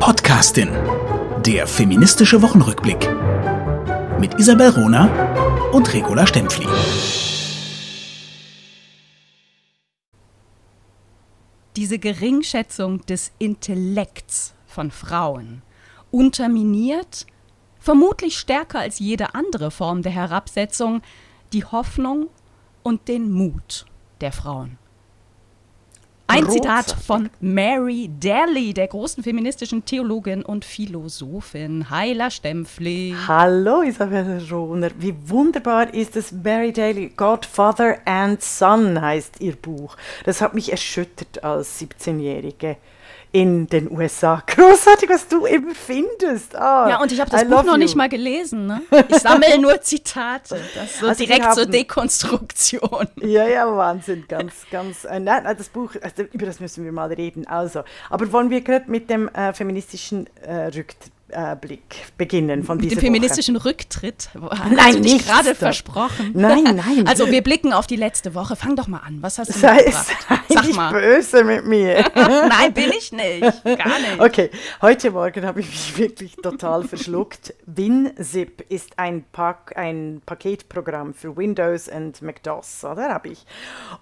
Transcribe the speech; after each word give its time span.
Podcastin. 0.00 0.70
Der 1.44 1.66
feministische 1.66 2.40
Wochenrückblick. 2.40 3.06
Mit 4.18 4.32
Isabel 4.40 4.70
Rona 4.70 5.70
und 5.72 5.92
Regula 5.92 6.26
Stempfli. 6.26 6.66
Diese 11.76 11.98
Geringschätzung 11.98 13.04
des 13.04 13.30
Intellekts 13.38 14.54
von 14.66 14.90
Frauen 14.90 15.60
unterminiert, 16.10 17.26
vermutlich 17.78 18.38
stärker 18.38 18.78
als 18.78 19.00
jede 19.00 19.34
andere 19.34 19.70
Form 19.70 20.00
der 20.00 20.12
Herabsetzung, 20.12 21.02
die 21.52 21.66
Hoffnung 21.66 22.30
und 22.82 23.06
den 23.06 23.30
Mut 23.30 23.84
der 24.22 24.32
Frauen. 24.32 24.79
Ein 26.32 26.48
Zitat 26.48 26.94
von 27.04 27.28
Mary 27.40 28.08
Daly, 28.20 28.72
der 28.72 28.86
großen 28.86 29.24
feministischen 29.24 29.84
Theologin 29.84 30.44
und 30.44 30.64
Philosophin. 30.64 31.90
Heila 31.90 32.30
Stempfli. 32.30 33.16
Hallo 33.26 33.82
Isabelle 33.82 34.40
Rohner, 34.48 34.90
wie 35.00 35.12
wunderbar 35.26 35.92
ist 35.92 36.14
es, 36.14 36.30
Mary 36.30 36.72
Daly, 36.72 37.08
Godfather 37.16 37.98
and 38.04 38.40
Son 38.40 39.00
heißt 39.00 39.40
ihr 39.40 39.56
Buch. 39.56 39.96
Das 40.24 40.40
hat 40.40 40.54
mich 40.54 40.70
erschüttert 40.70 41.42
als 41.42 41.80
17-Jährige 41.80 42.76
in 43.32 43.66
den 43.66 43.90
USA. 43.90 44.42
Großartig, 44.46 45.08
was 45.08 45.28
du 45.28 45.46
eben 45.46 45.74
findest. 45.74 46.54
Oh, 46.54 46.58
ja, 46.58 47.00
und 47.00 47.12
ich 47.12 47.20
habe 47.20 47.30
das 47.30 47.42
I 47.42 47.44
Buch 47.44 47.62
noch 47.62 47.74
you. 47.74 47.78
nicht 47.78 47.94
mal 47.94 48.08
gelesen. 48.08 48.66
Ne? 48.66 48.82
Ich 49.08 49.18
sammle 49.18 49.58
nur 49.60 49.80
Zitate. 49.80 50.60
Das 50.74 50.98
so 50.98 51.06
also 51.06 51.24
direkt 51.24 51.54
zur 51.54 51.66
Dekonstruktion. 51.66 53.08
Ja, 53.20 53.46
ja, 53.46 53.76
Wahnsinn. 53.76 54.24
Ganz, 54.28 54.66
ganz. 54.70 55.04
Äh, 55.04 55.20
nein, 55.20 55.44
das 55.56 55.68
Buch, 55.68 55.92
also, 56.00 56.22
über 56.32 56.46
das 56.46 56.60
müssen 56.60 56.84
wir 56.84 56.92
mal 56.92 57.12
reden. 57.12 57.46
Also, 57.46 57.82
aber 58.08 58.30
wollen 58.32 58.50
wir 58.50 58.60
gerade 58.62 58.90
mit 58.90 59.10
dem 59.10 59.28
äh, 59.28 59.52
feministischen 59.52 60.28
äh, 60.42 60.66
Rücktritt 60.66 61.12
Blick 61.60 61.82
beginnen 62.16 62.64
von 62.64 62.78
Mit 62.78 62.90
dem 62.90 62.98
feministischen 62.98 63.56
Woche. 63.56 63.70
Rücktritt. 63.70 64.30
Nein, 64.74 65.00
nicht 65.00 65.26
gerade 65.26 65.54
versprochen. 65.54 66.32
Nein, 66.34 66.64
nein. 66.64 67.06
Also 67.06 67.30
wir 67.30 67.42
blicken 67.42 67.72
auf 67.72 67.86
die 67.86 67.96
letzte 67.96 68.34
Woche. 68.34 68.56
Fang 68.56 68.76
doch 68.76 68.86
mal 68.86 68.98
an. 68.98 69.18
Was 69.20 69.38
hast 69.38 69.54
du 69.54 69.58
sei, 69.58 69.76
mitgebracht? 69.76 70.06
Sei 70.28 70.54
Sag 70.54 70.66
nicht 70.66 70.76
mal. 70.76 70.92
böse 70.92 71.44
mit 71.44 71.66
mir. 71.66 72.04
nein, 72.14 72.72
bin 72.72 72.90
ich 72.96 73.12
nicht. 73.12 73.40
Gar 73.64 73.74
nicht. 73.74 74.20
Okay, 74.20 74.50
heute 74.82 75.10
Morgen 75.10 75.44
habe 75.44 75.60
ich 75.60 75.66
mich 75.66 75.98
wirklich 75.98 76.36
total 76.36 76.84
verschluckt. 76.84 77.54
WinZip 77.66 78.64
ist 78.68 78.98
ein, 78.98 79.24
Pack, 79.32 79.76
ein 79.76 80.22
Paketprogramm 80.26 81.14
für 81.14 81.36
Windows 81.36 81.88
und 81.88 82.22
MacDOS, 82.22 82.84
oder? 82.84 83.10
Habe 83.14 83.28
ich. 83.28 83.44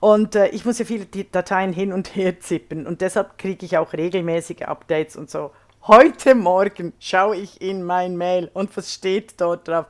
Und 0.01 0.35
äh, 0.35 0.49
ich 0.49 0.65
muss 0.65 0.79
ja 0.79 0.85
viele 0.85 1.07
Dateien 1.07 1.73
hin 1.73 1.93
und 1.93 2.15
her 2.17 2.41
zippen 2.41 2.87
und 2.87 3.01
deshalb 3.01 3.39
kriege 3.39 3.65
ich 3.65 3.77
auch 3.79 3.93
regelmäßige 3.93 4.63
Updates 4.63 5.17
und 5.17 5.31
so 5.31 5.51
Heute 5.87 6.35
Morgen 6.35 6.93
schaue 6.99 7.37
ich 7.37 7.61
in 7.63 7.83
mein 7.83 8.17
Mail 8.17 8.51
und 8.53 8.77
was 8.77 8.93
steht 8.93 9.41
dort 9.41 9.69
drauf? 9.69 9.87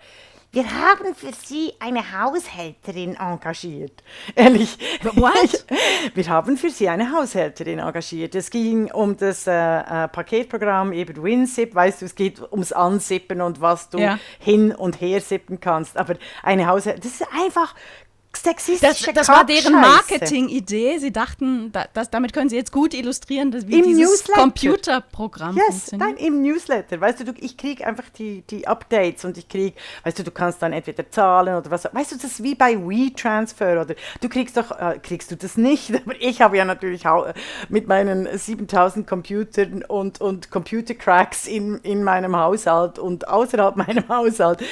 Wir 0.50 0.64
haben 0.64 1.14
für 1.14 1.33
Sie 1.45 1.75
eine 1.78 2.00
Haushälterin 2.00 3.17
engagiert. 3.17 4.03
Ehrlich. 4.34 4.78
What? 5.03 5.67
Wir 6.14 6.27
haben 6.28 6.56
für 6.56 6.70
Sie 6.70 6.89
eine 6.89 7.12
Haushälterin 7.12 7.80
engagiert. 7.80 8.34
Es 8.34 8.48
ging 8.50 8.91
um 8.91 9.14
das 9.17 9.47
äh, 9.47 9.53
äh, 9.53 10.08
Paketprogramm 10.08 10.95
eben 10.95 11.22
WinZip. 11.22 11.75
Weißt 11.75 12.00
du, 12.00 12.06
es 12.06 12.14
geht 12.14 12.41
ums 12.50 12.73
Ansippen 12.73 13.42
und 13.42 13.61
was 13.61 13.91
du 13.91 13.98
ja. 13.98 14.19
hin 14.39 14.75
und 14.75 15.02
her 15.02 15.20
sippen 15.20 15.61
kannst. 15.61 15.98
Aber 15.98 16.14
eine 16.42 16.67
Haushälterin, 16.67 17.02
das 17.02 17.20
ist 17.20 17.28
einfach 17.39 17.75
Das, 18.31 19.03
das 19.15 19.29
war 19.29 19.45
deren 19.45 19.73
Marketing-Idee. 19.73 20.98
Sie 20.98 21.11
dachten, 21.11 21.73
da, 21.73 21.87
das, 21.93 22.11
damit 22.11 22.33
können 22.33 22.48
sie 22.48 22.57
jetzt 22.57 22.73
gut 22.73 22.95
illustrieren, 22.95 23.51
dass, 23.51 23.67
wie 23.67 23.79
Im 23.79 23.85
dieses 23.85 24.11
Newsletter. 24.11 24.41
Computerprogramm 24.41 25.57
yes, 25.57 25.67
funktioniert. 25.67 26.09
Nein, 26.11 26.27
im 26.27 26.43
Newsletter. 26.43 27.01
Weißt 27.01 27.20
du, 27.20 27.35
ich 27.41 27.57
kriege 27.57 27.87
einfach 27.87 28.09
die, 28.11 28.43
die 28.43 28.69
Updates 28.69 29.25
und 29.25 29.39
ich 29.39 29.48
kriege, 29.48 29.77
weißt 30.05 30.19
du, 30.19 30.25
du 30.25 30.31
kannst 30.31 30.62
dann 30.62 30.73
entweder 30.73 31.11
zahlen 31.11 31.57
oder 31.57 31.70
was. 31.70 31.89
Weißt 31.93 32.13
du, 32.13 32.17
das 32.17 32.25
ist 32.25 32.42
wie 32.42 32.55
bei 32.55 32.77
WeTransfer 32.77 33.80
oder 33.80 33.95
du 34.20 34.29
kriegst 34.29 34.57
doch, 34.57 34.70
äh, 34.70 34.98
kriegst 35.02 35.31
du 35.31 35.36
das 35.36 35.57
nicht. 35.57 35.91
Aber 36.05 36.14
ich 36.20 36.41
habe 36.41 36.58
ja 36.58 36.64
natürlich 36.64 37.07
äh, 37.07 37.35
mit 37.70 37.89
meinen 37.89 38.29
7000 38.36 39.07
Computern 39.07 39.83
und, 39.85 40.20
und 40.20 40.51
Computercracks 40.51 41.47
in, 41.47 41.79
in 41.79 42.05
meinem 42.05 42.36
Haushalt 42.36 42.98
und 42.98 43.27
außerhalb 43.27 43.77
meinem 43.77 44.08
Haushalt 44.08 44.63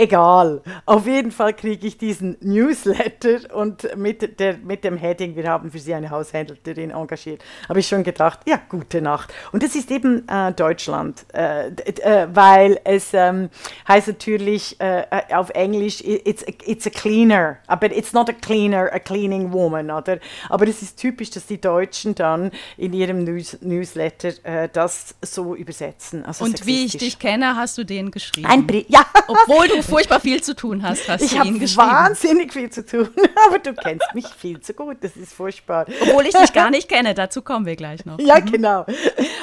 egal. 0.00 0.62
Auf 0.86 1.06
jeden 1.06 1.30
Fall 1.30 1.52
kriege 1.52 1.86
ich 1.86 1.98
diesen 1.98 2.36
Newsletter 2.40 3.54
und 3.54 3.96
mit, 3.96 4.40
der, 4.40 4.56
mit 4.58 4.84
dem 4.84 4.96
Heading, 4.96 5.36
wir 5.36 5.48
haben 5.48 5.70
für 5.70 5.78
Sie 5.78 5.94
eine 5.94 6.10
Haushälterin 6.10 6.90
engagiert, 6.90 7.42
habe 7.68 7.80
ich 7.80 7.86
schon 7.86 8.02
gedacht, 8.02 8.40
ja, 8.46 8.60
gute 8.68 9.02
Nacht. 9.02 9.32
Und 9.52 9.62
das 9.62 9.74
ist 9.74 9.90
eben 9.90 10.26
äh, 10.28 10.52
Deutschland, 10.52 11.26
äh, 11.34 11.68
äh, 11.68 12.28
weil 12.32 12.80
es 12.84 13.12
ähm, 13.12 13.50
heißt 13.86 14.08
natürlich 14.08 14.80
äh, 14.80 15.04
auf 15.32 15.50
Englisch, 15.50 16.00
it's 16.02 16.44
a, 16.44 16.50
it's 16.64 16.86
a 16.86 16.90
cleaner, 16.90 17.58
aber 17.66 17.94
it's 17.94 18.12
not 18.12 18.28
a 18.28 18.32
cleaner, 18.32 18.90
a 18.92 18.98
cleaning 18.98 19.52
woman, 19.52 19.90
oder? 19.90 20.18
Aber 20.48 20.66
es 20.66 20.82
ist 20.82 20.98
typisch, 20.98 21.30
dass 21.30 21.46
die 21.46 21.60
Deutschen 21.60 22.14
dann 22.14 22.50
in 22.76 22.92
ihrem 22.92 23.24
News 23.24 23.58
Newsletter 23.60 24.32
äh, 24.44 24.68
das 24.72 25.14
so 25.22 25.54
übersetzen. 25.54 26.24
Also 26.24 26.44
und 26.44 26.64
wie 26.66 26.86
ich 26.86 26.96
dich 26.96 27.18
kenne, 27.18 27.56
hast 27.56 27.76
du 27.76 27.84
den 27.84 28.10
geschrieben. 28.10 28.46
Ein 28.46 28.66
Brief, 28.66 28.86
ja. 28.88 29.04
Obwohl 29.28 29.68
du 29.68 29.82
furchtbar 29.90 30.20
viel 30.20 30.42
zu 30.42 30.54
tun 30.54 30.82
hast, 30.82 31.08
hast 31.08 31.22
ich 31.22 31.32
du 31.32 31.36
ihn 31.36 31.58
geschrieben. 31.58 31.64
Ich 31.64 31.78
habe 31.78 32.08
wahnsinnig 32.08 32.52
viel 32.52 32.70
zu 32.70 32.84
tun, 32.84 33.08
aber 33.46 33.58
du 33.58 33.74
kennst 33.74 34.14
mich 34.14 34.26
viel 34.28 34.60
zu 34.60 34.74
gut, 34.74 34.98
das 35.00 35.16
ist 35.16 35.32
furchtbar. 35.32 35.86
Obwohl 36.02 36.26
ich 36.26 36.34
dich 36.34 36.52
gar 36.52 36.70
nicht 36.70 36.88
kenne, 36.88 37.14
dazu 37.14 37.42
kommen 37.42 37.66
wir 37.66 37.76
gleich 37.76 38.04
noch. 38.04 38.18
Ja, 38.18 38.40
mhm. 38.40 38.52
genau. 38.52 38.86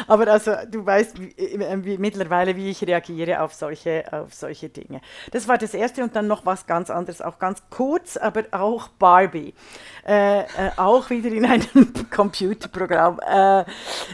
Aber 0.07 0.27
also, 0.27 0.53
du 0.69 0.85
weißt 0.85 1.19
wie, 1.19 1.35
wie, 1.37 1.97
mittlerweile, 1.97 2.55
wie 2.55 2.69
ich 2.69 2.81
reagiere 2.85 3.41
auf 3.41 3.53
solche, 3.53 4.05
auf 4.11 4.33
solche 4.33 4.69
Dinge. 4.69 5.01
Das 5.31 5.47
war 5.47 5.57
das 5.57 5.73
Erste 5.73 6.03
und 6.03 6.15
dann 6.15 6.27
noch 6.27 6.45
was 6.45 6.65
ganz 6.65 6.89
anderes, 6.89 7.21
auch 7.21 7.39
ganz 7.39 7.61
kurz, 7.69 8.17
aber 8.17 8.43
auch 8.51 8.87
Barbie. 8.87 9.53
Äh, 10.07 10.39
äh, 10.39 10.45
auch 10.77 11.09
wieder 11.09 11.29
in 11.29 11.45
einem 11.45 11.93
Computerprogramm. 12.09 13.19
Äh, 13.19 13.65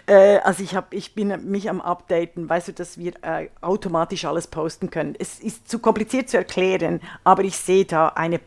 äh, 0.07 0.39
also 0.39 0.63
ich, 0.63 0.75
hab, 0.75 0.91
ich 0.93 1.13
bin 1.13 1.49
mich 1.49 1.69
am 1.69 1.81
Updaten, 1.81 2.49
weißt 2.49 2.69
du, 2.69 2.73
dass 2.73 2.97
wir 2.97 3.13
äh, 3.21 3.49
automatisch 3.61 4.25
alles 4.25 4.47
posten 4.47 4.89
können. 4.89 5.15
Es 5.17 5.39
ist 5.39 5.69
zu 5.69 5.79
kompliziert 5.79 6.12
zu 6.21 6.37
erklären, 6.37 7.01
aber 7.23 7.43
ich 7.43 7.57
sehe 7.57 7.85
da 7.85 8.09
eine 8.09 8.39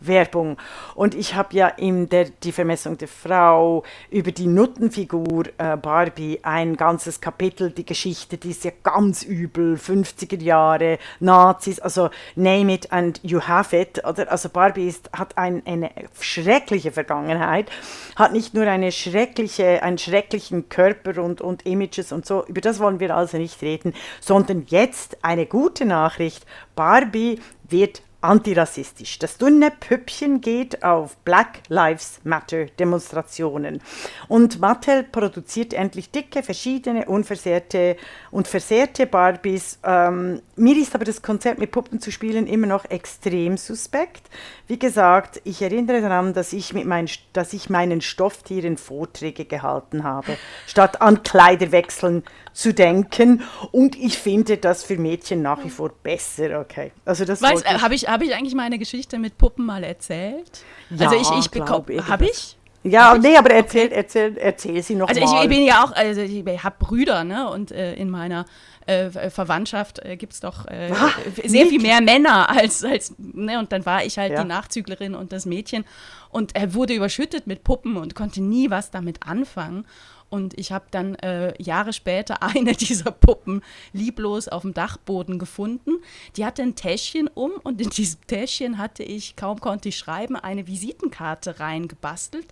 Barbie-Werbung. 0.00 0.56
Und 0.94 1.14
ich 1.14 1.34
habe 1.34 1.54
ja 1.54 1.68
in 1.68 2.08
der 2.08 2.26
Die 2.26 2.52
Vermessung 2.52 2.98
der 2.98 3.08
Frau 3.08 3.82
über 4.10 4.32
die 4.32 4.46
Nuttenfigur 4.46 5.44
äh, 5.58 5.76
Barbie 5.76 6.40
ein 6.42 6.76
ganzes 6.76 7.20
Kapitel, 7.20 7.70
die 7.70 7.86
Geschichte, 7.86 8.36
die 8.38 8.50
ist 8.50 8.64
ja 8.64 8.72
ganz 8.82 9.22
übel, 9.22 9.76
50er 9.76 10.42
Jahre, 10.42 10.98
Nazis, 11.20 11.80
also 11.80 12.10
name 12.34 12.72
it 12.74 12.92
and 12.92 13.20
you 13.22 13.40
have 13.40 13.76
it. 13.76 14.04
Oder? 14.04 14.30
Also 14.30 14.48
Barbie 14.48 14.88
ist, 14.88 15.10
hat 15.12 15.36
ein, 15.38 15.62
eine 15.66 15.90
schreckliche 16.20 16.92
Vergangenheit, 16.92 17.70
hat 18.16 18.32
nicht 18.32 18.54
nur 18.54 18.66
eine 18.66 18.92
schreckliche, 18.92 19.82
einen 19.82 19.98
schrecklichen 19.98 20.68
Körper 20.68 21.22
und, 21.22 21.40
und 21.40 21.66
Images 21.66 22.12
und 22.12 22.26
so, 22.26 22.44
über 22.46 22.60
das 22.60 22.78
wollen 22.78 23.00
wir 23.00 23.14
also 23.14 23.38
nicht 23.38 23.62
reden, 23.62 23.94
sondern 24.20 24.64
jetzt 24.68 25.18
eine 25.22 25.46
gute 25.46 25.84
Nachricht, 25.84 26.46
Barbie 26.74 27.40
wird 27.68 28.02
antirassistisch. 28.26 29.18
Das 29.18 29.38
dünne 29.38 29.70
Püppchen 29.70 30.40
geht 30.40 30.82
auf 30.82 31.16
Black 31.18 31.60
Lives 31.68 32.20
Matter 32.24 32.66
Demonstrationen. 32.78 33.80
Und 34.28 34.60
Mattel 34.60 35.04
produziert 35.04 35.72
endlich 35.72 36.10
dicke, 36.10 36.42
verschiedene, 36.42 37.06
unversehrte 37.06 37.96
und 38.30 38.48
versehrte 38.48 39.06
Barbies. 39.06 39.78
Ähm, 39.84 40.42
mir 40.56 40.76
ist 40.76 40.94
aber 40.94 41.04
das 41.04 41.22
Konzept 41.22 41.58
mit 41.58 41.70
Puppen 41.70 42.00
zu 42.00 42.10
spielen 42.10 42.46
immer 42.46 42.66
noch 42.66 42.84
extrem 42.86 43.56
suspekt. 43.56 44.28
Wie 44.68 44.78
gesagt, 44.78 45.40
ich 45.44 45.62
erinnere 45.62 46.00
daran, 46.00 46.34
dass 46.34 46.52
ich, 46.52 46.72
mit 46.72 46.86
mein, 46.86 47.08
dass 47.32 47.52
ich 47.52 47.70
meinen 47.70 48.00
Stofftieren 48.00 48.76
Vorträge 48.76 49.44
gehalten 49.44 50.02
habe, 50.02 50.36
statt 50.66 51.00
an 51.00 51.22
Kleiderwechseln 51.22 52.24
zu 52.52 52.72
denken. 52.72 53.42
Und 53.70 53.96
ich 53.96 54.18
finde 54.18 54.56
das 54.56 54.82
für 54.82 54.96
Mädchen 54.96 55.42
nach 55.42 55.62
wie 55.62 55.70
vor 55.70 55.90
besser. 56.02 56.60
Okay. 56.60 56.90
Also 57.04 57.24
das 57.24 57.42
habe 57.42 57.58
ich, 57.58 57.82
hab 57.82 57.92
ich 57.92 58.08
eigentlich 58.22 58.54
meine 58.54 58.78
Geschichte 58.78 59.18
mit 59.18 59.38
Puppen 59.38 59.64
mal 59.64 59.84
erzählt? 59.84 60.64
Ja, 60.90 61.10
also 61.10 61.20
ich, 61.20 61.44
ich 61.44 61.50
bekomme, 61.50 62.06
habe 62.08 62.26
ich? 62.26 62.56
Ja, 62.82 63.10
hab 63.10 63.20
nee, 63.20 63.36
aber 63.36 63.50
erzähl, 63.50 63.86
okay. 63.86 63.96
erzähl, 63.96 64.38
erzähl 64.38 64.82
sie 64.82 64.94
noch 64.94 65.08
also 65.08 65.20
mal. 65.20 65.26
Also 65.26 65.42
ich, 65.42 65.48
bin 65.48 65.64
ja 65.64 65.84
auch, 65.84 65.92
also 65.92 66.20
ich 66.20 66.64
habe 66.64 66.76
Brüder, 66.78 67.24
ne? 67.24 67.50
Und 67.50 67.72
äh, 67.72 67.94
in 67.94 68.10
meiner 68.10 68.46
äh, 68.86 69.10
Verwandtschaft 69.30 69.98
äh, 70.04 70.16
gibt 70.16 70.34
es 70.34 70.40
doch 70.40 70.66
äh, 70.66 70.90
Ach, 70.94 71.18
sehr 71.44 71.64
nicht. 71.64 71.68
viel 71.68 71.82
mehr 71.82 72.00
Männer 72.00 72.48
als, 72.48 72.84
als 72.84 73.14
ne? 73.18 73.58
Und 73.58 73.72
dann 73.72 73.84
war 73.84 74.04
ich 74.04 74.18
halt 74.18 74.32
ja. 74.32 74.42
die 74.42 74.48
Nachzüglerin 74.48 75.14
und 75.14 75.32
das 75.32 75.46
Mädchen. 75.46 75.84
Und 76.30 76.54
er 76.54 76.74
wurde 76.74 76.94
überschüttet 76.94 77.46
mit 77.46 77.64
Puppen 77.64 77.96
und 77.96 78.14
konnte 78.14 78.42
nie 78.42 78.70
was 78.70 78.90
damit 78.90 79.26
anfangen. 79.26 79.86
Und 80.28 80.58
ich 80.58 80.72
habe 80.72 80.86
dann 80.90 81.14
äh, 81.16 81.60
Jahre 81.62 81.92
später 81.92 82.42
eine 82.42 82.72
dieser 82.72 83.10
Puppen 83.10 83.62
lieblos 83.92 84.48
auf 84.48 84.62
dem 84.62 84.74
Dachboden 84.74 85.38
gefunden. 85.38 85.98
Die 86.36 86.44
hatte 86.44 86.62
ein 86.62 86.74
Täschchen 86.74 87.28
um 87.28 87.52
und 87.62 87.80
in 87.80 87.90
diesem 87.90 88.20
Täschchen 88.26 88.78
hatte 88.78 89.02
ich, 89.02 89.36
kaum 89.36 89.60
konnte 89.60 89.88
ich 89.88 89.98
schreiben, 89.98 90.36
eine 90.36 90.66
Visitenkarte 90.66 91.60
reingebastelt. 91.60 92.46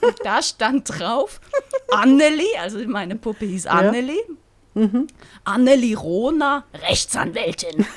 Und 0.00 0.14
da 0.24 0.42
stand 0.42 0.98
drauf 0.98 1.40
Annelie, 1.90 2.58
also 2.60 2.78
meine 2.86 3.16
Puppe 3.16 3.46
hieß 3.46 3.66
Annelie. 3.66 4.16
Ja. 4.16 4.34
Mhm. 4.78 5.08
Anneli 5.44 5.94
Rohner, 5.94 6.64
Rechtsanwältin. 6.72 7.84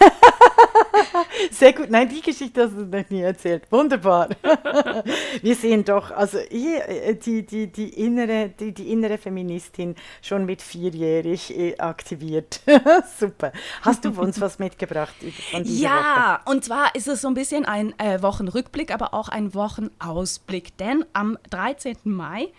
Sehr 1.52 1.74
gut. 1.74 1.90
Nein, 1.90 2.10
die 2.10 2.22
Geschichte 2.22 2.64
hast 2.64 2.74
du 2.74 2.86
noch 2.86 3.10
nie 3.10 3.22
erzählt. 3.22 3.64
Wunderbar. 3.70 4.30
Wir 5.42 5.56
sehen 5.56 5.84
doch, 5.84 6.12
also 6.12 6.38
äh, 6.38 7.16
die, 7.16 7.46
die, 7.46 7.68
die, 7.68 7.90
innere, 7.90 8.50
die, 8.50 8.74
die 8.74 8.92
innere 8.92 9.18
Feministin 9.18 9.96
schon 10.22 10.46
mit 10.46 10.62
vierjährig 10.62 11.58
äh, 11.58 11.78
aktiviert. 11.78 12.62
Super. 13.20 13.52
Hast 13.82 14.06
du 14.06 14.10
uns 14.10 14.40
was 14.40 14.60
mitgebracht 14.60 15.16
Ja, 15.64 16.40
Woche? 16.46 16.52
und 16.52 16.64
zwar 16.66 16.96
ist 16.96 17.08
es 17.08 17.22
so 17.22 17.28
ein 17.28 17.34
bisschen 17.34 17.66
ein 17.66 17.98
äh, 18.00 18.22
Wochenrückblick, 18.22 18.94
aber 18.94 19.14
auch 19.14 19.30
ein 19.30 19.54
Wochenausblick. 19.54 20.78
Denn 20.78 21.06
am 21.14 21.38
13. 21.50 21.98
Mai 22.04 22.50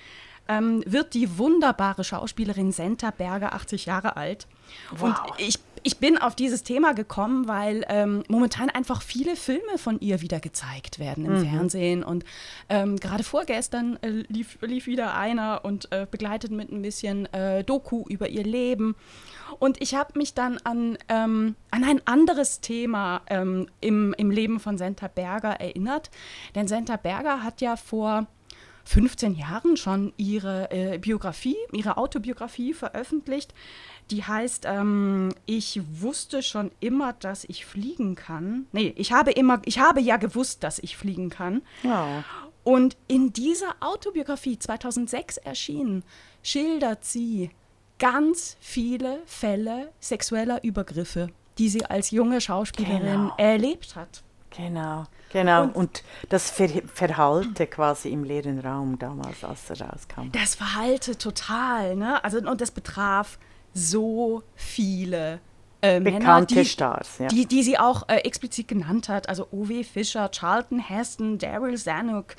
ähm, 0.48 0.82
wird 0.86 1.14
die 1.14 1.38
wunderbare 1.38 2.04
Schauspielerin 2.04 2.72
Senta 2.72 3.10
Berger 3.10 3.54
80 3.54 3.86
Jahre 3.86 4.16
alt. 4.16 4.46
Wow. 4.90 5.02
Und 5.02 5.16
ich, 5.38 5.58
ich 5.82 5.98
bin 5.98 6.18
auf 6.18 6.34
dieses 6.34 6.62
Thema 6.62 6.92
gekommen, 6.92 7.48
weil 7.48 7.84
ähm, 7.88 8.22
momentan 8.28 8.70
einfach 8.70 9.02
viele 9.02 9.36
Filme 9.36 9.78
von 9.78 10.00
ihr 10.00 10.20
wieder 10.20 10.40
gezeigt 10.40 10.98
werden 10.98 11.24
im 11.24 11.38
mhm. 11.38 11.48
Fernsehen. 11.48 12.04
Und 12.04 12.24
ähm, 12.68 12.96
gerade 12.98 13.24
vorgestern 13.24 13.98
äh, 14.02 14.24
lief, 14.28 14.58
lief 14.62 14.86
wieder 14.86 15.14
einer 15.14 15.64
und 15.64 15.90
äh, 15.92 16.06
begleitet 16.10 16.50
mit 16.52 16.70
ein 16.70 16.82
bisschen 16.82 17.32
äh, 17.32 17.64
Doku 17.64 18.04
über 18.08 18.28
ihr 18.28 18.44
Leben. 18.44 18.94
Und 19.58 19.80
ich 19.80 19.94
habe 19.94 20.18
mich 20.18 20.34
dann 20.34 20.58
an, 20.64 20.98
ähm, 21.08 21.56
an 21.70 21.84
ein 21.84 22.00
anderes 22.06 22.60
Thema 22.60 23.22
ähm, 23.28 23.68
im, 23.80 24.14
im 24.16 24.30
Leben 24.30 24.60
von 24.60 24.78
Senta 24.78 25.08
Berger 25.08 25.60
erinnert. 25.60 26.10
Denn 26.54 26.68
Senta 26.68 26.96
Berger 26.96 27.42
hat 27.42 27.60
ja 27.60 27.76
vor 27.76 28.26
15 28.84 29.34
Jahren 29.34 29.76
schon 29.76 30.12
ihre 30.16 30.70
äh, 30.70 30.98
Biografie, 30.98 31.56
ihre 31.72 31.96
Autobiografie 31.96 32.74
veröffentlicht. 32.74 33.54
Die 34.10 34.24
heißt, 34.24 34.64
ähm, 34.66 35.30
ich 35.46 35.80
wusste 35.92 36.42
schon 36.42 36.70
immer, 36.80 37.12
dass 37.12 37.44
ich 37.44 37.64
fliegen 37.64 38.14
kann. 38.14 38.66
Nee, 38.72 38.92
ich 38.96 39.12
habe 39.12 39.30
immer, 39.30 39.62
ich 39.64 39.78
habe 39.78 40.00
ja 40.00 40.16
gewusst, 40.16 40.62
dass 40.64 40.78
ich 40.78 40.96
fliegen 40.96 41.30
kann. 41.30 41.62
Ja. 41.82 42.24
Und 42.64 42.96
in 43.08 43.32
dieser 43.32 43.74
Autobiografie 43.80 44.58
2006 44.58 45.38
erschienen, 45.38 46.04
schildert 46.42 47.04
sie 47.04 47.50
ganz 47.98 48.56
viele 48.60 49.22
Fälle 49.26 49.92
sexueller 50.00 50.62
Übergriffe, 50.64 51.28
die 51.58 51.68
sie 51.68 51.84
als 51.84 52.10
junge 52.10 52.40
Schauspielerin 52.40 53.02
genau. 53.02 53.34
erlebt 53.36 53.96
hat. 53.96 54.22
Genau. 54.56 55.04
Genau, 55.32 55.62
und, 55.62 55.74
und 55.74 56.04
das 56.28 56.50
Ver 56.50 56.68
Verhalte 56.92 57.66
quasi 57.66 58.10
im 58.10 58.22
leeren 58.22 58.58
Raum 58.60 58.98
damals, 58.98 59.44
als 59.44 59.70
er 59.70 59.80
rauskam. 59.80 60.30
Das 60.32 60.54
Verhalte 60.54 61.16
total, 61.16 61.96
ne? 61.96 62.22
Also, 62.22 62.38
und 62.38 62.60
das 62.60 62.70
betraf 62.70 63.38
so 63.72 64.42
viele 64.54 65.40
äh, 65.80 66.00
Bekannte 66.00 66.26
Männer, 66.26 66.46
die, 66.46 66.64
Stars, 66.64 67.18
ja. 67.18 67.28
die, 67.28 67.46
die 67.46 67.62
sie 67.62 67.78
auch 67.78 68.08
äh, 68.08 68.18
explizit 68.18 68.68
genannt 68.68 69.08
hat. 69.08 69.28
Also 69.28 69.48
O.W. 69.50 69.82
Fischer, 69.82 70.30
Charlton 70.30 70.78
Heston, 70.78 71.38
Daryl 71.38 71.76
Zanuck, 71.76 72.36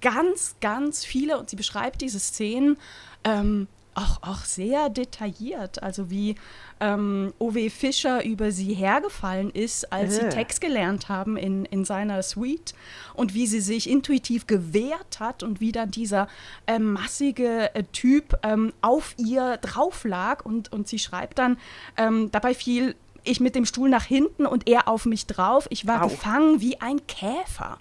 ganz, 0.00 0.56
ganz 0.60 1.04
viele. 1.04 1.38
Und 1.38 1.50
sie 1.50 1.56
beschreibt 1.56 2.00
diese 2.00 2.18
Szenen 2.18 2.78
ähm, 3.24 3.68
auch, 3.94 4.22
auch 4.22 4.44
sehr 4.44 4.88
detailliert. 4.88 5.82
Also 5.82 6.10
wie 6.10 6.36
ähm, 6.80 7.32
O.W. 7.38 7.70
Fischer 7.70 8.24
über 8.24 8.50
sie 8.50 8.74
hergefallen 8.74 9.50
ist, 9.50 9.92
als 9.92 10.18
äh. 10.18 10.22
sie 10.22 10.28
Text 10.28 10.60
gelernt 10.60 11.08
haben 11.08 11.36
in, 11.36 11.64
in 11.64 11.84
seiner 11.84 12.22
Suite 12.22 12.74
und 13.14 13.34
wie 13.34 13.46
sie 13.46 13.60
sich 13.60 13.88
intuitiv 13.88 14.46
gewehrt 14.46 15.20
hat 15.20 15.42
und 15.42 15.60
wie 15.60 15.72
dann 15.72 15.90
dieser 15.90 16.28
äh, 16.66 16.78
massige 16.78 17.74
äh, 17.74 17.84
Typ 17.92 18.38
ähm, 18.42 18.72
auf 18.80 19.14
ihr 19.16 19.56
drauf 19.58 20.04
lag 20.04 20.44
und, 20.44 20.72
und 20.72 20.88
sie 20.88 20.98
schreibt 20.98 21.38
dann, 21.38 21.58
ähm, 21.96 22.30
dabei 22.32 22.54
fiel 22.54 22.94
ich 23.24 23.40
mit 23.40 23.54
dem 23.54 23.64
Stuhl 23.64 23.88
nach 23.88 24.04
hinten 24.04 24.46
und 24.46 24.68
er 24.68 24.88
auf 24.88 25.06
mich 25.06 25.26
drauf. 25.26 25.66
Ich 25.70 25.86
war 25.86 26.02
Au. 26.02 26.08
gefangen 26.08 26.60
wie 26.60 26.80
ein 26.80 27.06
Käfer. 27.06 27.78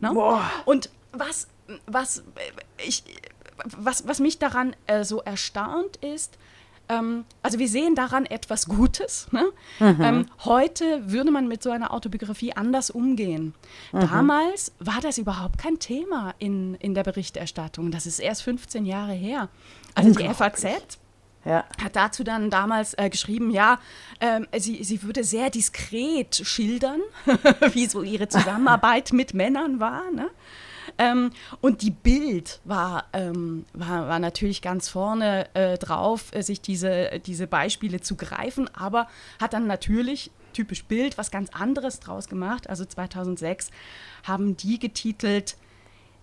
Ne? 0.00 0.12
Und 0.64 0.90
was, 1.12 1.48
was, 1.86 2.18
äh, 2.18 2.22
ich, 2.86 3.04
was, 3.64 4.06
was 4.06 4.20
mich 4.20 4.38
daran 4.38 4.74
äh, 4.86 5.04
so 5.04 5.20
erstaunt 5.22 5.96
ist, 5.96 6.38
ähm, 6.88 7.24
also 7.42 7.58
wir 7.58 7.68
sehen 7.68 7.94
daran 7.94 8.26
etwas 8.26 8.66
Gutes. 8.66 9.28
Ne? 9.32 9.44
Mhm. 9.80 10.02
Ähm, 10.02 10.26
heute 10.44 11.10
würde 11.10 11.30
man 11.30 11.48
mit 11.48 11.62
so 11.62 11.70
einer 11.70 11.92
Autobiografie 11.92 12.52
anders 12.52 12.90
umgehen. 12.90 13.54
Mhm. 13.92 14.00
Damals 14.00 14.72
war 14.78 15.00
das 15.00 15.18
überhaupt 15.18 15.58
kein 15.58 15.78
Thema 15.78 16.34
in, 16.38 16.74
in 16.76 16.94
der 16.94 17.02
Berichterstattung. 17.02 17.90
Das 17.90 18.06
ist 18.06 18.18
erst 18.18 18.42
15 18.42 18.86
Jahre 18.86 19.12
her. 19.12 19.48
Also 19.94 20.12
die 20.12 20.28
FAZ 20.28 20.98
ja. 21.44 21.64
hat 21.82 21.96
dazu 21.96 22.22
dann 22.22 22.50
damals 22.50 22.94
äh, 22.94 23.08
geschrieben, 23.08 23.50
ja, 23.50 23.78
ähm, 24.20 24.46
sie, 24.56 24.82
sie 24.84 25.02
würde 25.02 25.24
sehr 25.24 25.50
diskret 25.50 26.36
schildern, 26.36 27.00
wie 27.72 27.86
so 27.86 28.02
ihre 28.02 28.28
Zusammenarbeit 28.28 29.12
mit 29.12 29.34
Männern 29.34 29.80
war. 29.80 30.10
Ne? 30.10 30.28
Ähm, 30.98 31.30
und 31.60 31.82
die 31.82 31.90
Bild 31.90 32.60
war, 32.64 33.04
ähm, 33.12 33.64
war, 33.72 34.08
war, 34.08 34.18
natürlich 34.18 34.62
ganz 34.62 34.88
vorne 34.88 35.48
äh, 35.54 35.78
drauf, 35.78 36.30
äh, 36.32 36.42
sich 36.42 36.60
diese, 36.60 37.20
diese 37.24 37.46
Beispiele 37.46 38.00
zu 38.00 38.16
greifen, 38.16 38.68
aber 38.74 39.08
hat 39.40 39.52
dann 39.52 39.66
natürlich 39.66 40.30
typisch 40.52 40.84
Bild 40.84 41.18
was 41.18 41.30
ganz 41.30 41.50
anderes 41.50 42.00
draus 42.00 42.28
gemacht. 42.28 42.68
Also 42.68 42.84
2006 42.84 43.70
haben 44.24 44.56
die 44.56 44.78
getitelt 44.78 45.56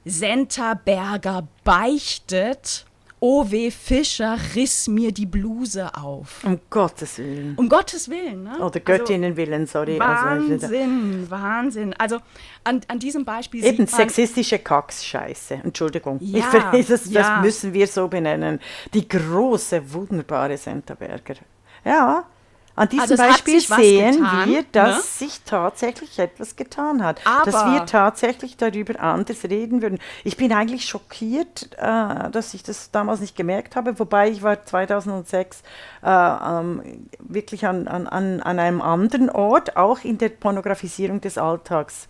Senta 0.06 0.74
Berger 0.74 1.48
beichtet 1.64 2.86
O.W. 3.26 3.72
Fischer 3.72 4.38
riss 4.54 4.90
mir 4.90 5.14
die 5.14 5.26
Bluse 5.26 5.96
auf. 5.96 6.44
Um 6.44 6.60
Gottes 6.70 7.18
Willen. 7.20 7.56
Um 7.56 7.70
Gottes 7.70 8.10
Willen. 8.10 8.44
Ne? 8.44 8.60
Oder 8.60 8.82
Göttinnen 8.82 9.32
also, 9.32 9.38
willen, 9.38 9.66
sorry. 9.66 9.98
Wahnsinn, 9.98 10.62
also, 10.62 11.32
Wahnsinn. 11.32 11.94
Also 11.94 12.20
an, 12.66 12.82
an 12.90 13.00
diesem 13.00 13.24
Beispiel 13.24 13.64
Eben 13.64 13.88
sexistische 13.88 14.60
Kackscheiße. 14.60 15.62
Entschuldigung. 15.64 16.18
Ja, 16.20 16.74
ich, 16.74 16.86
das, 16.86 17.10
ja. 17.10 17.22
das 17.38 17.46
müssen 17.46 17.72
wir 17.74 17.88
so 17.88 18.10
benennen. 18.10 18.60
Die 18.94 19.08
große, 19.08 19.94
wunderbare 19.94 20.58
Senta 20.58 20.94
Berger. 20.94 21.36
Ja, 21.86 22.26
an 22.76 22.90
diesem 22.90 23.02
also 23.02 23.18
Beispiel 23.18 23.62
sehen 23.62 24.18
getan, 24.18 24.50
wir, 24.50 24.64
dass 24.72 24.98
ne? 24.98 25.04
sich 25.04 25.42
tatsächlich 25.44 26.18
etwas 26.18 26.56
getan 26.56 27.04
hat. 27.04 27.22
Aber 27.26 27.46
dass 27.46 27.66
wir 27.66 27.86
tatsächlich 27.86 28.58
darüber 28.58 29.00
anders 29.00 29.44
reden 29.44 29.82
würden. 29.82 30.00
Ich 30.24 30.38
bin 30.38 30.52
eigentlich 30.52 30.86
schockiert, 30.86 31.70
äh, 31.78 32.30
dass 32.32 32.54
ich 32.54 32.64
das 32.64 32.90
damals 32.90 33.20
nicht 33.20 33.36
gemerkt 33.36 33.76
habe, 33.76 34.00
wobei 34.00 34.30
ich 34.30 34.42
war 34.42 34.66
2006 34.66 35.62
äh, 36.02 36.10
ähm, 36.10 37.08
wirklich 37.20 37.68
an, 37.68 37.88
an, 37.88 38.08
an 38.08 38.42
einem 38.42 38.82
anderen 38.82 39.30
Ort, 39.30 39.78
auch 39.78 40.04
in 40.04 40.18
der 40.18 40.30
Pornografisierung 40.30 41.22
des 41.22 41.38
Alltags 41.38 42.08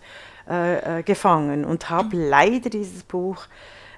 äh, 0.48 1.00
äh 1.00 1.02
gefangen 1.02 1.64
und 1.64 1.90
habe 1.90 2.16
mhm. 2.16 2.28
leider 2.30 2.70
dieses 2.70 3.02
Buch 3.02 3.46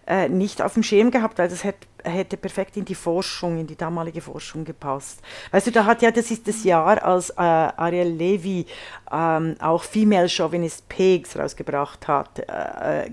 äh, 0.07 0.29
nicht 0.29 0.63
auf 0.63 0.75
dem 0.75 0.83
Schirm 0.83 1.11
gehabt, 1.11 1.39
weil 1.39 1.49
das 1.49 1.65
hätte 1.65 1.87
hätte 2.11 2.37
perfekt 2.37 2.77
in 2.77 2.85
die 2.85 2.95
Forschung, 2.95 3.59
in 3.59 3.67
die 3.67 3.77
damalige 3.77 4.21
Forschung 4.21 4.65
gepasst. 4.65 5.21
Weißt 5.51 5.67
du, 5.67 5.71
da 5.71 5.85
hat 5.85 6.03
ja, 6.03 6.11
das 6.11 6.31
ist 6.31 6.47
das 6.47 6.65
Jahr, 6.65 7.03
als 7.03 7.31
äh, 7.31 7.35
Ariel 7.37 8.09
Levy 8.09 8.67
ähm, 9.13 9.57
auch 9.61 9.83
Female 9.83 10.29
Chauvinist 10.29 10.89
Pigs 10.89 11.37
rausgebracht 11.37 12.09
hat. 12.09 12.39
Äh, 12.39 13.11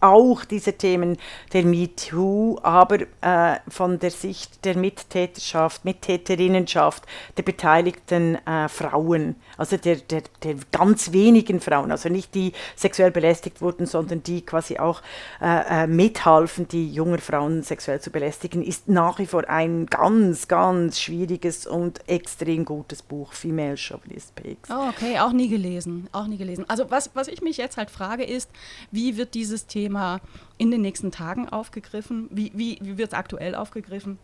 auch 0.00 0.44
diese 0.44 0.72
Themen 0.72 1.16
der 1.52 1.64
MeToo, 1.64 2.58
aber 2.62 3.00
äh, 3.20 3.58
von 3.68 3.98
der 3.98 4.10
Sicht 4.10 4.64
der 4.64 4.76
Mittäterschaft, 4.76 5.84
Mittäterinnenschaft 5.84 7.04
der 7.36 7.42
beteiligten 7.42 8.36
äh, 8.46 8.68
Frauen, 8.68 9.36
also 9.56 9.76
der, 9.76 9.96
der, 9.96 10.22
der 10.42 10.54
ganz 10.72 11.12
wenigen 11.12 11.60
Frauen, 11.60 11.90
also 11.90 12.08
nicht 12.08 12.34
die 12.34 12.52
sexuell 12.76 13.10
belästigt 13.10 13.60
wurden, 13.60 13.86
sondern 13.86 14.22
die 14.22 14.42
quasi 14.42 14.78
auch 14.78 15.02
äh, 15.40 15.84
äh, 15.84 15.86
mithalfen, 15.86 16.68
die 16.68 16.90
jungen 16.90 17.18
Frauen 17.18 17.62
sexuell 17.62 18.00
zu 18.00 18.10
belästigen 18.10 18.27
belästigen, 18.28 18.62
ist 18.62 18.88
nach 18.88 19.18
wie 19.18 19.26
vor 19.26 19.48
ein 19.48 19.86
ganz, 19.86 20.48
ganz 20.48 21.00
schwieriges 21.00 21.66
und 21.66 22.06
extrem 22.08 22.64
gutes 22.64 23.02
Buch, 23.02 23.32
Female 23.32 23.76
Chauvinist 23.76 24.34
Pigs. 24.34 24.68
Oh, 24.70 24.88
okay, 24.88 25.18
auch 25.18 25.32
nie 25.32 25.48
gelesen, 25.48 26.08
auch 26.12 26.26
nie 26.26 26.36
gelesen. 26.36 26.64
Also 26.68 26.90
was, 26.90 27.10
was 27.14 27.28
ich 27.28 27.40
mich 27.40 27.56
jetzt 27.56 27.78
halt 27.78 27.90
frage 27.90 28.24
ist, 28.24 28.50
wie 28.90 29.16
wird 29.16 29.34
dieses 29.34 29.66
Thema 29.66 30.20
in 30.58 30.70
den 30.70 30.82
nächsten 30.82 31.10
Tagen 31.10 31.48
aufgegriffen? 31.48 32.28
Wie, 32.30 32.52
wie, 32.54 32.78
wie 32.82 32.98
wird 32.98 33.08
es 33.08 33.18
aktuell 33.18 33.54
aufgegriffen? 33.54 34.18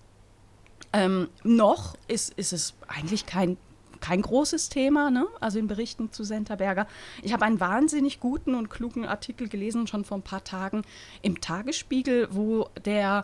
Ähm, 0.92 1.28
noch 1.42 1.94
ist, 2.06 2.34
ist 2.34 2.52
es 2.52 2.74
eigentlich 2.88 3.24
kein 3.26 3.56
kein 4.04 4.20
großes 4.20 4.68
Thema, 4.68 5.10
ne? 5.10 5.26
also 5.40 5.58
in 5.58 5.66
Berichten 5.66 6.12
zu 6.12 6.24
Senta 6.24 6.56
Berger. 6.56 6.86
Ich 7.22 7.32
habe 7.32 7.46
einen 7.46 7.58
wahnsinnig 7.58 8.20
guten 8.20 8.54
und 8.54 8.68
klugen 8.68 9.06
Artikel 9.06 9.48
gelesen, 9.48 9.86
schon 9.86 10.04
vor 10.04 10.18
ein 10.18 10.22
paar 10.22 10.44
Tagen 10.44 10.82
im 11.22 11.40
Tagesspiegel, 11.40 12.28
wo 12.30 12.68
der 12.84 13.22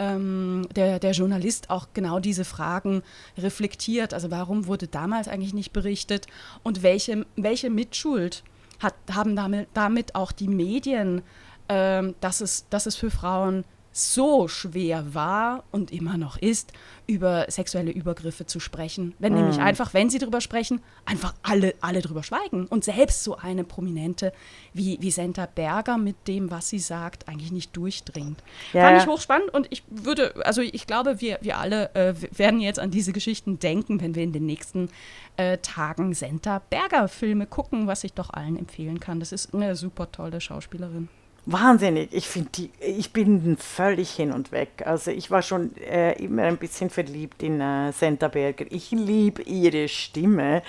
ähm, 0.00 0.66
der, 0.74 0.98
der 0.98 1.12
Journalist 1.12 1.68
auch 1.68 1.88
genau 1.92 2.18
diese 2.20 2.46
Fragen 2.46 3.02
reflektiert. 3.36 4.14
Also 4.14 4.30
warum 4.30 4.66
wurde 4.66 4.88
damals 4.88 5.28
eigentlich 5.28 5.52
nicht 5.52 5.72
berichtet 5.72 6.26
und 6.62 6.82
welche, 6.82 7.26
welche 7.36 7.68
Mitschuld 7.68 8.42
hat, 8.80 8.94
haben 9.12 9.36
damit, 9.36 9.68
damit 9.74 10.14
auch 10.14 10.32
die 10.32 10.48
Medien, 10.48 11.20
ähm, 11.68 12.14
dass, 12.20 12.40
es, 12.40 12.66
dass 12.70 12.86
es 12.86 12.96
für 12.96 13.10
Frauen 13.10 13.64
so 14.00 14.48
schwer 14.48 15.14
war 15.14 15.64
und 15.70 15.92
immer 15.92 16.16
noch 16.16 16.36
ist, 16.36 16.72
über 17.06 17.46
sexuelle 17.48 17.90
Übergriffe 17.90 18.46
zu 18.46 18.60
sprechen. 18.60 19.14
Wenn 19.18 19.32
mm. 19.32 19.36
nämlich 19.36 19.58
einfach, 19.58 19.94
wenn 19.94 20.10
sie 20.10 20.18
darüber 20.18 20.40
sprechen, 20.40 20.80
einfach 21.04 21.34
alle, 21.42 21.74
alle 21.80 22.00
drüber 22.02 22.22
schweigen. 22.22 22.66
Und 22.66 22.84
selbst 22.84 23.24
so 23.24 23.36
eine 23.36 23.64
Prominente 23.64 24.32
wie, 24.72 24.98
wie 25.00 25.10
Senta 25.10 25.46
Berger 25.46 25.98
mit 25.98 26.28
dem, 26.28 26.50
was 26.50 26.68
sie 26.68 26.78
sagt, 26.78 27.28
eigentlich 27.28 27.52
nicht 27.52 27.76
durchdringt. 27.76 28.42
Ja. 28.72 28.88
Fand 28.88 29.02
ich 29.02 29.08
hochspannend 29.08 29.52
und 29.52 29.66
ich 29.70 29.82
würde, 29.90 30.34
also 30.44 30.62
ich 30.62 30.86
glaube, 30.86 31.20
wir, 31.20 31.38
wir 31.42 31.58
alle 31.58 31.94
äh, 31.94 32.14
werden 32.36 32.60
jetzt 32.60 32.78
an 32.78 32.90
diese 32.90 33.12
Geschichten 33.12 33.58
denken, 33.58 34.00
wenn 34.00 34.14
wir 34.14 34.22
in 34.22 34.32
den 34.32 34.46
nächsten 34.46 34.88
äh, 35.36 35.58
Tagen 35.58 36.14
Senta 36.14 36.62
Berger 36.70 37.08
Filme 37.08 37.46
gucken, 37.46 37.86
was 37.86 38.04
ich 38.04 38.12
doch 38.12 38.30
allen 38.30 38.56
empfehlen 38.56 39.00
kann. 39.00 39.20
Das 39.20 39.32
ist 39.32 39.52
eine 39.54 39.74
super 39.74 40.10
tolle 40.12 40.40
Schauspielerin. 40.40 41.08
Wahnsinnig. 41.46 42.10
Ich 42.12 42.28
finde 42.28 42.50
die, 42.54 42.70
ich 42.80 43.12
bin 43.12 43.56
völlig 43.56 44.10
hin 44.10 44.30
und 44.30 44.52
weg. 44.52 44.84
Also 44.84 45.10
ich 45.10 45.30
war 45.30 45.40
schon 45.40 45.74
äh, 45.76 46.12
immer 46.22 46.42
ein 46.42 46.58
bisschen 46.58 46.90
verliebt 46.90 47.42
in 47.42 47.60
äh, 47.60 47.92
Senta 47.92 48.28
Berger. 48.28 48.66
Ich 48.68 48.90
liebe 48.90 49.42
ihre 49.42 49.88
Stimme. 49.88 50.62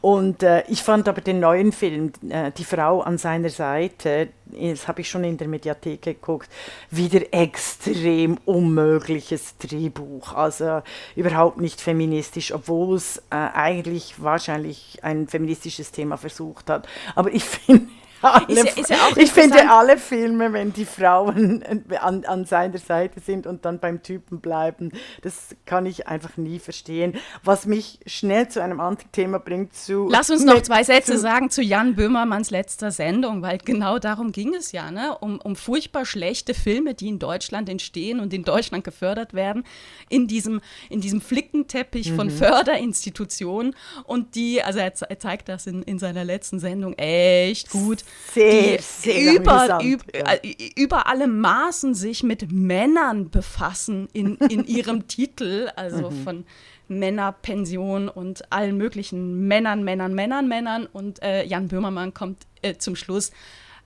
Und 0.00 0.44
äh, 0.44 0.62
ich 0.68 0.82
fand 0.82 1.08
aber 1.08 1.20
den 1.20 1.40
neuen 1.40 1.72
Film, 1.72 2.12
äh, 2.28 2.52
Die 2.52 2.64
Frau 2.64 3.00
an 3.00 3.18
seiner 3.18 3.50
Seite, 3.50 4.28
das 4.46 4.86
habe 4.86 5.00
ich 5.00 5.10
schon 5.10 5.24
in 5.24 5.38
der 5.38 5.48
Mediathek 5.48 6.02
geguckt, 6.02 6.48
wieder 6.90 7.22
extrem 7.32 8.38
unmögliches 8.44 9.56
Drehbuch. 9.58 10.34
Also 10.34 10.82
überhaupt 11.16 11.60
nicht 11.60 11.80
feministisch, 11.80 12.52
obwohl 12.52 12.96
es 12.96 13.18
äh, 13.30 13.34
eigentlich 13.54 14.22
wahrscheinlich 14.22 15.00
ein 15.02 15.26
feministisches 15.26 15.90
Thema 15.90 16.16
versucht 16.16 16.70
hat. 16.70 16.86
Aber 17.16 17.32
ich 17.32 17.44
finde 17.44 17.88
alle, 18.22 18.60
ist 18.60 18.78
ist 18.78 18.90
ja 18.90 18.96
ich 19.16 19.32
finde 19.32 19.68
alle 19.70 19.98
Filme, 19.98 20.52
wenn 20.52 20.72
die 20.72 20.84
Frauen 20.84 21.62
an, 22.00 22.24
an 22.24 22.44
seiner 22.44 22.78
Seite 22.78 23.20
sind 23.20 23.46
und 23.46 23.64
dann 23.64 23.78
beim 23.78 24.02
Typen 24.02 24.40
bleiben, 24.40 24.92
das 25.22 25.54
kann 25.66 25.86
ich 25.86 26.06
einfach 26.08 26.36
nie 26.36 26.58
verstehen. 26.58 27.16
Was 27.44 27.66
mich 27.66 28.00
schnell 28.06 28.48
zu 28.48 28.62
einem 28.62 28.80
anderen 28.80 29.10
Thema 29.12 29.38
bringt. 29.38 29.74
Zu, 29.74 30.08
Lass 30.10 30.30
uns 30.30 30.44
noch 30.44 30.60
zwei 30.62 30.84
Sätze 30.84 31.18
sagen 31.18 31.50
zu 31.50 31.62
Jan 31.62 31.94
Böhmermanns 31.94 32.50
letzter 32.50 32.90
Sendung, 32.90 33.42
weil 33.42 33.58
genau 33.58 33.98
darum 33.98 34.32
ging 34.32 34.54
es 34.54 34.72
ja, 34.72 34.90
ne? 34.90 35.16
um, 35.18 35.40
um 35.40 35.56
furchtbar 35.56 36.04
schlechte 36.04 36.54
Filme, 36.54 36.94
die 36.94 37.08
in 37.08 37.18
Deutschland 37.18 37.68
entstehen 37.68 38.20
und 38.20 38.32
in 38.32 38.44
Deutschland 38.44 38.84
gefördert 38.84 39.34
werden, 39.34 39.64
in 40.08 40.26
diesem, 40.26 40.60
in 40.90 41.00
diesem 41.00 41.20
Flickenteppich 41.20 42.10
mhm. 42.12 42.16
von 42.16 42.30
Förderinstitutionen 42.30 43.74
und 44.04 44.34
die, 44.34 44.62
also 44.62 44.78
er, 44.78 44.92
er 45.08 45.18
zeigt 45.18 45.48
das 45.48 45.66
in, 45.66 45.82
in 45.82 45.98
seiner 45.98 46.24
letzten 46.24 46.58
Sendung 46.58 46.94
echt 46.94 47.70
gut 47.70 48.04
sehr, 48.32 48.80
sehr 48.80 49.34
über, 49.34 49.80
über. 49.82 50.04
Äh, 50.12 50.56
über 50.76 51.06
alle 51.06 51.26
Maßen 51.26 51.94
sich 51.94 52.22
mit 52.22 52.50
Männern 52.50 53.30
befassen 53.30 54.08
in, 54.12 54.36
in 54.36 54.64
ihrem 54.66 55.06
Titel, 55.06 55.70
also 55.76 56.10
mhm. 56.10 56.24
von 56.24 56.44
Männerpension 56.88 58.08
und 58.08 58.50
allen 58.52 58.76
möglichen 58.76 59.46
Männern, 59.46 59.82
Männern, 59.82 60.14
Männern, 60.14 60.48
Männern. 60.48 60.86
Und 60.86 61.22
äh, 61.22 61.44
Jan 61.44 61.68
Böhmermann 61.68 62.14
kommt 62.14 62.46
äh, 62.62 62.76
zum 62.76 62.96
Schluss, 62.96 63.32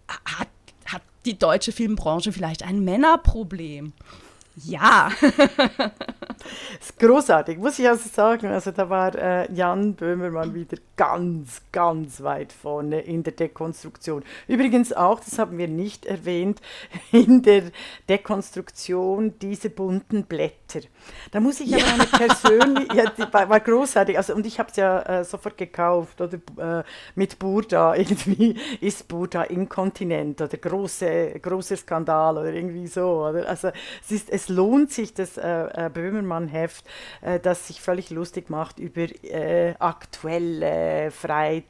hat, 0.09 0.49
hat 0.87 1.03
die 1.25 1.39
deutsche 1.39 1.73
Filmbranche 1.73 2.33
vielleicht 2.33 2.63
ein 2.63 2.85
Männerproblem? 2.85 3.93
Ja. 4.65 5.11
ist 6.81 6.99
großartig, 6.99 7.59
muss 7.59 7.79
ich 7.79 7.87
also 7.87 8.09
sagen. 8.09 8.47
Also 8.47 8.71
da 8.71 8.89
war 8.89 9.15
äh, 9.15 9.53
Jan 9.53 9.95
Böhmermann 9.95 10.55
wieder 10.55 10.79
ganz, 10.97 11.61
ganz 11.73 12.23
weit 12.23 12.53
vorne 12.53 13.01
in 13.01 13.23
der 13.23 13.35
Dekonstruktion. 13.35 14.25
Übrigens 14.49 14.95
auch, 14.95 15.21
das 15.21 15.39
haben 15.39 15.59
wir 15.59 15.69
nicht 15.69 16.07
erwähnt, 16.07 16.63
in 17.13 17.43
der 17.43 17.65
Dekonstruktion 18.09 19.39
diese 19.41 19.69
bunten 19.69 20.25
Blätter. 20.25 20.81
Da 21.31 21.41
muss 21.41 21.61
ich 21.61 21.71
ja. 21.71 21.79
aber 21.79 21.93
eine 21.93 22.07
persönliche, 22.07 22.97
ja, 22.97 23.11
die 23.11 23.33
war, 23.33 23.49
war, 23.49 23.61
großartig. 23.61 24.17
Also, 24.17 24.35
und 24.35 24.47
ich 24.47 24.59
habe 24.59 24.71
es 24.71 24.77
ja 24.77 25.03
äh, 25.03 25.25
sofort 25.25 25.59
gekauft 25.59 26.21
oder 26.21 26.81
äh, 26.81 26.83
mit 27.15 27.39
Burda. 27.39 27.95
Irgendwie 28.07 28.57
ist 28.81 29.07
Burda 29.07 29.43
inkontinent 29.45 30.41
oder 30.41 30.57
große, 30.57 31.39
großer 31.41 31.77
Skandal 31.77 32.39
oder 32.39 32.53
irgendwie 32.53 32.87
so. 32.87 33.27
Oder? 33.27 33.49
Also 33.49 33.69
es, 34.03 34.11
ist, 34.11 34.31
es 34.31 34.46
lohnt 34.49 34.93
sich, 34.93 35.15
das 35.15 35.37
äh, 35.37 35.87
äh 35.87 35.91
Böhmermann-Heft, 35.91 36.85
äh, 37.23 37.41
das 37.41 37.67
sich 37.67 37.81
völlig 37.81 38.11
lustig 38.11 38.51
macht 38.51 38.79
über 38.79 39.03
äh, 39.25 39.75
aktuelle 39.79 41.11
Frei, 41.11 41.65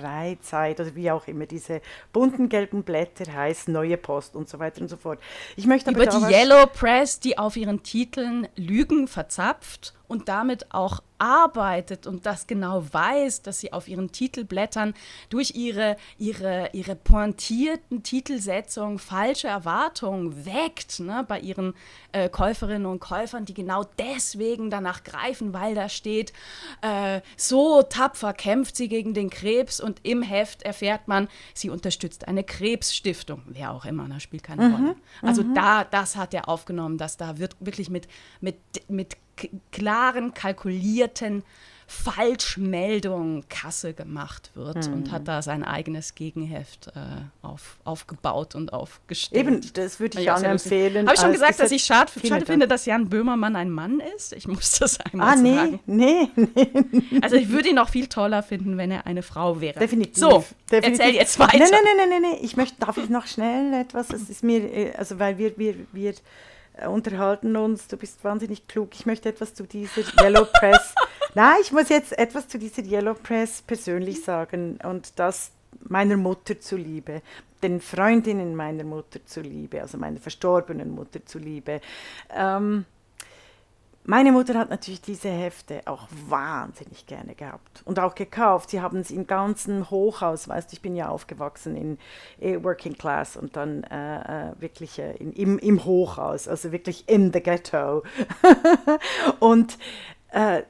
Freizeit 0.00 0.80
oder 0.80 0.94
wie 0.94 1.10
auch 1.10 1.26
immer. 1.26 1.46
Diese 1.46 1.80
bunten 2.12 2.48
gelben 2.48 2.82
Blätter 2.82 3.32
heißt 3.32 3.68
Neue 3.68 3.96
Post 3.96 4.34
und 4.34 4.48
so 4.48 4.58
weiter 4.58 4.80
und 4.80 4.88
so 4.88 4.96
fort. 4.96 5.18
Ich 5.56 5.66
möchte 5.66 5.90
über 5.90 6.06
die 6.06 6.32
Yellow 6.32 6.66
Press, 6.66 7.20
die 7.20 7.36
auf 7.38 7.56
ihren 7.56 7.82
Titeln 7.82 8.48
Lügen 8.56 9.08
verzapft 9.08 9.94
und 10.08 10.28
damit 10.28 10.72
auch 10.74 11.00
arbeitet 11.18 12.06
und 12.06 12.26
das 12.26 12.46
genau 12.46 12.84
weiß, 12.92 13.42
dass 13.42 13.60
sie 13.60 13.72
auf 13.72 13.88
ihren 13.88 14.12
Titelblättern 14.12 14.94
durch 15.30 15.52
ihre, 15.54 15.96
ihre, 16.18 16.70
ihre 16.72 16.94
pointierten 16.94 18.02
Titelsetzungen 18.02 18.98
falsche 18.98 19.48
Erwartungen 19.48 20.44
weckt 20.44 21.00
ne, 21.00 21.24
bei 21.26 21.40
ihren 21.40 21.74
äh, 22.12 22.28
Käuferinnen 22.28 22.86
und 22.86 23.00
Käufern, 23.00 23.44
die 23.44 23.54
genau 23.54 23.84
deswegen 23.98 24.70
danach 24.70 25.04
greifen, 25.04 25.52
weil 25.52 25.74
da 25.74 25.88
steht, 25.88 26.32
äh, 26.82 27.20
so 27.36 27.82
tapfer 27.82 28.32
kämpft 28.32 28.76
sie 28.76 28.88
gegen 28.88 29.14
den 29.14 29.30
Krebs 29.30 29.80
und 29.80 30.00
im 30.02 30.22
Heft 30.22 30.62
erfährt 30.62 31.08
man, 31.08 31.28
sie 31.54 31.70
unterstützt 31.70 32.28
eine 32.28 32.44
Krebsstiftung, 32.44 33.42
wer 33.46 33.72
auch 33.72 33.84
immer, 33.84 34.06
das 34.08 34.22
spielt 34.22 34.42
keine 34.42 34.68
mhm, 34.68 34.74
Rolle. 34.74 34.96
Also 35.22 35.42
mhm. 35.42 35.54
da, 35.54 35.84
das 35.84 36.16
hat 36.16 36.34
er 36.34 36.48
aufgenommen, 36.48 36.98
dass 36.98 37.16
da 37.16 37.38
wird 37.38 37.56
wirklich 37.60 37.88
mit, 37.88 38.06
mit, 38.40 38.58
mit 38.88 39.16
klaren, 39.72 40.34
kalkulierten 40.34 41.42
Falschmeldung 41.88 43.44
Kasse 43.48 43.92
gemacht 43.92 44.50
wird 44.54 44.88
mhm. 44.88 44.94
und 44.94 45.12
hat 45.12 45.28
da 45.28 45.40
sein 45.40 45.62
eigenes 45.62 46.16
Gegenheft 46.16 46.88
äh, 46.88 47.00
auf, 47.42 47.78
aufgebaut 47.84 48.56
und 48.56 48.72
aufgestellt. 48.72 49.46
Eben, 49.46 49.72
das 49.74 50.00
würde 50.00 50.20
ich 50.20 50.30
auch 50.30 50.42
empfehlen. 50.42 51.06
Habe 51.06 51.14
ich 51.14 51.20
schon 51.20 51.32
gesagt, 51.32 51.60
dass 51.60 51.70
ich 51.70 51.84
schade, 51.84 52.10
schade 52.26 52.44
finde, 52.44 52.66
dass 52.66 52.86
Jan 52.86 53.08
Böhmermann 53.08 53.54
ein 53.54 53.70
Mann 53.70 54.02
ist? 54.16 54.32
Ich 54.32 54.48
muss 54.48 54.78
das 54.80 54.98
einmal 55.00 55.34
ah, 55.34 55.36
nee, 55.36 55.54
sagen. 55.54 55.80
Nee, 55.86 56.28
nee. 56.34 57.20
Also 57.22 57.36
ich 57.36 57.50
würde 57.50 57.68
ihn 57.68 57.76
noch 57.76 57.88
viel 57.88 58.08
toller 58.08 58.42
finden, 58.42 58.76
wenn 58.78 58.90
er 58.90 59.06
eine 59.06 59.22
Frau 59.22 59.60
wäre. 59.60 59.78
Definitiv. 59.78 60.16
So, 60.16 60.44
definitiv. 60.70 61.00
erzähl 61.00 61.14
jetzt 61.14 61.38
weiter. 61.38 61.58
Nein, 61.58 61.68
nein, 61.70 61.96
nein, 61.98 62.08
nein, 62.08 62.22
nein. 62.22 62.38
Ich 62.42 62.56
möchte, 62.56 62.76
darf 62.80 62.96
ich 62.96 63.08
noch 63.08 63.28
schnell 63.28 63.72
etwas? 63.74 64.10
Es 64.10 64.28
ist 64.28 64.42
mir, 64.42 64.58
äh, 64.72 64.92
also 64.96 65.20
weil 65.20 65.38
wir, 65.38 65.56
wir, 65.56 65.76
wir 65.92 66.14
unterhalten 66.88 67.56
uns, 67.56 67.88
du 67.88 67.96
bist 67.96 68.22
wahnsinnig 68.24 68.68
klug. 68.68 68.90
Ich 68.94 69.06
möchte 69.06 69.28
etwas 69.28 69.54
zu 69.54 69.64
dieser 69.64 70.02
Yellow 70.22 70.46
Press. 70.52 70.94
Nein, 71.34 71.56
ich 71.60 71.72
muss 71.72 71.88
jetzt 71.88 72.18
etwas 72.18 72.48
zu 72.48 72.58
dieser 72.58 72.82
Yellow 72.82 73.14
Press 73.14 73.62
persönlich 73.62 74.22
sagen 74.24 74.78
und 74.82 75.18
das 75.18 75.52
meiner 75.88 76.16
Mutter 76.16 76.58
zuliebe, 76.60 77.22
den 77.62 77.80
Freundinnen 77.80 78.56
meiner 78.56 78.84
Mutter 78.84 79.24
zuliebe, 79.24 79.82
also 79.82 79.98
meiner 79.98 80.18
verstorbenen 80.18 80.90
Mutter 80.94 81.24
zuliebe. 81.24 81.80
Ähm, 82.34 82.84
meine 84.06 84.30
Mutter 84.30 84.54
hat 84.54 84.70
natürlich 84.70 85.00
diese 85.00 85.28
Hefte 85.28 85.82
auch 85.86 86.06
wahnsinnig 86.28 87.06
gerne 87.06 87.34
gehabt 87.34 87.82
und 87.84 87.98
auch 87.98 88.14
gekauft. 88.14 88.70
Sie 88.70 88.80
haben 88.80 89.00
es 89.00 89.10
im 89.10 89.26
ganzen 89.26 89.90
Hochhaus, 89.90 90.48
weißt 90.48 90.70
du, 90.70 90.74
ich 90.74 90.80
bin 90.80 90.94
ja 90.94 91.08
aufgewachsen 91.08 91.76
in 91.76 91.98
eh, 92.40 92.62
Working 92.62 92.96
Class 92.96 93.36
und 93.36 93.56
dann 93.56 93.82
äh, 93.84 94.50
äh 94.50 94.60
wirklich 94.60 94.98
äh, 95.00 95.16
in, 95.16 95.32
im, 95.32 95.58
im 95.58 95.84
Hochhaus, 95.84 96.46
also 96.46 96.70
wirklich 96.70 97.08
in 97.08 97.32
the 97.32 97.42
ghetto. 97.42 98.04
und 99.40 99.76
äh, 100.30 100.62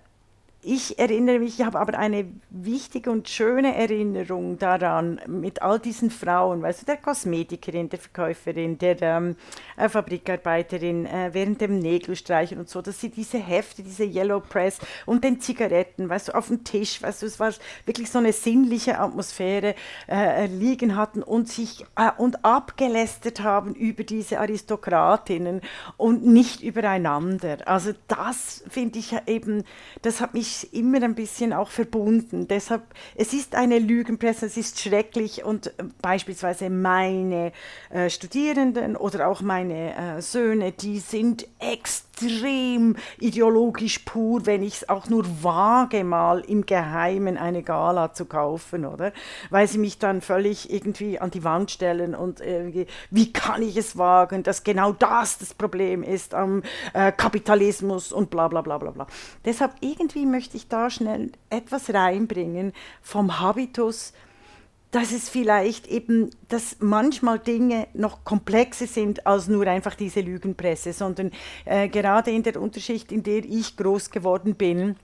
ich 0.62 0.98
erinnere 0.98 1.38
mich, 1.38 1.60
ich 1.60 1.64
habe 1.64 1.78
aber 1.78 1.96
eine 1.96 2.26
wichtige 2.50 3.10
und 3.12 3.28
schöne 3.28 3.76
Erinnerung 3.76 4.58
daran, 4.58 5.20
mit 5.28 5.62
all 5.62 5.78
diesen 5.78 6.10
Frauen, 6.10 6.60
weißt 6.60 6.82
du, 6.82 6.86
der 6.86 6.96
Kosmetikerin, 6.96 7.88
der 7.88 8.00
Verkäuferin, 8.00 8.76
der 8.76 9.00
ähm, 9.00 9.36
äh, 9.76 9.88
Fabrikarbeiterin, 9.88 11.06
äh, 11.06 11.30
während 11.32 11.60
dem 11.60 11.78
Nägelstreichen 11.78 12.58
und 12.58 12.68
so, 12.68 12.82
dass 12.82 13.00
sie 13.00 13.10
diese 13.10 13.38
Hefte, 13.38 13.84
diese 13.84 14.04
Yellow 14.04 14.40
Press 14.40 14.80
und 15.04 15.22
den 15.22 15.40
Zigaretten, 15.40 16.08
weißt 16.08 16.28
du, 16.28 16.34
auf 16.34 16.48
dem 16.48 16.64
Tisch, 16.64 17.00
weißt 17.00 17.22
du, 17.22 17.26
es 17.26 17.38
war 17.38 17.52
wirklich 17.84 18.10
so 18.10 18.18
eine 18.18 18.32
sinnliche 18.32 18.98
Atmosphäre 18.98 19.76
äh, 20.08 20.46
liegen 20.46 20.96
hatten 20.96 21.22
und 21.22 21.48
sich 21.48 21.84
äh, 21.96 22.10
und 22.16 22.44
abgelästert 22.44 23.40
haben 23.40 23.74
über 23.74 24.02
diese 24.02 24.40
Aristokratinnen 24.40 25.60
und 25.96 26.26
nicht 26.26 26.62
übereinander. 26.62 27.58
Also 27.66 27.92
das 28.08 28.64
finde 28.68 28.98
ich 28.98 29.14
eben, 29.26 29.62
das 30.02 30.20
hat 30.20 30.34
mich 30.34 30.55
immer 30.64 31.02
ein 31.02 31.14
bisschen 31.14 31.52
auch 31.52 31.70
verbunden. 31.70 32.48
Deshalb, 32.48 32.82
es 33.14 33.32
ist 33.32 33.54
eine 33.54 33.78
Lügenpresse, 33.78 34.46
es 34.46 34.56
ist 34.56 34.80
schrecklich 34.80 35.44
und 35.44 35.68
äh, 35.68 35.84
beispielsweise 36.02 36.70
meine 36.70 37.52
äh, 37.90 38.10
Studierenden 38.10 38.96
oder 38.96 39.28
auch 39.28 39.40
meine 39.40 39.96
äh, 39.96 40.22
Söhne, 40.22 40.72
die 40.72 40.98
sind 40.98 41.46
extrem 41.58 42.96
ideologisch 43.18 44.00
pur, 44.00 44.46
wenn 44.46 44.62
ich 44.62 44.74
es 44.76 44.88
auch 44.88 45.08
nur 45.08 45.24
wage, 45.42 46.04
mal 46.04 46.40
im 46.40 46.64
Geheimen 46.64 47.36
eine 47.36 47.62
Gala 47.62 48.12
zu 48.12 48.24
kaufen, 48.24 48.84
oder? 48.86 49.12
Weil 49.50 49.68
sie 49.68 49.78
mich 49.78 49.98
dann 49.98 50.20
völlig 50.20 50.72
irgendwie 50.72 51.18
an 51.18 51.30
die 51.30 51.44
Wand 51.44 51.70
stellen 51.70 52.14
und 52.14 52.40
irgendwie, 52.40 52.86
wie 53.10 53.32
kann 53.32 53.62
ich 53.62 53.76
es 53.76 53.98
wagen, 53.98 54.42
dass 54.42 54.64
genau 54.64 54.92
das 54.92 55.38
das 55.38 55.54
Problem 55.54 56.02
ist 56.02 56.34
am 56.34 56.62
äh, 56.94 57.12
Kapitalismus 57.12 58.12
und 58.12 58.30
bla 58.30 58.48
bla 58.48 58.62
bla 58.62 58.78
bla 58.78 58.90
bla. 58.90 59.06
Deshalb 59.44 59.72
irgendwie 59.80 60.26
möchte 60.36 60.58
ich 60.58 60.68
da 60.68 60.90
schnell 60.90 61.32
etwas 61.48 61.94
reinbringen 61.94 62.74
vom 63.00 63.40
Habitus, 63.40 64.12
dass 64.90 65.10
es 65.10 65.30
vielleicht 65.30 65.86
eben, 65.86 66.28
dass 66.48 66.76
manchmal 66.80 67.38
Dinge 67.38 67.88
noch 67.94 68.22
komplexer 68.22 68.86
sind 68.86 69.26
als 69.26 69.48
nur 69.48 69.66
einfach 69.66 69.94
diese 69.94 70.20
Lügenpresse, 70.20 70.92
sondern 70.92 71.30
äh, 71.64 71.88
gerade 71.88 72.32
in 72.32 72.42
der 72.42 72.60
Unterschicht, 72.60 73.12
in 73.12 73.22
der 73.22 73.46
ich 73.46 73.78
groß 73.78 74.10
geworden 74.10 74.56
bin, 74.56 74.96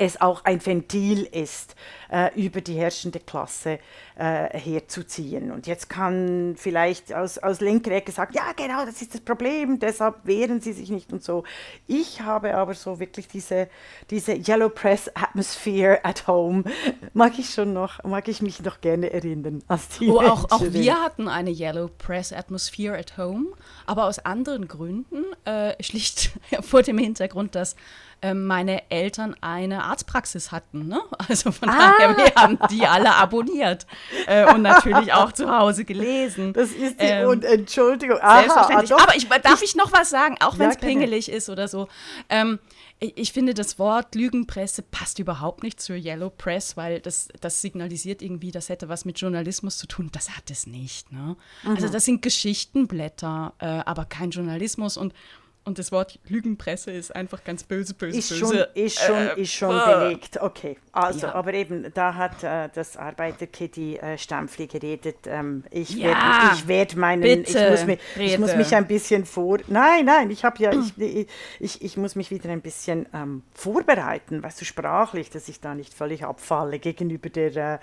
es 0.00 0.18
auch 0.18 0.44
ein 0.46 0.64
Ventil 0.64 1.24
ist, 1.24 1.74
äh, 2.10 2.30
über 2.34 2.62
die 2.62 2.74
herrschende 2.74 3.20
Klasse 3.20 3.78
äh, 4.16 4.58
herzuziehen. 4.58 5.52
Und 5.52 5.66
jetzt 5.66 5.90
kann 5.90 6.54
vielleicht 6.56 7.12
aus, 7.12 7.36
aus 7.36 7.60
linker 7.60 7.90
Ecke 7.90 8.10
sagen, 8.10 8.32
ja 8.34 8.52
genau, 8.56 8.86
das 8.86 9.02
ist 9.02 9.12
das 9.12 9.20
Problem, 9.20 9.78
deshalb 9.78 10.24
wehren 10.24 10.62
sie 10.62 10.72
sich 10.72 10.88
nicht 10.88 11.12
und 11.12 11.22
so. 11.22 11.44
Ich 11.86 12.22
habe 12.22 12.54
aber 12.54 12.72
so 12.72 12.98
wirklich 12.98 13.28
diese, 13.28 13.68
diese 14.08 14.32
Yellow 14.32 14.70
Press 14.70 15.10
Atmosphere 15.14 16.02
at 16.02 16.26
home, 16.26 16.64
mag 17.12 17.38
ich 17.38 17.50
schon 17.50 17.74
noch, 17.74 18.02
mag 18.02 18.26
ich 18.28 18.40
mich 18.40 18.62
noch 18.62 18.80
gerne 18.80 19.12
erinnern. 19.12 19.62
Als 19.68 20.00
oh, 20.00 20.18
auch, 20.18 20.50
auch 20.50 20.62
wir 20.62 20.94
hatten 20.94 21.28
eine 21.28 21.50
Yellow 21.50 21.90
Press 21.98 22.32
Atmosphere 22.32 22.96
at 22.96 23.18
home, 23.18 23.48
aber 23.84 24.06
aus 24.06 24.18
anderen 24.18 24.66
Gründen, 24.66 25.26
äh, 25.44 25.74
schlicht 25.82 26.30
vor 26.62 26.82
dem 26.82 26.96
Hintergrund, 26.96 27.54
dass 27.54 27.76
ähm, 28.22 28.46
meine 28.46 28.90
Eltern 28.90 29.34
eine 29.40 29.84
Arztpraxis 29.84 30.52
hatten. 30.52 30.86
Ne? 30.88 31.00
Also 31.28 31.52
von 31.52 31.68
ah. 31.68 31.94
daher, 31.98 32.16
wir 32.16 32.34
haben 32.34 32.58
die 32.70 32.86
alle 32.86 33.14
abonniert 33.14 33.86
äh, 34.26 34.52
und 34.52 34.62
natürlich 34.62 35.12
auch 35.12 35.30
zu 35.30 35.48
Hause 35.48 35.84
gelesen. 35.84 36.52
Das 36.52 36.70
ist 36.70 37.00
die 37.00 37.04
ähm, 37.04 37.28
und 37.28 37.44
Entschuldigung. 37.44 38.18
Aha, 38.20 38.40
selbstverständlich. 38.40 38.92
Aber 38.94 39.14
ich, 39.14 39.28
darf 39.28 39.62
ich 39.62 39.76
noch 39.76 39.92
was 39.92 40.10
sagen, 40.10 40.36
auch 40.40 40.58
wenn 40.58 40.70
es 40.70 40.76
ja, 40.76 40.80
pingelig 40.80 41.30
ist 41.30 41.48
oder 41.48 41.68
so. 41.68 41.86
Ähm, 42.28 42.58
ich, 43.00 43.32
finde, 43.32 43.54
das 43.54 43.78
Wort 43.78 44.14
Lügenpresse 44.14 44.82
passt 44.82 45.18
überhaupt 45.18 45.62
nicht 45.62 45.80
zur 45.80 45.96
Yellow 45.96 46.28
Press, 46.28 46.76
weil 46.76 47.00
das, 47.00 47.28
das 47.40 47.62
signalisiert 47.62 48.20
irgendwie, 48.20 48.50
das 48.50 48.68
hätte 48.68 48.90
was 48.90 49.06
mit 49.06 49.18
Journalismus 49.18 49.78
zu 49.78 49.86
tun. 49.86 50.10
Das 50.12 50.36
hat 50.36 50.50
es 50.50 50.66
nicht. 50.66 51.10
Ne? 51.10 51.36
Also 51.64 51.88
das 51.88 52.04
sind 52.04 52.20
Geschichtenblätter, 52.20 53.54
äh, 53.58 53.66
aber 53.66 54.04
kein 54.04 54.30
Journalismus. 54.30 54.98
Und 54.98 55.14
und 55.64 55.78
das 55.78 55.92
Wort 55.92 56.18
Lügenpresse 56.26 56.90
ist 56.90 57.14
einfach 57.14 57.44
ganz 57.44 57.64
böse, 57.64 57.92
böse, 57.92 58.18
ist 58.18 58.30
böse. 58.30 58.40
Schon, 58.40 58.82
ist 58.82 58.98
schon, 58.98 59.16
äh, 59.16 59.40
ist 59.40 59.52
schon 59.52 59.76
äh, 59.76 59.94
belegt. 59.94 60.40
Okay, 60.40 60.78
also, 60.92 61.26
ja. 61.26 61.34
aber 61.34 61.52
eben, 61.52 61.92
da 61.92 62.14
hat 62.14 62.42
äh, 62.42 62.70
das 62.74 62.96
Arbeiterkitty 62.96 63.96
äh, 63.96 64.16
Stampfli 64.16 64.66
geredet. 64.66 65.18
Ähm, 65.26 65.64
ich 65.70 65.90
ja, 65.90 66.08
werde 66.08 66.68
werd 66.68 66.96
meinen, 66.96 67.44
ich 67.44 67.54
muss, 67.54 67.84
mich, 67.84 67.98
ich 68.16 68.38
muss 68.38 68.56
mich 68.56 68.74
ein 68.74 68.86
bisschen 68.86 69.26
vor... 69.26 69.58
Nein, 69.68 70.06
nein, 70.06 70.30
ich 70.30 70.44
habe 70.44 70.62
ja, 70.62 70.72
ich, 70.72 71.28
ich, 71.58 71.82
ich 71.82 71.96
muss 71.98 72.16
mich 72.16 72.30
wieder 72.30 72.48
ein 72.48 72.62
bisschen 72.62 73.06
ähm, 73.12 73.42
vorbereiten, 73.52 74.42
weißt 74.42 74.62
du, 74.62 74.64
sprachlich, 74.64 75.28
dass 75.28 75.48
ich 75.48 75.60
da 75.60 75.74
nicht 75.74 75.92
völlig 75.92 76.24
abfalle 76.24 76.78
gegenüber 76.78 77.28
der, 77.28 77.74
äh, 77.74 77.78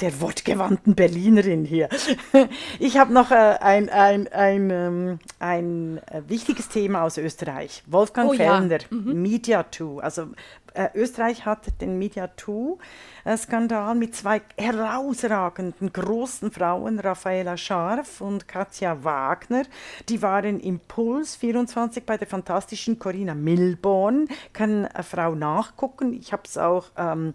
der 0.00 0.20
wortgewandten 0.20 0.96
Berlinerin 0.96 1.64
hier. 1.64 1.88
ich 2.80 2.98
habe 2.98 3.12
noch 3.12 3.30
äh, 3.30 3.34
ein, 3.34 3.88
ein, 3.88 4.26
ein, 4.28 4.70
ähm, 4.70 5.18
ein 5.38 5.98
äh, 6.08 6.22
wichtiges 6.26 6.68
Thema 6.68 7.04
aus 7.04 7.19
Österreich. 7.20 7.82
Wolfgang 7.86 8.30
oh, 8.30 8.34
Fellner, 8.34 8.78
ja. 8.78 8.86
mhm. 8.90 9.22
Media 9.22 9.64
2. 9.70 10.02
Also 10.02 10.28
äh, 10.74 10.88
Österreich 10.94 11.44
hat 11.46 11.80
den 11.80 11.98
Media 11.98 12.28
2-Skandal 12.36 13.94
mit 13.94 14.14
zwei 14.14 14.42
herausragenden 14.56 15.92
großen 15.92 16.50
Frauen, 16.50 16.98
Raffaella 16.98 17.56
Scharf 17.56 18.20
und 18.20 18.46
Katja 18.46 19.02
Wagner. 19.04 19.64
Die 20.08 20.22
waren 20.22 20.60
im 20.60 20.80
Puls 20.80 21.36
24 21.36 22.04
bei 22.04 22.16
der 22.16 22.28
fantastischen 22.28 22.98
Corinna 22.98 23.34
Milborn. 23.34 24.28
Kann 24.52 24.86
eine 24.86 25.04
Frau 25.04 25.34
nachgucken. 25.34 26.12
Ich 26.12 26.32
habe 26.32 26.42
es 26.44 26.56
auch. 26.58 26.86
Ähm, 26.96 27.34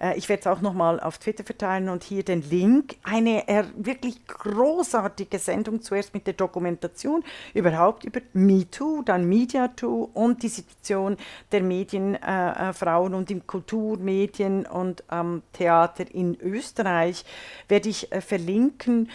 äh, 0.00 0.16
ich 0.16 0.28
werde 0.28 0.40
es 0.40 0.46
auch 0.46 0.60
nochmal 0.60 1.00
auf 1.00 1.18
Twitter 1.18 1.44
verteilen 1.44 1.88
und 1.88 2.02
hier 2.02 2.24
den 2.24 2.48
Link. 2.48 2.96
Eine 3.02 3.46
äh, 3.48 3.64
wirklich 3.76 4.26
großartige 4.26 5.38
Sendung, 5.38 5.82
zuerst 5.82 6.14
mit 6.14 6.26
der 6.26 6.34
Dokumentation 6.34 7.22
überhaupt 7.54 8.04
über 8.04 8.20
MeToo, 8.32 9.02
dann 9.02 9.28
MediaToo 9.28 10.10
und 10.14 10.42
die 10.42 10.48
Situation 10.48 11.16
der 11.52 11.62
Medienfrauen 11.62 13.12
äh, 13.12 13.16
und 13.16 13.30
im 13.30 13.46
Kulturmedien 13.46 14.66
und 14.66 15.04
ähm, 15.10 15.42
Theater 15.52 16.04
in 16.12 16.38
Österreich 16.40 17.24
werde 17.68 17.88
ich 17.88 18.10
äh, 18.12 18.20
verlinken 18.20 19.08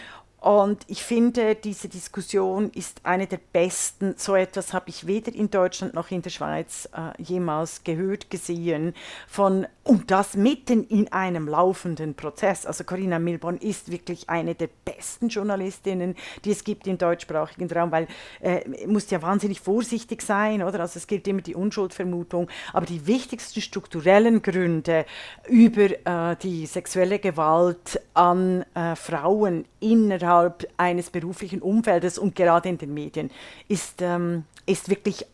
und 0.46 0.84
ich 0.86 1.04
finde, 1.04 1.56
diese 1.56 1.90
Diskussion 1.90 2.70
ist 2.76 3.00
eine 3.02 3.26
der 3.26 3.40
besten. 3.52 4.14
So 4.16 4.36
etwas 4.36 4.74
habe 4.74 4.92
ich 4.92 5.08
weder 5.08 5.34
in 5.34 5.50
Deutschland 5.50 5.96
noch 5.96 6.12
in 6.12 6.22
der 6.22 6.30
Schweiz 6.30 6.88
äh, 6.96 7.20
jemals 7.20 7.84
gehört, 7.84 8.30
gesehen. 8.30 8.94
Von, 9.28 9.66
und 9.82 10.12
das 10.12 10.36
mitten 10.36 10.84
in 10.84 11.12
einem 11.12 11.48
laufenden 11.48 12.14
Prozess. 12.14 12.68
Also 12.68 12.84
Corinna 12.84 13.18
Milborn 13.18 13.58
ist 13.58 13.90
wirklich 13.90 14.30
eine 14.30 14.54
der 14.54 14.70
besten 14.86 15.30
Journalistinnen, 15.30 16.14
die 16.44 16.52
es 16.52 16.64
gibt 16.64 16.86
im 16.86 17.00
deutschsprachigen 17.00 17.68
Raum, 17.72 17.92
weil 17.92 18.08
äh, 18.40 18.86
muss 18.86 19.10
ja 19.10 19.24
wahnsinnig 19.24 19.62
vorsichtig 19.62 20.22
sein, 20.22 20.62
oder? 20.62 20.82
Also 20.82 21.00
es 21.00 21.08
gilt 21.08 21.28
immer 21.28 21.42
die 21.42 21.56
Unschuldvermutung. 21.56 22.50
Aber 22.72 22.86
die 22.86 23.08
wichtigsten 23.08 23.62
strukturellen 23.62 24.44
Gründe 24.44 25.08
über 25.48 25.90
äh, 26.06 26.36
die 26.36 26.68
sexuelle 26.68 27.18
Gewalt 27.18 28.00
an 28.14 28.64
äh, 28.76 28.96
Frauen 28.96 29.66
innerhalb 29.80 30.35
innerhalb 30.36 30.68
eines 30.78 31.10
beruflichen 31.10 31.62
Umfeldes 31.62 32.18
und 32.18 32.36
gerade 32.36 32.70
in 32.70 32.78
den 32.78 32.94
Medien 32.94 33.32
ist, 33.68 34.02
ähm, 34.02 34.44
ist 34.66 34.90
wirklich 34.90 35.26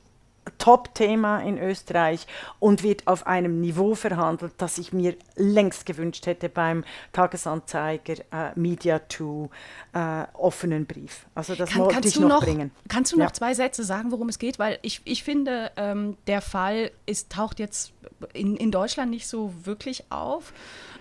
Top-Thema 0.57 1.39
in 1.41 1.59
Österreich 1.59 2.25
und 2.59 2.81
wird 2.81 3.05
auf 3.05 3.27
einem 3.27 3.61
Niveau 3.61 3.93
verhandelt, 3.93 4.53
das 4.57 4.79
ich 4.79 4.91
mir 4.91 5.15
längst 5.35 5.85
gewünscht 5.85 6.25
hätte 6.25 6.49
beim 6.49 6.83
Tagesanzeiger 7.13 8.15
äh, 8.31 8.51
Media 8.55 9.01
2 9.07 9.49
äh, 9.93 10.25
offenen 10.33 10.87
Brief. 10.87 11.27
Also 11.35 11.53
das 11.53 11.69
Kann, 11.69 11.81
wollte 11.81 12.07
ich 12.07 12.19
noch, 12.19 12.29
noch, 12.29 12.43
bringen. 12.43 12.71
Kannst 12.89 13.13
du 13.13 13.17
noch 13.17 13.25
ja. 13.25 13.33
zwei 13.33 13.53
Sätze 13.53 13.83
sagen, 13.83 14.11
worum 14.11 14.29
es 14.29 14.39
geht? 14.39 14.57
Weil 14.57 14.79
ich, 14.81 15.01
ich 15.05 15.23
finde, 15.23 15.71
ähm, 15.77 16.17
der 16.25 16.41
Fall 16.41 16.91
ist, 17.05 17.31
taucht 17.31 17.59
jetzt 17.59 17.93
in, 18.33 18.55
in 18.55 18.71
Deutschland 18.71 19.11
nicht 19.11 19.27
so 19.27 19.53
wirklich 19.63 20.05
auf. 20.09 20.53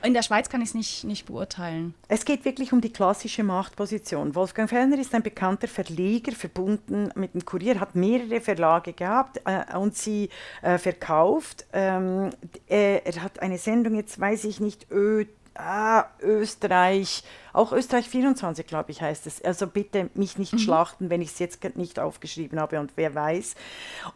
In 0.03 0.15
der 0.15 0.23
Schweiz 0.23 0.49
kann 0.49 0.63
ich 0.63 0.69
es 0.69 0.75
nicht, 0.75 1.05
nicht 1.05 1.27
beurteilen. 1.27 1.95
Es 2.09 2.25
geht 2.25 2.45
wirklich 2.45 2.73
um 2.73 2.81
die 2.81 2.93
klassische 2.93 3.43
Machtposition. 3.43 4.35
Wolfgang 4.35 4.69
Fellner 4.69 4.99
ist 4.99 5.15
ein 5.15 5.23
bekannter 5.23 5.69
Verleger, 5.69 6.33
verbunden 6.33 7.11
mit 7.15 7.35
dem 7.35 7.45
Kurier, 7.45 7.81
hat 7.81 7.95
mehrere 7.95 8.41
Verlage 8.41 8.93
gehabt 8.93 9.41
äh, 9.45 9.77
und 9.77 9.97
sie 9.97 10.31
äh, 10.63 10.79
verkauft. 10.79 11.67
Ähm, 11.73 12.31
er, 12.67 13.07
er, 13.07 13.23
hat 13.23 13.41
eine 13.41 13.59
Sendung, 13.59 13.95
jetzt 13.95 14.19
weiß 14.19 14.45
ich 14.45 14.61
nicht, 14.61 14.91
Ö 14.91 15.25
Ah, 15.55 16.07
Österreich, 16.23 17.23
auch 17.53 17.73
Österreich 17.73 18.09
24, 18.09 18.67
glaube 18.67 18.93
ich, 18.93 19.03
heißt 19.03 19.27
es. 19.27 19.43
Also 19.43 19.67
bitte 19.67 20.09
mich 20.15 20.39
nicht 20.39 20.55
mhm. 20.55 20.59
schlachten, 20.59 21.11
wenn 21.11 21.21
ich 21.21 21.33
es 21.33 21.39
jetzt 21.39 21.63
nicht 21.77 21.99
aufgeschrieben 21.99 22.59
habe 22.59 22.81
und 22.81 22.93
wer 22.97 23.15
weiß. 23.15 23.57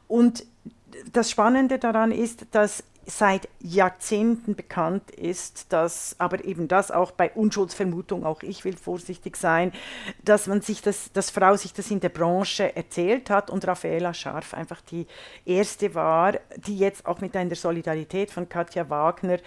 Und 0.07 0.47
das 1.13 1.31
Spannende 1.31 1.79
daran 1.79 2.13
ist, 2.13 2.47
dass 2.53 2.85
seit 3.07 3.49
Jahrzehnten 3.61 4.55
bekannt 4.55 5.11
ist, 5.11 5.73
dass 5.73 6.17
aber 6.19 6.45
eben 6.45 6.69
das 6.69 6.91
auch 6.91 7.11
bei 7.11 7.31
Unschuldsvermutung, 7.33 8.25
auch 8.25 8.43
ich 8.43 8.65
will 8.65 8.77
vorsichtig 8.77 9.37
sein, 9.37 9.73
dass 10.25 10.47
man 10.47 10.61
sich 10.61 10.83
das, 10.83 11.13
dass 11.13 11.31
Frau 11.31 11.57
sich 11.57 11.73
das 11.73 11.91
in 11.91 12.01
der 12.01 12.09
Branche 12.09 12.75
erzählt 12.77 13.31
hat 13.31 13.51
und 13.51 13.67
Raffaella 13.67 14.15
Scharf 14.15 14.55
einfach 14.55 14.81
die 14.81 15.07
erste 15.45 15.95
war, 15.95 16.35
die 16.57 16.79
jetzt 16.79 17.07
auch 17.07 17.21
mit 17.21 17.37
einer 17.37 17.55
Solidarität 17.55 18.31
von 18.31 18.49
Katja 18.49 18.89
Wagner, 18.91 19.39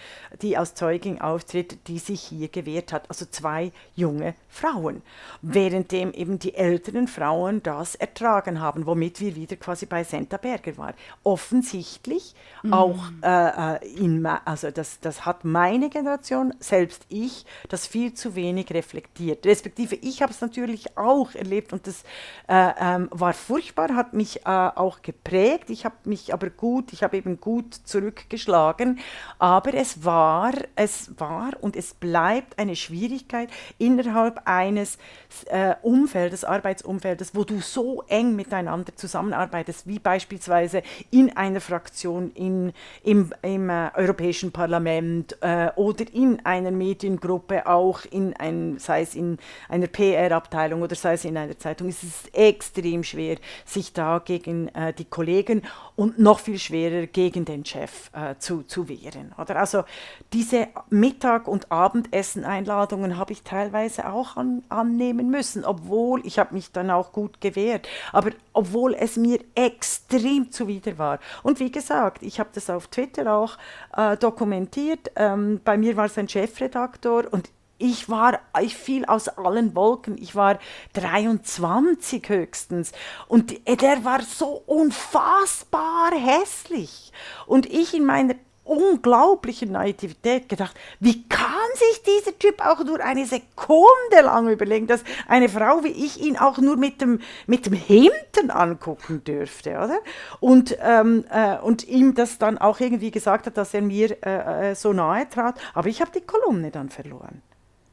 die 0.42 0.56
als 0.56 0.74
Zeugin 0.74 1.20
auftritt, 1.20 1.88
die 1.88 1.98
sich 1.98 2.22
hier 2.22 2.48
gewehrt 2.48 2.92
hat. 2.92 3.08
Also 3.08 3.26
zwei 3.26 3.72
junge 3.94 4.34
Frauen, 4.48 5.02
währenddem 5.42 6.12
eben 6.12 6.38
die 6.38 6.54
älteren 6.54 7.08
Frauen 7.08 7.62
das 7.62 7.94
ertragen 7.94 8.60
haben, 8.60 8.86
womit 8.86 9.20
wir 9.20 9.36
wieder 9.36 9.56
quasi 9.56 9.86
bei 9.86 10.04
Senta 10.04 10.36
Berger 10.36 10.76
waren. 10.76 10.94
Offensichtlich 11.22 12.34
mhm. 12.62 12.72
auch 12.72 12.98
äh, 13.22 13.47
äh, 13.82 13.86
in, 13.86 14.24
also 14.26 14.70
das, 14.70 15.00
das 15.00 15.26
hat 15.26 15.44
meine 15.44 15.90
Generation, 15.90 16.54
selbst 16.60 17.04
ich, 17.08 17.44
das 17.68 17.86
viel 17.86 18.14
zu 18.14 18.34
wenig 18.34 18.72
reflektiert. 18.72 19.46
Respektive 19.46 19.94
ich 19.96 20.22
habe 20.22 20.32
es 20.32 20.40
natürlich 20.40 20.96
auch 20.96 21.34
erlebt 21.34 21.72
und 21.72 21.86
das 21.86 22.02
äh, 22.48 22.70
ähm, 22.80 23.08
war 23.10 23.32
furchtbar, 23.32 23.94
hat 23.94 24.14
mich 24.14 24.46
äh, 24.46 24.48
auch 24.48 25.02
geprägt. 25.02 25.70
Ich 25.70 25.84
habe 25.84 25.96
mich 26.04 26.32
aber 26.32 26.50
gut, 26.50 26.92
ich 26.92 27.02
habe 27.02 27.16
eben 27.16 27.40
gut 27.40 27.74
zurückgeschlagen, 27.74 28.98
aber 29.38 29.74
es 29.74 30.04
war, 30.04 30.52
es 30.76 31.10
war 31.18 31.52
und 31.60 31.76
es 31.76 31.94
bleibt 31.94 32.58
eine 32.58 32.76
Schwierigkeit 32.76 33.50
innerhalb 33.78 34.42
eines 34.44 34.98
äh, 35.46 35.74
Umfeldes, 35.82 36.44
Arbeitsumfeldes, 36.44 37.34
wo 37.34 37.44
du 37.44 37.60
so 37.60 38.02
eng 38.08 38.36
miteinander 38.36 38.94
zusammenarbeitest, 38.96 39.86
wie 39.86 39.98
beispielsweise 39.98 40.82
in 41.10 41.36
einer 41.36 41.60
Fraktion 41.60 42.30
in, 42.32 42.72
im, 43.02 43.32
im 43.42 43.70
äh, 43.70 43.90
Europäischen 43.94 44.52
Parlament 44.52 45.36
äh, 45.40 45.70
oder 45.76 46.04
in 46.12 46.44
einer 46.44 46.70
Mediengruppe, 46.70 47.66
auch 47.66 48.04
in 48.10 48.34
ein, 48.36 48.78
sei 48.78 49.02
es 49.02 49.14
in 49.14 49.38
einer 49.68 49.86
PR-Abteilung 49.86 50.82
oder 50.82 50.94
sei 50.94 51.14
es 51.14 51.24
in 51.24 51.36
einer 51.36 51.58
Zeitung. 51.58 51.88
Es 51.88 52.02
ist 52.02 52.34
extrem 52.34 53.04
schwer, 53.04 53.36
sich 53.64 53.92
da 53.92 54.20
gegen 54.24 54.68
äh, 54.68 54.92
die 54.92 55.04
Kollegen 55.04 55.62
und 55.96 56.18
noch 56.18 56.40
viel 56.40 56.58
schwerer 56.58 57.06
gegen 57.06 57.44
den 57.44 57.64
Chef 57.64 58.10
äh, 58.12 58.36
zu, 58.38 58.62
zu 58.62 58.88
wehren. 58.88 59.34
Oder? 59.38 59.56
Also 59.56 59.84
diese 60.32 60.68
Mittag- 60.90 61.48
und 61.48 61.70
Abendessen-Einladungen 61.70 63.16
habe 63.16 63.32
ich 63.32 63.42
teilweise 63.42 64.10
auch 64.10 64.36
an, 64.36 64.62
annehmen 64.68 65.30
müssen, 65.30 65.64
obwohl 65.64 66.24
ich 66.26 66.38
habe 66.38 66.54
mich 66.54 66.72
dann 66.72 66.90
auch 66.90 67.12
gut 67.12 67.40
gewehrt, 67.40 67.88
aber 68.12 68.30
obwohl 68.52 68.94
es 68.94 69.16
mir 69.16 69.40
extrem 69.54 70.50
zuwider 70.50 70.98
war. 70.98 71.18
Und 71.42 71.60
wie 71.60 71.70
gesagt, 71.70 72.22
ich 72.22 72.40
habe 72.40 72.50
das 72.52 72.70
auf 72.70 72.88
Twitter 72.88 73.27
auch 73.28 73.58
äh, 73.96 74.16
dokumentiert. 74.16 75.10
Ähm, 75.16 75.60
bei 75.64 75.76
mir 75.76 75.96
war 75.96 76.06
es 76.06 76.18
ein 76.18 76.28
Chefredaktor 76.28 77.24
und 77.30 77.50
ich 77.78 78.08
war, 78.08 78.40
ich 78.60 78.76
fiel 78.76 79.04
aus 79.04 79.28
allen 79.28 79.74
Wolken. 79.76 80.18
Ich 80.18 80.34
war 80.34 80.58
23 80.94 82.28
höchstens. 82.28 82.92
Und 83.28 83.54
der 83.68 84.04
war 84.04 84.22
so 84.22 84.62
unfassbar 84.66 86.10
hässlich. 86.12 87.12
Und 87.46 87.66
ich 87.66 87.94
in 87.94 88.04
meiner 88.04 88.34
unglaublichen 88.68 89.72
Naivität 89.72 90.48
gedacht, 90.48 90.76
wie 91.00 91.26
kann 91.28 91.48
sich 91.74 92.02
dieser 92.02 92.38
Typ 92.38 92.64
auch 92.64 92.84
nur 92.84 93.00
eine 93.00 93.26
Sekunde 93.26 94.20
lang 94.22 94.48
überlegen, 94.48 94.86
dass 94.86 95.02
eine 95.26 95.48
Frau 95.48 95.82
wie 95.84 95.88
ich 95.88 96.20
ihn 96.20 96.36
auch 96.36 96.58
nur 96.58 96.76
mit 96.76 97.00
dem, 97.00 97.20
mit 97.46 97.66
dem 97.66 97.74
Hemden 97.74 98.50
angucken 98.50 99.24
dürfte, 99.24 99.70
oder? 99.70 99.98
Und, 100.40 100.76
ähm, 100.80 101.24
äh, 101.30 101.58
und 101.58 101.86
ihm 101.88 102.14
das 102.14 102.38
dann 102.38 102.58
auch 102.58 102.80
irgendwie 102.80 103.10
gesagt 103.10 103.46
hat, 103.46 103.56
dass 103.56 103.74
er 103.74 103.82
mir 103.82 104.16
äh, 104.24 104.70
äh 104.70 104.74
so 104.74 104.92
nahe 104.92 105.28
trat. 105.28 105.58
Aber 105.74 105.88
ich 105.88 106.00
habe 106.00 106.10
die 106.14 106.20
Kolumne 106.20 106.70
dann 106.70 106.88
verloren. 106.90 107.42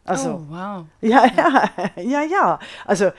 Also, 0.06 0.30
oh, 0.30 0.46
wow. 0.50 0.86
Ja, 1.02 1.26
ja, 1.26 1.70
ja, 2.02 2.22
ja. 2.22 2.60
Also, 2.86 3.12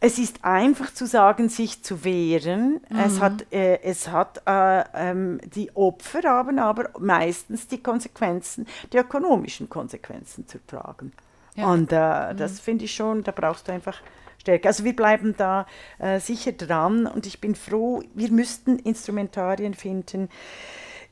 es 0.00 0.18
ist 0.18 0.44
einfach 0.44 0.92
zu 0.94 1.06
sagen, 1.06 1.50
sich 1.50 1.82
zu 1.82 2.04
wehren. 2.04 2.80
Mhm. 2.88 2.98
Es 2.98 3.20
hat, 3.20 3.52
äh, 3.52 3.80
es 3.82 4.08
hat 4.08 4.42
äh, 4.46 4.84
ähm, 4.94 5.40
die 5.54 5.74
Opfer 5.76 6.22
haben 6.22 6.58
aber 6.58 6.90
meistens 6.98 7.68
die 7.68 7.82
Konsequenzen, 7.82 8.66
die 8.92 8.96
ökonomischen 8.96 9.68
Konsequenzen 9.68 10.48
zu 10.48 10.58
tragen. 10.66 11.12
Ja. 11.54 11.70
Und 11.70 11.92
äh, 11.92 12.32
mhm. 12.32 12.36
das 12.38 12.60
finde 12.60 12.86
ich 12.86 12.94
schon, 12.94 13.22
da 13.22 13.32
brauchst 13.32 13.68
du 13.68 13.72
einfach 13.72 14.00
Stärke. 14.38 14.68
Also 14.68 14.84
wir 14.84 14.96
bleiben 14.96 15.34
da 15.36 15.66
äh, 15.98 16.18
sicher 16.18 16.52
dran 16.52 17.06
und 17.06 17.26
ich 17.26 17.40
bin 17.40 17.54
froh, 17.54 18.02
wir 18.14 18.30
müssten 18.30 18.78
Instrumentarien 18.78 19.74
finden, 19.74 20.30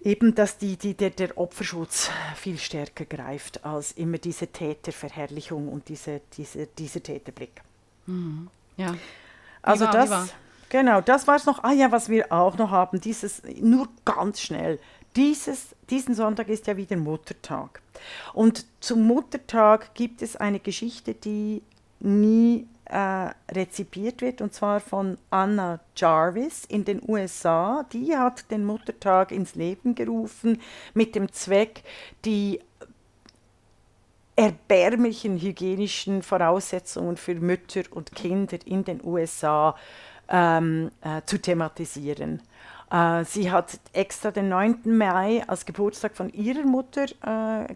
eben, 0.00 0.34
dass 0.34 0.56
die, 0.56 0.76
die, 0.76 0.94
der, 0.94 1.10
der 1.10 1.36
Opferschutz 1.36 2.10
viel 2.36 2.56
stärker 2.56 3.04
greift 3.04 3.66
als 3.66 3.92
immer 3.92 4.16
diese 4.16 4.46
Täterverherrlichung 4.46 5.68
und 5.68 5.90
diese, 5.90 6.22
diese, 6.38 6.66
dieser 6.66 7.02
Täterblick. 7.02 7.60
Mhm. 8.06 8.48
Ja. 8.78 8.94
Also 9.60 9.84
war, 9.84 9.92
das, 9.92 10.34
genau, 10.70 11.02
das 11.02 11.26
war 11.26 11.36
es 11.36 11.44
noch. 11.44 11.62
Ah 11.62 11.72
ja, 11.72 11.92
was 11.92 12.08
wir 12.08 12.32
auch 12.32 12.56
noch 12.56 12.70
haben, 12.70 13.00
dieses, 13.00 13.42
nur 13.60 13.88
ganz 14.06 14.40
schnell, 14.40 14.80
dieses, 15.16 15.74
diesen 15.90 16.14
Sonntag 16.14 16.48
ist 16.48 16.66
ja 16.66 16.76
wieder 16.76 16.96
Muttertag. 16.96 17.82
Und 18.32 18.64
zum 18.80 19.06
Muttertag 19.06 19.94
gibt 19.94 20.22
es 20.22 20.36
eine 20.36 20.60
Geschichte, 20.60 21.12
die 21.12 21.62
nie 22.00 22.66
äh, 22.84 23.30
rezipiert 23.50 24.22
wird, 24.22 24.40
und 24.40 24.54
zwar 24.54 24.80
von 24.80 25.18
Anna 25.30 25.80
Jarvis 25.96 26.64
in 26.64 26.84
den 26.84 27.02
USA. 27.06 27.84
Die 27.92 28.16
hat 28.16 28.50
den 28.50 28.64
Muttertag 28.64 29.32
ins 29.32 29.56
Leben 29.56 29.94
gerufen 29.94 30.60
mit 30.94 31.14
dem 31.14 31.32
Zweck, 31.32 31.82
die 32.24 32.60
erbärmlichen 34.38 35.36
hygienischen 35.36 36.22
Voraussetzungen 36.22 37.16
für 37.16 37.34
Mütter 37.34 37.82
und 37.90 38.14
Kinder 38.14 38.56
in 38.66 38.84
den 38.84 39.02
USA 39.02 39.74
ähm, 40.28 40.92
äh, 41.00 41.22
zu 41.26 41.38
thematisieren. 41.38 42.40
Äh, 42.88 43.24
sie 43.24 43.50
hat 43.50 43.80
extra 43.92 44.30
den 44.30 44.48
9. 44.48 44.96
Mai 44.96 45.42
als 45.48 45.66
Geburtstag 45.66 46.16
von 46.16 46.28
ihrer 46.30 46.62
Mutter 46.62 47.06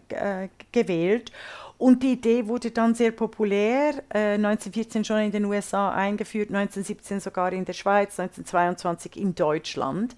äh, 0.07 0.47
gewählt 0.71 1.33
und 1.77 2.01
die 2.01 2.13
Idee 2.13 2.47
wurde 2.47 2.71
dann 2.71 2.95
sehr 2.95 3.11
populär, 3.11 3.95
äh, 4.07 4.35
1914 4.35 5.03
schon 5.03 5.17
in 5.17 5.31
den 5.33 5.43
USA 5.43 5.91
eingeführt, 5.91 6.47
1917 6.47 7.19
sogar 7.19 7.51
in 7.51 7.65
der 7.65 7.73
Schweiz, 7.73 8.17
1922 8.17 9.17
in 9.17 9.35
Deutschland. 9.35 10.15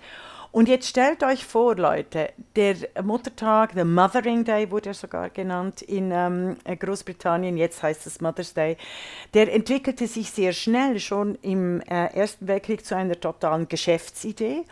Und 0.55 0.69
jetzt 0.69 0.87
stellt 0.87 1.21
euch 1.21 1.43
vor, 1.43 1.75
Leute, 1.75 2.29
der 2.55 2.77
Muttertag, 3.03 3.73
der 3.73 3.83
Mothering 3.83 4.45
Day 4.45 4.71
wurde 4.71 4.91
er 4.91 4.93
sogar 4.93 5.29
genannt 5.29 5.81
in 5.81 6.11
ähm, 6.13 6.55
Großbritannien, 6.79 7.57
jetzt 7.57 7.83
heißt 7.83 8.07
es 8.07 8.21
Mother's 8.21 8.53
Day, 8.53 8.77
der 9.33 9.53
entwickelte 9.53 10.07
sich 10.07 10.31
sehr 10.31 10.53
schnell 10.53 10.97
schon 11.01 11.35
im 11.41 11.81
äh, 11.81 12.05
Ersten 12.15 12.47
Weltkrieg 12.47 12.85
zu 12.85 12.95
einer 12.95 13.19
totalen 13.19 13.67
Geschäftsidee 13.67 14.63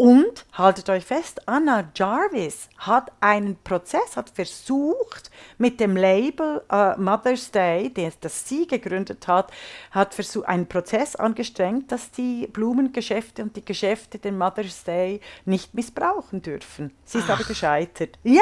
und 0.00 0.46
haltet 0.54 0.88
euch 0.88 1.04
fest, 1.04 1.42
Anna 1.44 1.90
Jarvis 1.94 2.70
hat 2.78 3.12
einen 3.20 3.58
Prozess, 3.62 4.16
hat 4.16 4.30
versucht 4.30 5.30
mit 5.58 5.78
dem 5.78 5.94
Label 5.94 6.62
uh, 6.72 6.98
Mother's 6.98 7.50
Day, 7.50 7.92
das, 7.92 8.18
das 8.18 8.48
sie 8.48 8.66
gegründet 8.66 9.28
hat, 9.28 9.52
hat 9.90 10.14
versucht, 10.14 10.48
einen 10.48 10.66
Prozess 10.66 11.16
angestrengt, 11.16 11.92
dass 11.92 12.10
die 12.12 12.46
Blumengeschäfte 12.46 13.42
und 13.42 13.54
die 13.56 13.64
Geschäfte 13.64 14.18
den 14.18 14.38
Mother's 14.38 14.84
Day 14.84 15.20
nicht 15.44 15.74
missbrauchen 15.74 16.40
dürfen. 16.40 16.96
Sie 17.04 17.18
ist 17.18 17.28
Ach. 17.28 17.34
aber 17.34 17.44
gescheitert. 17.44 18.18
Ja, 18.24 18.40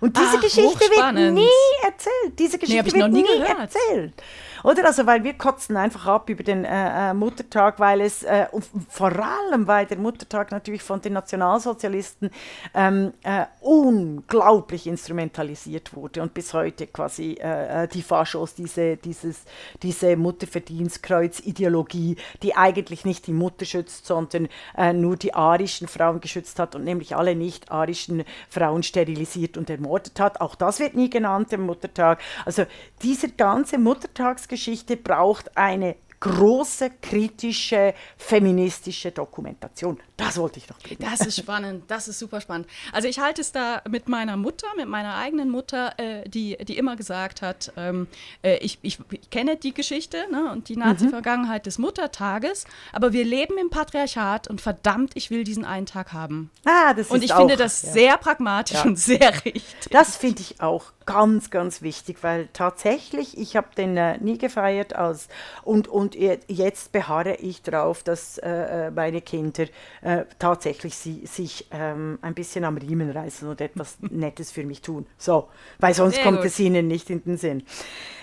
und 0.00 0.16
diese 0.16 0.38
Ach, 0.38 0.40
Geschichte 0.40 0.80
wird 0.90 1.34
nie 1.34 1.84
erzählt. 1.84 2.36
Diese 2.36 2.58
Geschichte 2.58 2.96
nee, 2.96 3.02
wird 3.02 3.12
nie, 3.12 3.22
nie 3.22 3.44
erzählt. 3.46 4.20
Oder? 4.64 4.86
Also, 4.86 5.06
weil 5.06 5.22
wir 5.22 5.34
kotzen 5.34 5.76
einfach 5.76 6.06
ab 6.06 6.28
über 6.28 6.42
den 6.42 6.64
äh, 6.64 7.10
äh, 7.10 7.14
Muttertag, 7.14 7.78
weil 7.78 8.00
es 8.00 8.24
äh, 8.24 8.46
vor 8.88 9.12
allem, 9.12 9.68
weil 9.68 9.86
der 9.86 9.98
Muttertag 9.98 10.50
natürlich 10.50 10.82
von 10.82 10.95
den 11.04 11.14
Nationalsozialisten 11.14 12.30
ähm, 12.74 13.12
äh, 13.22 13.46
unglaublich 13.60 14.86
instrumentalisiert 14.86 15.94
wurde 15.94 16.22
und 16.22 16.32
bis 16.34 16.54
heute 16.54 16.86
quasi 16.86 17.36
äh, 17.40 17.84
äh, 17.84 17.88
die 17.88 18.02
Faschos 18.02 18.54
diese, 18.54 18.96
dieses, 18.96 19.42
diese 19.82 20.16
Mutterverdienstkreuz-Ideologie, 20.16 22.16
die 22.42 22.56
eigentlich 22.56 23.04
nicht 23.04 23.26
die 23.26 23.32
Mutter 23.32 23.64
schützt, 23.64 24.06
sondern 24.06 24.48
nur 24.94 25.16
die 25.16 25.34
arischen 25.34 25.88
Frauen 25.88 26.20
geschützt 26.20 26.58
hat 26.58 26.74
und 26.74 26.84
nämlich 26.84 27.16
alle 27.16 27.34
nicht-arischen 27.34 28.24
Frauen 28.48 28.82
sterilisiert 28.82 29.56
und 29.56 29.70
ermordet 29.70 30.20
hat. 30.20 30.40
Auch 30.40 30.54
das 30.54 30.80
wird 30.80 30.94
nie 30.94 31.10
genannt 31.10 31.52
im 31.52 31.62
Muttertag. 31.62 32.20
Also 32.44 32.64
dieser 33.02 33.28
ganze 33.28 33.78
Muttertagsgeschichte 33.78 34.76
Geschichte 34.76 34.96
braucht 34.96 35.56
eine 35.56 35.96
große, 36.26 36.90
kritische, 37.00 37.94
feministische 38.16 39.12
Dokumentation. 39.12 39.98
Das 40.16 40.38
wollte 40.38 40.58
ich 40.58 40.68
noch 40.68 40.78
bringen. 40.78 41.00
Das 41.00 41.20
ist 41.26 41.36
spannend, 41.38 41.84
das 41.88 42.08
ist 42.08 42.18
super 42.18 42.40
spannend. 42.40 42.66
Also 42.92 43.06
ich 43.06 43.18
halte 43.18 43.42
es 43.42 43.52
da 43.52 43.82
mit 43.88 44.08
meiner 44.08 44.36
Mutter, 44.36 44.66
mit 44.76 44.88
meiner 44.88 45.16
eigenen 45.16 45.50
Mutter, 45.50 45.98
äh, 45.98 46.28
die, 46.28 46.56
die 46.56 46.78
immer 46.78 46.96
gesagt 46.96 47.42
hat, 47.42 47.72
ähm, 47.76 48.08
äh, 48.42 48.56
ich, 48.58 48.78
ich, 48.82 48.98
ich, 49.10 49.30
kenne 49.30 49.56
die 49.56 49.74
Geschichte 49.74 50.26
ne, 50.30 50.50
und 50.52 50.68
die 50.68 50.76
Nazi-Vergangenheit 50.76 51.62
mhm. 51.62 51.64
des 51.64 51.78
Muttertages, 51.78 52.64
aber 52.92 53.12
wir 53.12 53.24
leben 53.24 53.58
im 53.58 53.70
Patriarchat 53.70 54.48
und 54.48 54.60
verdammt, 54.60 55.12
ich 55.14 55.30
will 55.30 55.44
diesen 55.44 55.64
einen 55.64 55.86
Tag 55.86 56.12
haben. 56.12 56.50
Ah, 56.64 56.94
das 56.94 57.10
und 57.10 57.22
ich 57.22 57.32
auch, 57.32 57.38
finde 57.38 57.56
das 57.56 57.82
ja. 57.82 57.92
sehr 57.92 58.16
pragmatisch 58.16 58.78
ja. 58.78 58.84
und 58.84 58.98
sehr 58.98 59.44
richtig. 59.44 59.90
Das 59.90 60.16
finde 60.16 60.40
ich 60.40 60.60
auch 60.60 60.92
ganz, 61.06 61.50
ganz 61.50 61.82
wichtig, 61.82 62.18
weil 62.22 62.48
tatsächlich, 62.52 63.38
ich 63.38 63.56
habe 63.56 63.68
den 63.76 63.96
äh, 63.96 64.18
nie 64.18 64.38
gefeiert 64.38 64.94
als 64.94 65.28
und, 65.62 65.88
und 66.16 66.38
jetzt 66.48 66.92
beharre 66.92 67.36
ich 67.36 67.62
darauf, 67.62 68.02
dass 68.02 68.38
äh, 68.38 68.86
äh, 68.86 68.90
meine 68.90 69.20
Kinder 69.20 69.66
äh, 70.02 70.24
tatsächlich 70.38 70.96
sie, 70.96 71.26
sich 71.26 71.68
ähm, 71.70 72.18
ein 72.22 72.34
bisschen 72.34 72.64
am 72.64 72.76
Riemen 72.76 73.10
reißen 73.10 73.48
und 73.48 73.60
etwas 73.60 73.98
Nettes 74.00 74.50
für 74.50 74.64
mich 74.64 74.82
tun. 74.82 75.06
So, 75.18 75.48
weil 75.78 75.94
sonst 75.94 76.16
Sehr 76.16 76.24
kommt 76.24 76.38
gut. 76.38 76.46
es 76.46 76.58
ihnen 76.58 76.88
nicht 76.88 77.10
in 77.10 77.22
den 77.22 77.36
Sinn. 77.36 77.62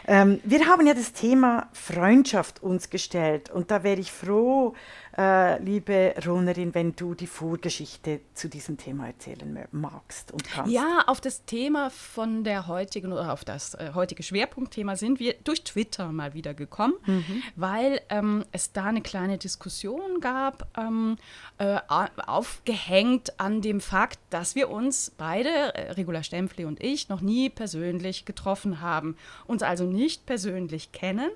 Ähm, 0.07 0.39
wir 0.43 0.65
haben 0.67 0.85
ja 0.85 0.93
das 0.93 1.13
Thema 1.13 1.69
Freundschaft 1.71 2.61
uns 2.61 2.89
gestellt 2.89 3.49
und 3.49 3.71
da 3.71 3.83
wäre 3.83 3.99
ich 3.99 4.11
froh, 4.11 4.73
äh, 5.17 5.61
liebe 5.61 6.15
Runnerin, 6.25 6.73
wenn 6.73 6.95
du 6.95 7.13
die 7.13 7.27
Vorgeschichte 7.27 8.21
zu 8.33 8.49
diesem 8.49 8.77
Thema 8.77 9.07
erzählen 9.07 9.67
magst 9.71 10.31
und 10.31 10.43
kannst. 10.43 10.71
Ja, 10.71 11.03
auf 11.07 11.21
das 11.21 11.45
Thema 11.45 11.89
von 11.89 12.43
der 12.43 12.67
heutigen 12.67 13.13
oder 13.13 13.31
auf 13.31 13.45
das 13.45 13.75
äh, 13.75 13.91
heutige 13.93 14.23
Schwerpunktthema 14.23 14.95
sind 14.95 15.19
wir 15.19 15.35
durch 15.43 15.63
Twitter 15.63 16.11
mal 16.11 16.33
wieder 16.33 16.53
gekommen, 16.53 16.95
mhm. 17.05 17.43
weil 17.55 18.01
ähm, 18.09 18.43
es 18.51 18.71
da 18.71 18.85
eine 18.85 19.01
kleine 19.01 19.37
Diskussion 19.37 20.19
gab, 20.19 20.67
ähm, 20.77 21.17
äh, 21.59 21.77
aufgehängt 21.87 23.39
an 23.39 23.61
dem 23.61 23.81
Fakt, 23.81 24.19
dass 24.31 24.55
wir 24.55 24.69
uns 24.69 25.11
beide, 25.15 25.75
äh, 25.75 25.91
Regula 25.91 26.23
Stempfli 26.23 26.65
und 26.65 26.83
ich, 26.83 27.09
noch 27.09 27.21
nie 27.21 27.49
persönlich 27.49 28.25
getroffen 28.25 28.81
haben, 28.81 29.15
uns 29.45 29.61
also 29.61 29.85
nicht 29.85 30.25
persönlich 30.25 30.91
kennen 30.91 31.29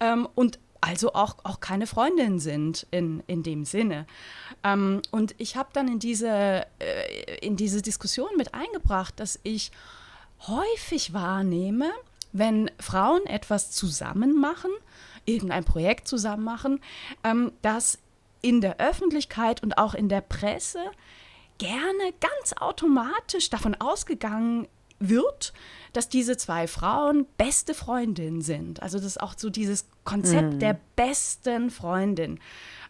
ähm, 0.00 0.28
und 0.34 0.58
also 0.80 1.12
auch, 1.12 1.36
auch 1.44 1.60
keine 1.60 1.86
Freundin 1.86 2.38
sind 2.38 2.86
in, 2.90 3.22
in 3.26 3.42
dem 3.42 3.64
Sinne. 3.64 4.06
Ähm, 4.64 5.02
und 5.10 5.34
ich 5.38 5.56
habe 5.56 5.70
dann 5.72 5.88
in 5.88 5.98
diese, 5.98 6.66
äh, 6.78 7.38
in 7.42 7.56
diese 7.56 7.82
Diskussion 7.82 8.30
mit 8.36 8.54
eingebracht, 8.54 9.20
dass 9.20 9.38
ich 9.42 9.70
häufig 10.46 11.12
wahrnehme, 11.12 11.90
wenn 12.32 12.70
Frauen 12.78 13.26
etwas 13.26 13.70
zusammen 13.70 14.40
machen, 14.40 14.70
irgendein 15.24 15.64
Projekt 15.64 16.08
zusammen 16.08 16.44
machen, 16.44 16.80
ähm, 17.24 17.52
dass 17.62 17.98
in 18.42 18.60
der 18.60 18.78
Öffentlichkeit 18.80 19.62
und 19.62 19.76
auch 19.76 19.94
in 19.94 20.08
der 20.08 20.22
Presse 20.22 20.80
gerne 21.58 22.14
ganz 22.20 22.54
automatisch 22.58 23.50
davon 23.50 23.74
ausgegangen 23.74 24.66
wird, 24.98 25.52
dass 25.92 26.08
diese 26.08 26.36
zwei 26.36 26.66
Frauen 26.66 27.26
beste 27.36 27.74
Freundinnen 27.74 28.42
sind. 28.42 28.82
Also 28.82 28.98
das 28.98 29.06
ist 29.06 29.20
auch 29.20 29.34
so 29.36 29.50
dieses 29.50 29.86
Konzept 30.10 30.54
mm. 30.54 30.58
der 30.58 30.78
besten 30.96 31.70
Freundin. 31.70 32.40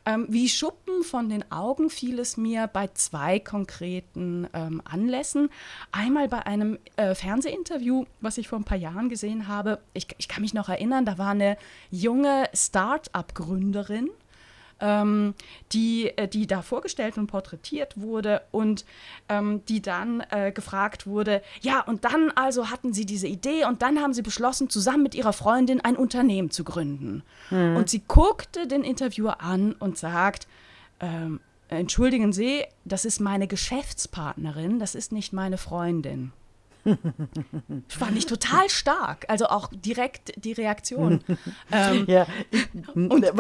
Ähm, 0.06 0.26
wie 0.30 0.48
Schuppen 0.48 1.02
von 1.02 1.28
den 1.28 1.50
Augen 1.52 1.90
fiel 1.90 2.18
es 2.18 2.38
mir 2.38 2.66
bei 2.66 2.88
zwei 2.88 3.38
konkreten 3.38 4.48
ähm, 4.54 4.80
Anlässen. 4.84 5.50
Einmal 5.92 6.28
bei 6.28 6.46
einem 6.46 6.78
äh, 6.96 7.14
Fernsehinterview, 7.14 8.06
was 8.20 8.38
ich 8.38 8.48
vor 8.48 8.58
ein 8.58 8.64
paar 8.64 8.78
Jahren 8.78 9.10
gesehen 9.10 9.46
habe. 9.46 9.80
Ich, 9.92 10.06
ich 10.16 10.28
kann 10.28 10.40
mich 10.40 10.54
noch 10.54 10.70
erinnern, 10.70 11.04
da 11.04 11.18
war 11.18 11.32
eine 11.32 11.58
junge 11.90 12.48
Start-up-Gründerin 12.54 14.08
ähm, 14.80 15.34
die, 15.72 16.16
äh, 16.16 16.28
die 16.28 16.46
da 16.46 16.62
vorgestellt 16.62 17.18
und 17.18 17.26
porträtiert 17.26 18.00
wurde 18.00 18.42
und 18.50 18.84
ähm, 19.28 19.64
die 19.66 19.82
dann 19.82 20.22
äh, 20.30 20.52
gefragt 20.52 21.06
wurde, 21.06 21.42
ja, 21.60 21.80
und 21.80 22.04
dann 22.04 22.30
also 22.34 22.70
hatten 22.70 22.92
sie 22.92 23.06
diese 23.06 23.26
Idee 23.26 23.64
und 23.64 23.82
dann 23.82 24.00
haben 24.00 24.14
sie 24.14 24.22
beschlossen, 24.22 24.70
zusammen 24.70 25.02
mit 25.02 25.14
ihrer 25.14 25.32
Freundin 25.32 25.80
ein 25.80 25.96
Unternehmen 25.96 26.50
zu 26.50 26.64
gründen. 26.64 27.22
Mhm. 27.50 27.76
Und 27.76 27.88
sie 27.90 28.02
guckte 28.06 28.66
den 28.66 28.84
Interviewer 28.84 29.40
an 29.40 29.72
und 29.72 29.98
sagt, 29.98 30.46
ähm, 31.00 31.40
entschuldigen 31.68 32.32
Sie, 32.32 32.64
das 32.84 33.04
ist 33.04 33.20
meine 33.20 33.46
Geschäftspartnerin, 33.46 34.78
das 34.78 34.94
ist 34.94 35.12
nicht 35.12 35.32
meine 35.32 35.58
Freundin. 35.58 36.32
Fand 37.88 38.16
ich 38.16 38.26
total 38.26 38.68
stark. 38.68 39.26
Also 39.28 39.46
auch 39.46 39.68
direkt 39.72 40.32
die 40.44 40.52
Reaktion. 40.52 41.20
ähm, 41.72 42.04
ja. 42.06 42.26
Und, 42.94 43.30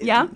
ja. 0.00 0.28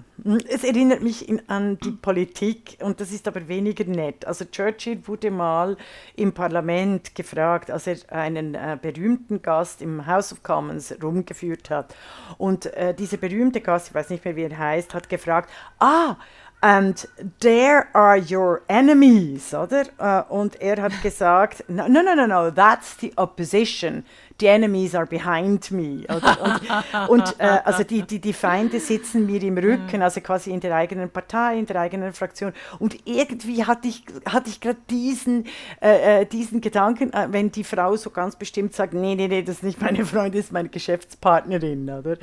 Es 0.49 0.65
erinnert 0.65 1.03
mich 1.03 1.29
in, 1.29 1.49
an 1.49 1.79
die 1.79 1.91
Politik 1.91 2.79
und 2.81 3.01
das 3.01 3.13
ist 3.13 3.29
aber 3.29 3.49
weniger 3.49 3.85
nett. 3.85 4.27
Also 4.27 4.45
Churchill 4.45 5.07
wurde 5.07 5.31
mal 5.31 5.77
im 6.17 6.33
Parlament 6.33 7.15
gefragt, 7.15 7.71
als 7.71 7.87
er 7.87 7.97
einen 8.11 8.55
äh, 8.55 8.79
berühmten 8.81 9.43
Gast 9.43 9.83
im 9.83 10.07
House 10.07 10.33
of 10.33 10.43
Commons 10.43 10.95
rumgeführt 11.03 11.71
hat. 11.71 11.95
Und 12.39 12.67
äh, 12.75 12.95
dieser 12.95 13.17
berühmte 13.17 13.61
Gast, 13.61 13.89
ich 13.89 13.95
weiß 13.95 14.11
nicht 14.11 14.25
mehr, 14.25 14.37
wie 14.37 14.45
er 14.45 14.59
heißt, 14.59 14.95
hat 14.95 15.09
gefragt, 15.09 15.51
ah, 15.79 16.17
and 16.65 17.05
there 17.41 17.91
are 17.93 18.17
your 18.17 18.63
enemies, 18.71 19.53
oder? 19.53 19.85
Uh, 19.99 20.23
und 20.31 20.57
er 20.63 20.81
hat 20.81 21.03
gesagt, 21.03 21.63
no, 21.69 21.87
no, 21.87 22.01
no, 22.01 22.25
no, 22.27 22.51
that's 22.51 22.97
the 22.97 23.13
opposition 23.19 24.03
the 24.41 24.47
enemies 24.49 24.95
are 24.95 25.07
behind 25.07 25.71
me. 25.71 26.05
Oder? 26.09 26.61
Und, 27.09 27.21
und 27.21 27.41
äh, 27.41 27.61
also 27.65 27.85
die, 27.85 28.03
die, 28.03 28.21
die 28.21 28.33
Feinde 28.33 28.81
sitzen 28.81 29.27
mir 29.27 29.43
im 29.43 29.57
Rücken, 29.57 30.03
also 30.03 30.21
quasi 30.21 30.51
in 30.51 30.61
der 30.61 30.75
eigenen 30.75 31.11
Partei, 31.11 31.59
in 31.59 31.67
der 31.67 31.81
eigenen 31.81 32.13
Fraktion. 32.13 32.53
Und 32.79 32.97
irgendwie 33.07 33.65
hatte 33.65 33.89
ich, 33.89 34.05
hatte 34.27 34.51
ich 34.51 34.61
gerade 34.61 34.79
diesen, 34.91 35.47
äh, 35.81 36.23
äh, 36.23 36.27
diesen 36.27 36.61
Gedanken, 36.61 37.13
äh, 37.13 37.29
wenn 37.31 37.53
die 37.53 37.65
Frau 37.65 37.97
so 37.97 38.11
ganz 38.11 38.37
bestimmt 38.37 38.75
sagt, 38.75 38.95
nee, 38.95 39.15
nee, 39.15 39.29
nee, 39.29 39.43
das 39.43 39.57
ist 39.57 39.63
nicht 39.63 39.81
meine 39.81 40.05
Freundin, 40.05 40.33
das 40.41 40.47
ist 40.47 40.53
meine 40.53 40.69
Geschäftspartnerin, 40.69 41.89
oder? 41.89 42.17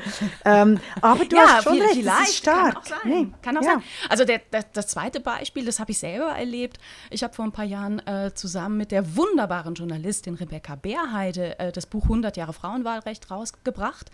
Ähm, 0.43 0.79
aber 1.01 1.25
du 1.25 1.35
ja, 1.35 1.43
hast 1.47 1.63
schon 1.63 1.81
recht, 1.81 2.05
das 2.05 2.21
ist 2.29 2.37
stark. 2.37 2.73
Kann 2.73 2.77
auch 2.77 2.85
sein. 2.85 2.99
Nee, 3.05 3.27
kann 3.41 3.57
auch 3.57 3.61
ja. 3.61 3.73
sein. 3.73 3.83
Also 4.09 4.25
der, 4.25 4.41
der, 4.51 4.65
das 4.73 4.87
zweite 4.87 5.21
Beispiel, 5.21 5.65
das 5.65 5.79
habe 5.79 5.91
ich 5.91 5.99
selber 5.99 6.31
erlebt. 6.31 6.77
Ich 7.09 7.23
habe 7.23 7.33
vor 7.33 7.45
ein 7.45 7.51
paar 7.51 7.65
Jahren 7.65 8.05
äh, 8.05 8.33
zusammen 8.33 8.77
mit 8.77 8.91
der 8.91 9.15
wunderbaren 9.15 9.75
Journalistin 9.75 10.35
Rebecca 10.35 10.75
Beerheide 10.75 11.57
äh, 11.59 11.71
das 11.71 11.85
Buch 11.85 12.00
Buch 12.01 12.03
100 12.03 12.37
Jahre 12.37 12.53
Frauenwahlrecht 12.53 13.29
rausgebracht. 13.29 14.11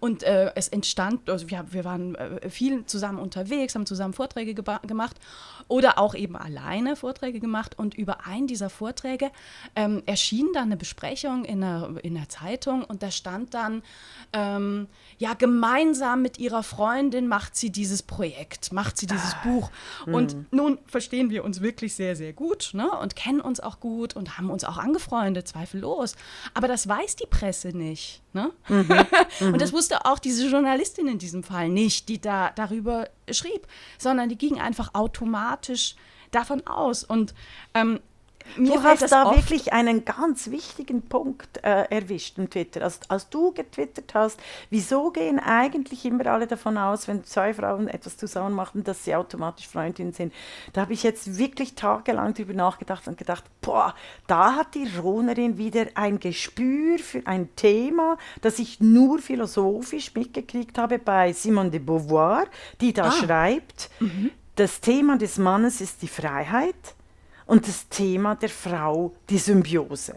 Und 0.00 0.22
äh, 0.22 0.52
es 0.54 0.68
entstand, 0.68 1.30
also 1.30 1.48
wir, 1.50 1.64
wir 1.70 1.84
waren 1.84 2.14
äh, 2.14 2.50
viel 2.50 2.84
zusammen 2.86 3.18
unterwegs, 3.18 3.74
haben 3.74 3.86
zusammen 3.86 4.14
Vorträge 4.14 4.54
gemacht 4.54 5.16
oder 5.68 5.98
auch 5.98 6.14
eben 6.14 6.36
alleine 6.36 6.96
Vorträge 6.96 7.40
gemacht. 7.40 7.78
Und 7.78 7.94
über 7.94 8.26
einen 8.26 8.46
dieser 8.46 8.70
Vorträge 8.70 9.30
ähm, 9.76 10.02
erschien 10.06 10.48
dann 10.52 10.64
eine 10.64 10.76
Besprechung 10.76 11.44
in 11.44 11.60
der, 11.60 11.94
in 12.02 12.14
der 12.14 12.28
Zeitung 12.28 12.84
und 12.84 13.02
da 13.02 13.10
stand 13.10 13.54
dann, 13.54 13.82
ähm, 14.32 14.88
ja, 15.18 15.34
gemeinsam 15.34 16.22
mit 16.22 16.38
ihrer 16.38 16.62
Freundin 16.62 17.28
macht 17.28 17.56
sie 17.56 17.70
dieses 17.70 18.02
Projekt, 18.02 18.72
macht 18.72 18.98
sie 18.98 19.06
dieses 19.06 19.34
ah. 19.34 19.40
Buch. 19.44 19.70
Und 20.06 20.32
hm. 20.32 20.46
nun 20.50 20.78
verstehen 20.86 21.30
wir 21.30 21.44
uns 21.44 21.60
wirklich 21.60 21.94
sehr, 21.94 22.16
sehr 22.16 22.32
gut 22.32 22.70
ne? 22.72 22.90
und 22.90 23.16
kennen 23.16 23.40
uns 23.40 23.60
auch 23.60 23.80
gut 23.80 24.16
und 24.16 24.38
haben 24.38 24.50
uns 24.50 24.64
auch 24.64 24.78
angefreundet, 24.78 25.48
zweifellos. 25.48 26.16
Aber 26.54 26.68
das 26.68 26.88
weiß 26.88 27.16
die 27.16 27.26
Presse 27.30 27.68
nicht. 27.68 28.22
Ne? 28.32 28.52
Mhm. 28.68 29.52
und 29.54 29.60
das 29.60 29.72
wusste 29.72 30.04
auch 30.04 30.18
diese 30.18 30.46
Journalistin 30.48 31.08
in 31.08 31.18
diesem 31.18 31.42
Fall 31.42 31.68
nicht, 31.68 32.08
die 32.08 32.20
da 32.20 32.50
darüber 32.54 33.08
schrieb, 33.30 33.66
sondern 33.98 34.28
die 34.28 34.38
ging 34.38 34.60
einfach 34.60 34.94
automatisch 34.94 35.96
davon 36.30 36.66
aus. 36.66 37.04
Und 37.04 37.34
ähm, 37.74 38.00
mir 38.56 38.74
du 38.74 38.82
hast 38.82 39.10
da 39.10 39.34
wirklich 39.34 39.72
einen 39.72 40.04
ganz 40.04 40.50
wichtigen 40.50 41.02
Punkt 41.02 41.58
äh, 41.62 41.84
erwischt 41.90 42.38
im 42.38 42.50
Twitter. 42.50 42.82
Als, 42.82 43.00
als 43.08 43.28
du 43.28 43.52
getwittert 43.52 44.14
hast, 44.14 44.40
wieso 44.70 45.10
gehen 45.10 45.38
eigentlich 45.38 46.04
immer 46.04 46.26
alle 46.26 46.46
davon 46.46 46.78
aus, 46.78 47.08
wenn 47.08 47.24
zwei 47.24 47.54
Frauen 47.54 47.88
etwas 47.88 48.16
zusammen 48.16 48.54
machen, 48.54 48.84
dass 48.84 49.04
sie 49.04 49.14
automatisch 49.14 49.68
Freundinnen 49.68 50.12
sind? 50.12 50.32
Da 50.72 50.82
habe 50.82 50.92
ich 50.92 51.02
jetzt 51.02 51.38
wirklich 51.38 51.74
tagelang 51.74 52.34
drüber 52.34 52.54
nachgedacht 52.54 53.06
und 53.08 53.18
gedacht, 53.18 53.44
boah, 53.60 53.94
da 54.26 54.54
hat 54.54 54.74
die 54.74 54.88
Ronerin 54.98 55.58
wieder 55.58 55.86
ein 55.94 56.20
Gespür 56.20 56.98
für 56.98 57.26
ein 57.26 57.54
Thema, 57.56 58.16
das 58.40 58.58
ich 58.58 58.80
nur 58.80 59.18
philosophisch 59.18 60.14
mitgekriegt 60.14 60.78
habe 60.78 60.98
bei 60.98 61.32
Simone 61.32 61.70
de 61.70 61.80
Beauvoir, 61.80 62.46
die 62.80 62.92
da 62.92 63.04
ah. 63.04 63.12
schreibt, 63.12 63.90
mhm. 64.00 64.30
das 64.56 64.80
Thema 64.80 65.18
des 65.18 65.38
Mannes 65.38 65.80
ist 65.80 66.02
die 66.02 66.08
Freiheit 66.08 66.94
und 67.48 67.66
das 67.66 67.88
Thema 67.88 68.36
der 68.36 68.50
Frau 68.50 69.14
die 69.28 69.38
Symbiose. 69.38 70.14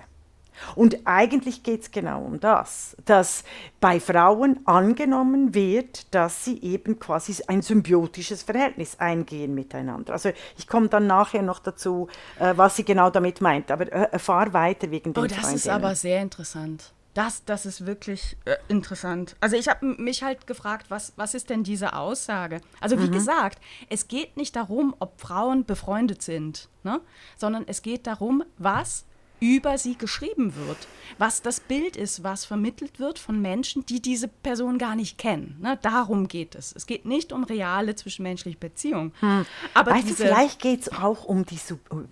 Und 0.76 1.00
eigentlich 1.06 1.63
geht 1.63 1.82
es 1.82 1.89
genau 1.89 2.22
um 2.24 2.39
das, 2.39 2.96
dass 3.06 3.44
bei 3.80 4.00
Frauen 4.00 4.60
angenommen 4.67 5.56
wird, 5.56 6.13
dass 6.13 6.46
sie 6.46 6.62
eben 6.62 7.00
quasi 7.00 7.36
ein 7.48 7.63
symbiotisches 7.63 8.44
Verhältnis 8.44 9.00
eingehen 9.00 9.56
miteinander. 9.56 10.13
Also 10.13 10.30
ich 10.60 10.67
komme 10.67 10.88
dann 10.88 11.08
nachher 11.08 11.41
noch 11.41 11.58
dazu, 11.60 12.10
äh, 12.39 12.54
was 12.56 12.76
sie 12.76 12.84
genau 12.84 13.10
damit 13.10 13.41
meint, 13.41 13.72
aber 13.72 13.91
äh, 13.91 14.20
fahr 14.20 14.54
weiter 14.54 14.91
wegen 14.91 15.13
den 15.13 15.24
Oh, 15.24 15.26
das 15.26 15.34
Freundinnen. 15.38 15.56
ist 15.56 15.67
aber 15.70 15.96
sehr 15.96 16.22
interessant. 16.22 16.94
Das, 17.13 17.43
das 17.43 17.65
ist 17.65 17.86
wirklich 17.86 18.38
äh, 18.45 18.56
interessant. 18.69 19.36
Also 19.41 19.58
ich 19.58 19.67
habe 19.67 19.86
mich 19.86 20.24
halt 20.24 20.47
gefragt, 20.47 20.86
was, 20.89 21.13
was 21.17 21.34
ist 21.34 21.50
denn 21.50 21.63
diese 21.63 21.93
Aussage? 21.93 22.62
Also 22.80 22.97
wie 23.00 23.08
mhm. 23.08 23.12
gesagt, 23.12 23.60
es 23.89 24.08
geht 24.08 24.38
nicht 24.38 24.56
darum, 24.56 24.95
ob 25.00 25.19
Frauen 25.19 25.65
befreundet 25.65 26.21
sind, 26.21 26.69
ne? 26.84 27.02
sondern 27.38 27.65
es 27.67 27.82
geht 27.82 28.08
darum, 28.08 28.43
was 28.58 29.06
über 29.42 29.80
sie 29.80 29.98
geschrieben 29.98 30.54
wird, 30.56 30.88
was 31.18 31.42
das 31.42 31.60
Bild 31.60 31.98
ist, 31.98 32.24
was 32.24 32.46
vermittelt 32.46 33.00
wird 33.00 33.20
von 33.20 33.42
Menschen, 33.42 33.86
die 33.86 34.00
diese 34.00 34.28
Person 34.28 34.78
gar 34.78 34.96
nicht 34.96 35.18
kennen. 35.18 35.58
Ne? 35.60 35.78
Darum 35.82 36.28
geht 36.28 36.56
es. 36.56 36.74
Es 36.76 36.86
geht 36.86 37.06
nicht 37.06 37.34
um 37.34 37.44
reale 37.44 37.96
zwischenmenschliche 37.96 38.58
Beziehungen. 38.58 39.14
Hm. 39.20 39.46
Aber 39.74 39.92
weißt 39.92 40.12
du, 40.12 40.14
vielleicht 40.14 40.62
geht 40.62 40.82
es 40.82 40.94
auch 40.94 41.26
um, 41.26 41.46
die, 41.46 41.58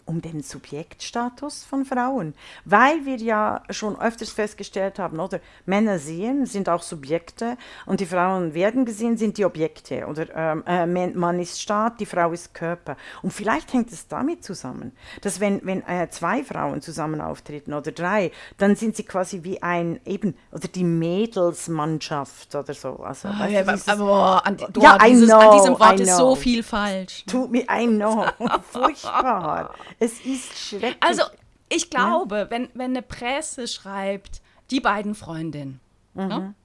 um 0.06 0.22
den 0.22 0.42
Subjektstatus 0.42 1.63
von 1.63 1.86
Frauen, 1.86 2.34
weil 2.65 3.06
wir 3.06 3.18
ja 3.18 3.63
schon 3.70 4.00
öfters 4.00 4.32
festgestellt 4.32 4.98
haben, 4.98 5.20
oder 5.20 5.39
Männer 5.68 6.00
sehen, 6.00 6.48
sind 6.48 6.68
auch 6.68 6.82
Subjekte 6.82 7.58
und 7.86 8.00
die 8.00 8.08
Frauen 8.08 8.56
werden 8.56 8.86
gesehen, 8.86 9.18
sind 9.18 9.38
die 9.38 9.46
Objekte. 9.46 10.08
Oder 10.08 10.36
ähm, 10.36 10.96
äh, 10.96 11.08
Mann 11.08 11.39
ist 11.39 11.62
Staat, 11.62 12.00
die 12.00 12.08
Frau 12.08 12.32
ist 12.32 12.56
Körper. 12.56 12.98
Und 13.22 13.32
vielleicht 13.32 13.72
hängt 13.72 13.92
es 13.92 14.08
damit 14.08 14.44
zusammen, 14.44 14.94
dass 15.22 15.39
wenn, 15.39 15.63
wenn 15.63 15.86
äh, 15.88 16.10
zwei 16.10 16.44
Frauen 16.44 16.82
zusammen 16.82 17.18
zusammen 17.19 17.21
auftreten 17.21 17.73
oder 17.73 17.91
drei, 17.91 18.32
dann 18.58 18.75
sind 18.75 18.95
sie 18.95 19.03
quasi 19.03 19.43
wie 19.43 19.62
ein 19.62 19.99
eben 20.05 20.36
oder 20.51 20.67
die 20.67 20.84
Mädelsmannschaft 20.84 22.55
oder 22.55 22.73
so. 22.73 22.97
Also, 22.97 23.29
oh, 23.29 23.45
ja, 23.45 23.63
dieses, 23.63 23.88
aber 23.88 24.45
an, 24.45 24.58
du, 24.58 24.82
ja, 24.82 24.97
dieses, 24.97 25.29
know, 25.29 25.38
an 25.38 25.58
diesem 25.58 25.79
Wort 25.79 25.99
ist 25.99 26.17
so 26.17 26.36
viel 26.36 26.63
falsch. 26.63 27.23
Tut 27.25 27.51
mir, 27.51 27.65
I 27.69 27.88
know, 27.88 28.25
furchtbar. 28.71 29.73
es 29.99 30.25
ist 30.25 30.58
schrecklich. 30.58 30.97
Also 31.01 31.23
ich 31.69 31.89
glaube, 31.89 32.38
ja. 32.38 32.49
wenn, 32.49 32.69
wenn 32.73 32.91
eine 32.91 33.01
Presse 33.01 33.67
schreibt, 33.67 34.41
die 34.71 34.79
beiden 34.79 35.15
Freundinnen, 35.15 35.79
mhm. 36.13 36.27
ne, 36.27 36.55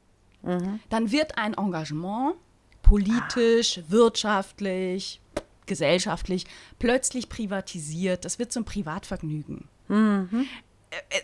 mhm. 0.43 0.81
dann 0.89 1.11
wird 1.11 1.39
ein 1.39 1.55
Engagement 1.55 2.35
politisch, 2.83 3.79
ah. 3.79 3.83
wirtschaftlich, 3.89 5.21
gesellschaftlich 5.67 6.47
plötzlich 6.79 7.31
privatisiert. 7.31 8.27
Das 8.27 8.39
wird 8.39 8.53
zum 8.53 8.67
Privatvergnügen. 8.67 9.69
Mhm. 9.89 10.47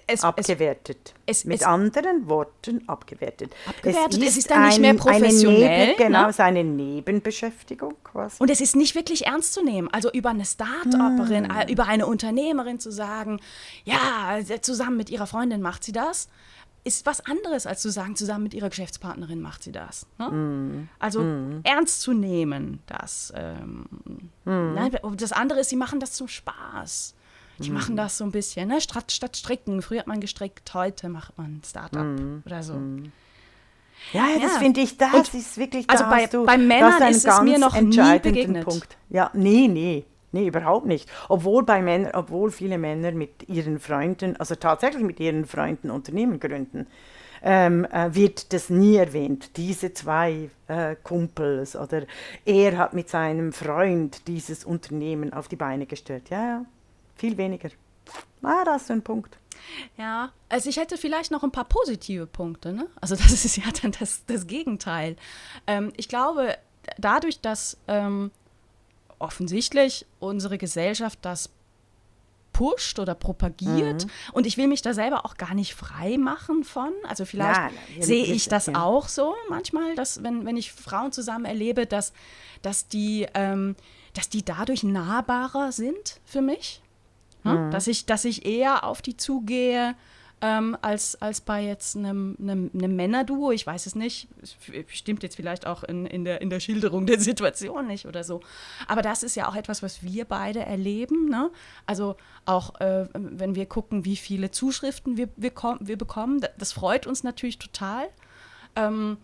Es, 0.07 0.25
abgewertet. 0.25 1.15
Es, 1.27 1.45
Mit 1.45 1.65
anderen 1.65 2.29
Worten 2.29 2.89
abgewertet. 2.89 3.53
Abgewertet, 3.67 4.15
es 4.15 4.19
ist, 4.19 4.29
es 4.29 4.37
ist 4.39 4.51
dann 4.51 4.67
nicht 4.67 4.81
mehr 4.81 4.95
professionell. 4.95 5.87
Neben, 5.89 5.97
genau, 5.97 6.27
ne? 6.27 6.33
seine 6.33 6.65
Nebenbeschäftigung 6.65 7.95
quasi. 8.03 8.37
Und 8.41 8.51
es 8.51 8.61
ist 8.61 8.75
nicht 8.75 8.97
wirklich 8.97 9.27
ernst 9.27 9.55
zu 9.55 9.63
nehmen. 9.63 9.89
Also 9.93 10.11
über 10.11 10.31
eine 10.31 10.45
Start-Upperin, 10.45 11.55
hm. 11.55 11.69
über 11.69 11.87
eine 11.87 12.07
Unternehmerin 12.07 12.81
zu 12.81 12.91
sagen, 12.91 13.41
ja, 13.85 14.41
zusammen 14.61 14.97
mit 14.97 15.09
ihrer 15.11 15.29
Freundin 15.29 15.63
macht 15.63 15.85
sie 15.85 15.93
das 15.93 16.29
ist 16.83 17.05
was 17.07 17.21
anderes, 17.27 17.67
als 17.67 17.83
zu 17.83 17.91
sagen, 17.91 18.17
zusammen 18.17 18.45
mit 18.45 18.55
ihrer 18.55 18.71
Geschäftspartnerin 18.71 19.41
macht 19.41 19.63
sie 19.63 19.73
das. 19.73 20.07
Ne? 20.19 20.31
Mm. 20.31 20.89
Also 20.99 21.21
mm. 21.21 21.61
ernst 21.63 22.01
zu 22.01 22.13
nehmen, 22.13 22.81
das. 22.87 23.33
Ähm, 23.37 23.85
mm. 24.45 24.75
ne? 24.75 24.91
Das 25.17 25.33
andere 25.33 25.61
ist, 25.61 25.69
sie 25.69 25.77
machen 25.77 26.01
das 26.01 26.13
zum 26.13 26.29
Spaß. 26.29 27.15
Die 27.61 27.71
machen 27.71 27.97
das 27.97 28.19
so 28.19 28.25
ein 28.25 28.33
bisschen, 28.33 28.69
ne? 28.69 28.81
statt, 28.81 29.13
statt 29.13 29.37
stricken. 29.37 29.83
Früher 29.83 30.01
hat 30.01 30.07
man 30.07 30.21
gestrickt, 30.21 30.73
heute 30.75 31.09
macht 31.09 31.37
man 31.39 31.61
Startup 31.65 32.07
oder 32.47 32.63
so. 32.63 32.75
Ja, 34.13 34.27
ja, 34.29 34.41
das 34.41 34.57
finde 34.57 34.81
ich, 34.81 34.97
das 34.97 35.13
Und, 35.13 35.35
ist 35.35 35.59
wirklich, 35.59 35.87
da 35.87 35.93
also 35.93 36.05
bei, 36.05 36.27
du, 36.27 36.47
bei 36.47 36.57
Männern 36.57 37.03
ist 37.11 37.27
es 37.27 37.41
mir 37.43 37.59
noch 37.59 37.79
nie 37.79 38.19
begegnet. 38.19 38.65
Punkt. 38.65 38.97
Ja, 39.11 39.31
nee, 39.35 39.69
nee. 39.69 40.05
Nee, 40.33 40.47
überhaupt 40.47 40.87
nicht. 40.87 41.11
Obwohl, 41.29 41.65
bei 41.65 41.83
Männer, 41.83 42.11
obwohl 42.15 42.53
viele 42.53 42.79
Männer 42.79 43.11
mit 43.11 43.49
ihren 43.49 43.81
Freunden, 43.81 44.37
also 44.37 44.55
tatsächlich 44.55 45.03
mit 45.03 45.19
ihren 45.19 45.45
Freunden 45.45 45.91
Unternehmen 45.91 46.39
gründen, 46.39 46.87
ähm, 47.43 47.85
äh, 47.87 48.15
wird 48.15 48.53
das 48.53 48.71
nie 48.71 48.97
erwähnt. 48.97 49.57
Diese 49.57 49.93
zwei 49.93 50.51
äh, 50.69 50.95
Kumpels 51.03 51.75
oder 51.75 52.03
er 52.45 52.79
hat 52.79 52.95
mit 52.95 53.09
seinem 53.09 53.53
Freund 53.53 54.29
dieses 54.29 54.65
Unternehmen 54.65 55.33
auf 55.33 55.49
die 55.49 55.57
Beine 55.57 55.87
gestellt. 55.87 56.31
Ja, 56.31 56.45
ja, 56.45 56.65
viel 57.21 57.37
weniger. 57.37 57.69
Ah, 58.43 58.65
das 58.65 58.83
ist 58.83 58.91
ein 58.91 59.03
Punkt. 59.03 59.37
Ja, 59.99 60.33
also 60.49 60.71
ich 60.71 60.79
hätte 60.79 60.97
vielleicht 60.97 61.31
noch 61.31 61.43
ein 61.45 61.53
paar 61.53 61.67
positive 61.67 62.27
Punkte. 62.27 62.73
Ne? 62.73 62.89
Also 63.01 63.15
das 63.23 63.45
ist 63.45 63.57
ja 63.57 63.65
dann 63.83 63.93
das, 63.93 64.25
das 64.27 64.47
Gegenteil. 64.47 65.17
Ähm, 65.67 65.93
ich 65.97 66.09
glaube, 66.09 66.57
dadurch, 66.99 67.41
dass 67.41 67.77
ähm, 67.87 68.31
offensichtlich 69.19 70.07
unsere 70.19 70.57
Gesellschaft 70.57 71.19
das 71.23 71.51
pusht 72.53 72.99
oder 72.99 73.15
propagiert. 73.15 74.05
Mhm. 74.05 74.11
Und 74.33 74.47
ich 74.47 74.57
will 74.57 74.67
mich 74.67 74.83
da 74.83 74.93
selber 74.93 75.25
auch 75.25 75.37
gar 75.37 75.55
nicht 75.55 75.75
frei 75.75 76.19
machen 76.19 76.65
von. 76.65 76.93
Also 77.07 77.25
vielleicht 77.25 77.61
ja, 77.97 78.03
sehe 78.03 78.25
ich 78.25 78.49
das 78.49 78.67
ja. 78.67 78.83
auch 78.83 79.09
so 79.09 79.35
manchmal, 79.49 79.95
dass 79.95 80.23
wenn, 80.23 80.47
wenn 80.47 80.57
ich 80.57 80.73
Frauen 80.73 81.13
zusammen 81.13 81.45
erlebe, 81.45 81.87
dass, 81.87 82.13
dass, 82.63 82.89
die, 82.89 83.27
ähm, 83.35 83.77
dass 84.15 84.31
die 84.31 84.45
dadurch 84.45 84.83
nahbarer 84.83 85.71
sind 85.71 86.21
für 86.25 86.41
mich. 86.41 86.83
Mhm. 87.43 87.71
Dass, 87.71 87.87
ich, 87.87 88.07
dass 88.07 88.25
ich 88.25 88.47
eher 88.47 88.85
auf 88.85 89.03
die 89.03 89.17
zugehe, 89.17 89.95
ähm, 90.43 90.77
als, 90.81 91.21
als 91.21 91.41
bei 91.41 91.63
jetzt 91.63 91.97
einem, 91.97 92.37
einem, 92.41 92.71
einem 92.73 92.97
Männerduo. 92.97 93.51
Ich 93.53 93.67
weiß 93.67 93.87
es 93.87 93.95
nicht. 93.95 94.29
Stimmt 94.89 95.23
jetzt 95.23 95.37
vielleicht 95.37 95.67
auch 95.67 95.83
in, 95.85 96.07
in, 96.07 96.25
der, 96.25 96.41
in 96.41 96.51
der 96.51 96.61
Schilderung 96.61 97.07
der 97.07 97.21
Situation 97.21 97.87
nicht 97.87 98.07
oder 98.07 98.25
so. 98.25 98.41
Aber 98.89 99.03
das 99.03 99.23
ist 99.23 99.35
ja 99.37 99.49
auch 99.49 99.55
etwas, 99.55 99.83
was 99.83 100.03
wir 100.03 100.25
beide 100.25 100.61
erleben. 100.61 101.29
Ne? 101.29 101.51
Also 101.87 102.17
auch 102.47 102.81
äh, 102.81 103.07
wenn 103.13 103.55
wir 103.55 103.67
gucken, 103.67 104.05
wie 104.05 104.17
viele 104.17 104.51
Zuschriften 104.51 105.17
wir, 105.17 105.29
wir, 105.37 105.53
wir 105.81 105.99
bekommen, 105.99 106.41
das 106.57 106.73
freut 106.73 107.07
uns 107.07 107.23
natürlich 107.23 107.59
total. 107.59 108.09
Ähm, 108.77 109.19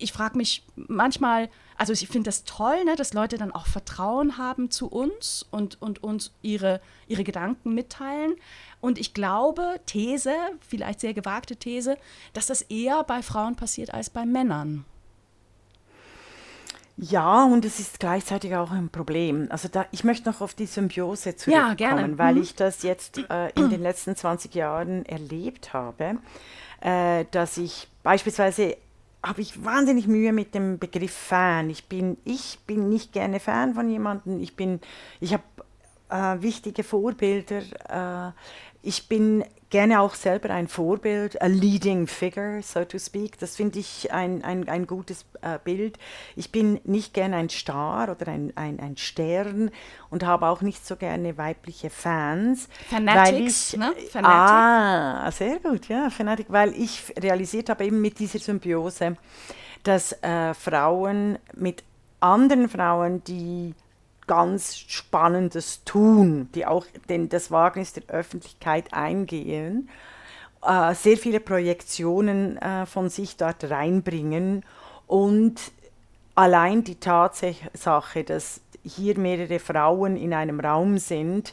ich 0.00 0.12
frage 0.12 0.36
mich 0.36 0.64
manchmal, 0.74 1.48
also 1.76 1.92
ich 1.92 2.06
finde 2.08 2.28
das 2.28 2.44
toll, 2.44 2.84
ne, 2.84 2.96
dass 2.96 3.12
Leute 3.12 3.38
dann 3.38 3.52
auch 3.52 3.66
Vertrauen 3.66 4.38
haben 4.38 4.70
zu 4.70 4.88
uns 4.88 5.46
und, 5.50 5.80
und 5.80 6.02
uns 6.02 6.32
ihre, 6.42 6.80
ihre 7.06 7.24
Gedanken 7.24 7.74
mitteilen. 7.74 8.34
Und 8.80 8.98
ich 8.98 9.14
glaube, 9.14 9.80
These, 9.86 10.34
vielleicht 10.66 11.00
sehr 11.00 11.14
gewagte 11.14 11.56
These, 11.56 11.96
dass 12.32 12.46
das 12.46 12.62
eher 12.62 13.02
bei 13.04 13.22
Frauen 13.22 13.56
passiert 13.56 13.94
als 13.94 14.10
bei 14.10 14.26
Männern. 14.26 14.84
Ja, 17.02 17.44
und 17.44 17.64
es 17.64 17.80
ist 17.80 17.98
gleichzeitig 17.98 18.54
auch 18.56 18.70
ein 18.70 18.90
Problem. 18.90 19.46
Also 19.48 19.68
da, 19.68 19.86
ich 19.90 20.04
möchte 20.04 20.28
noch 20.28 20.42
auf 20.42 20.52
die 20.52 20.66
Symbiose 20.66 21.34
zurückkommen, 21.34 21.78
ja, 21.78 22.18
weil 22.18 22.34
mhm. 22.34 22.42
ich 22.42 22.54
das 22.54 22.82
jetzt 22.82 23.16
äh, 23.30 23.48
in 23.54 23.70
den 23.70 23.80
letzten 23.80 24.16
20 24.16 24.54
Jahren 24.54 25.06
erlebt 25.06 25.72
habe, 25.72 26.18
äh, 26.82 27.24
dass 27.30 27.56
ich 27.56 27.88
beispielsweise 28.02 28.76
habe 29.22 29.40
ich 29.42 29.64
wahnsinnig 29.64 30.06
Mühe 30.06 30.32
mit 30.32 30.54
dem 30.54 30.78
Begriff 30.78 31.12
Fan. 31.12 31.70
Ich 31.70 31.86
bin, 31.86 32.16
ich 32.24 32.58
bin 32.66 32.88
nicht 32.88 33.12
gerne 33.12 33.40
Fan 33.40 33.74
von 33.74 33.88
jemandem. 33.90 34.40
Ich 34.40 34.56
ich 35.20 35.32
habe 35.32 35.42
äh, 36.08 36.42
wichtige 36.42 36.82
Vorbilder. 36.82 37.62
Äh, 37.88 38.32
ich 38.82 39.08
bin 39.08 39.44
gerne 39.70 40.00
auch 40.00 40.14
selber 40.14 40.50
ein 40.50 40.68
Vorbild, 40.68 41.40
a 41.40 41.46
leading 41.46 42.06
figure, 42.06 42.60
so 42.62 42.84
to 42.84 42.98
speak. 42.98 43.38
Das 43.38 43.56
finde 43.56 43.78
ich 43.78 44.12
ein, 44.12 44.44
ein, 44.44 44.68
ein 44.68 44.86
gutes 44.86 45.24
äh, 45.42 45.58
Bild. 45.62 45.98
Ich 46.36 46.52
bin 46.52 46.80
nicht 46.84 47.14
gerne 47.14 47.36
ein 47.36 47.48
Star 47.48 48.10
oder 48.10 48.28
ein, 48.28 48.52
ein, 48.56 48.80
ein 48.80 48.96
Stern 48.96 49.70
und 50.10 50.24
habe 50.24 50.48
auch 50.48 50.60
nicht 50.60 50.84
so 50.84 50.96
gerne 50.96 51.38
weibliche 51.38 51.88
Fans. 51.88 52.68
Fanatics, 52.90 53.72
ich, 53.72 53.78
ne? 53.78 53.94
Fanatic. 54.10 54.24
Ah, 54.24 55.30
sehr 55.30 55.60
gut, 55.60 55.88
ja, 55.88 56.10
Fanatic, 56.10 56.46
weil 56.50 56.74
ich 56.74 57.14
realisiert 57.18 57.70
habe 57.70 57.84
eben 57.84 58.00
mit 58.00 58.18
dieser 58.18 58.40
Symbiose, 58.40 59.16
dass 59.84 60.12
äh, 60.22 60.52
Frauen 60.54 61.38
mit 61.54 61.84
anderen 62.18 62.68
Frauen, 62.68 63.22
die 63.24 63.74
ganz 64.30 64.78
Spannendes 64.78 65.82
tun, 65.82 66.48
die 66.54 66.64
auch 66.64 66.86
den, 67.08 67.28
das 67.28 67.50
Wagnis 67.50 67.94
der 67.94 68.04
Öffentlichkeit 68.06 68.94
eingehen, 68.94 69.88
äh, 70.64 70.94
sehr 70.94 71.16
viele 71.16 71.40
Projektionen 71.40 72.56
äh, 72.58 72.86
von 72.86 73.10
sich 73.10 73.36
dort 73.36 73.68
reinbringen 73.68 74.64
und 75.08 75.56
allein 76.36 76.84
die 76.84 76.94
Tatsache, 76.94 78.22
dass 78.22 78.60
hier 78.84 79.18
mehrere 79.18 79.58
Frauen 79.58 80.16
in 80.16 80.32
einem 80.32 80.60
Raum 80.60 80.98
sind, 80.98 81.52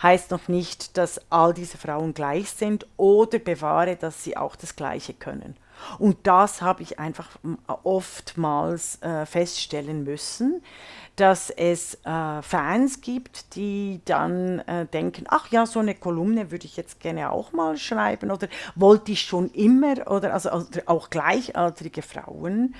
heißt 0.00 0.30
noch 0.30 0.46
nicht, 0.46 0.96
dass 0.96 1.20
all 1.28 1.52
diese 1.52 1.76
Frauen 1.76 2.14
gleich 2.14 2.50
sind 2.50 2.86
oder 2.96 3.40
bewahre, 3.40 3.96
dass 3.96 4.22
sie 4.22 4.36
auch 4.36 4.54
das 4.54 4.76
Gleiche 4.76 5.12
können. 5.12 5.56
Und 5.98 6.18
das 6.26 6.62
habe 6.62 6.82
ich 6.82 6.98
einfach 6.98 7.28
oftmals 7.66 9.00
äh, 9.02 9.26
feststellen 9.26 10.04
müssen, 10.04 10.62
dass 11.16 11.50
es 11.50 11.94
äh, 12.04 12.42
Fans 12.42 13.00
gibt, 13.00 13.54
die 13.54 14.00
dann 14.04 14.60
äh, 14.60 14.86
denken, 14.86 15.24
ach 15.28 15.48
ja, 15.48 15.66
so 15.66 15.80
eine 15.80 15.94
Kolumne 15.94 16.50
würde 16.50 16.64
ich 16.64 16.76
jetzt 16.76 17.00
gerne 17.00 17.30
auch 17.30 17.52
mal 17.52 17.76
schreiben 17.76 18.30
oder 18.30 18.48
wollte 18.74 19.12
ich 19.12 19.22
schon 19.22 19.50
immer 19.50 20.10
oder 20.10 20.32
also, 20.32 20.50
also 20.50 20.68
auch 20.86 21.10
gleichaltrige 21.10 22.02
Frauen. 22.02 22.74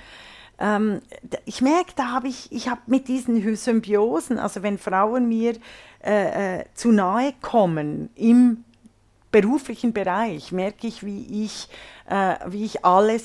Ähm, 0.59 1.01
ich 1.45 1.61
merke, 1.61 1.93
da 1.95 2.11
habe 2.11 2.27
ich, 2.27 2.51
ich 2.51 2.69
habe 2.69 2.81
mit 2.87 3.07
diesen 3.07 3.55
Symbiosen, 3.55 4.39
also 4.39 4.63
wenn 4.63 4.77
Frauen 4.77 5.27
mir 5.27 5.55
äh, 6.03 6.59
äh 6.59 6.65
zu 6.73 6.91
nahe 6.91 7.33
kommen 7.41 8.09
im 8.15 8.63
beruflichen 9.33 9.91
Bereich 9.91 10.53
merke 10.53 10.87
ich, 10.87 11.03
wie 11.03 11.43
ich, 11.43 11.67
äh, 12.05 12.35
wie 12.47 12.65
ich 12.65 12.85
alle 12.85 13.19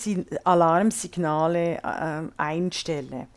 Alarmsignale 0.45 1.79
äh, 1.79 2.23
einstelle 2.37 3.29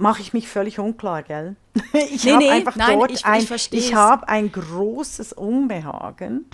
mache 0.00 0.22
ich 0.22 0.32
mich 0.32 0.48
völlig 0.48 0.78
unklar, 0.78 1.22
gell? 1.22 1.56
Ich 1.92 2.24
nee, 2.24 2.32
habe 2.32 2.44
nee, 2.44 2.50
einfach 2.50 2.76
nein, 2.76 2.98
dort 2.98 3.10
ich, 3.12 3.24
ein, 3.24 3.42
ich, 3.42 3.72
ich 3.72 3.94
habe 3.94 4.28
ein 4.28 4.50
großes 4.50 5.32
Unbehagen, 5.34 6.46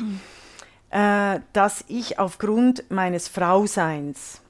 äh, 0.90 1.40
dass 1.52 1.84
ich 1.88 2.18
aufgrund 2.18 2.90
meines 2.90 3.28
Frauseins 3.28 4.40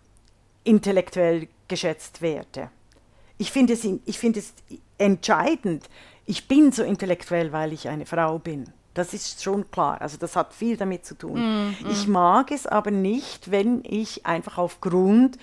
intellektuell 0.64 1.48
geschätzt 1.68 2.22
werde. 2.22 2.70
Ich 3.38 3.52
finde 3.52 3.74
es, 3.74 3.84
ich 3.84 4.18
find 4.18 4.36
es 4.36 4.54
entscheidend. 4.98 5.88
Ich 6.24 6.48
bin 6.48 6.72
so 6.72 6.82
intellektuell, 6.82 7.52
weil 7.52 7.72
ich 7.72 7.88
eine 7.88 8.06
Frau 8.06 8.38
bin. 8.38 8.72
Das 8.96 9.12
ist 9.12 9.42
schon 9.42 9.70
klar. 9.70 10.00
Also 10.00 10.16
das 10.16 10.36
hat 10.36 10.54
viel 10.54 10.78
damit 10.78 11.04
zu 11.04 11.14
tun. 11.16 11.34
Mm, 11.34 11.68
mm. 11.68 11.90
Ich 11.90 12.08
mag 12.08 12.50
es 12.50 12.66
aber 12.66 12.90
nicht, 12.90 13.50
wenn 13.50 13.82
ich 13.84 14.24
einfach 14.24 14.56
aufgrund 14.56 15.36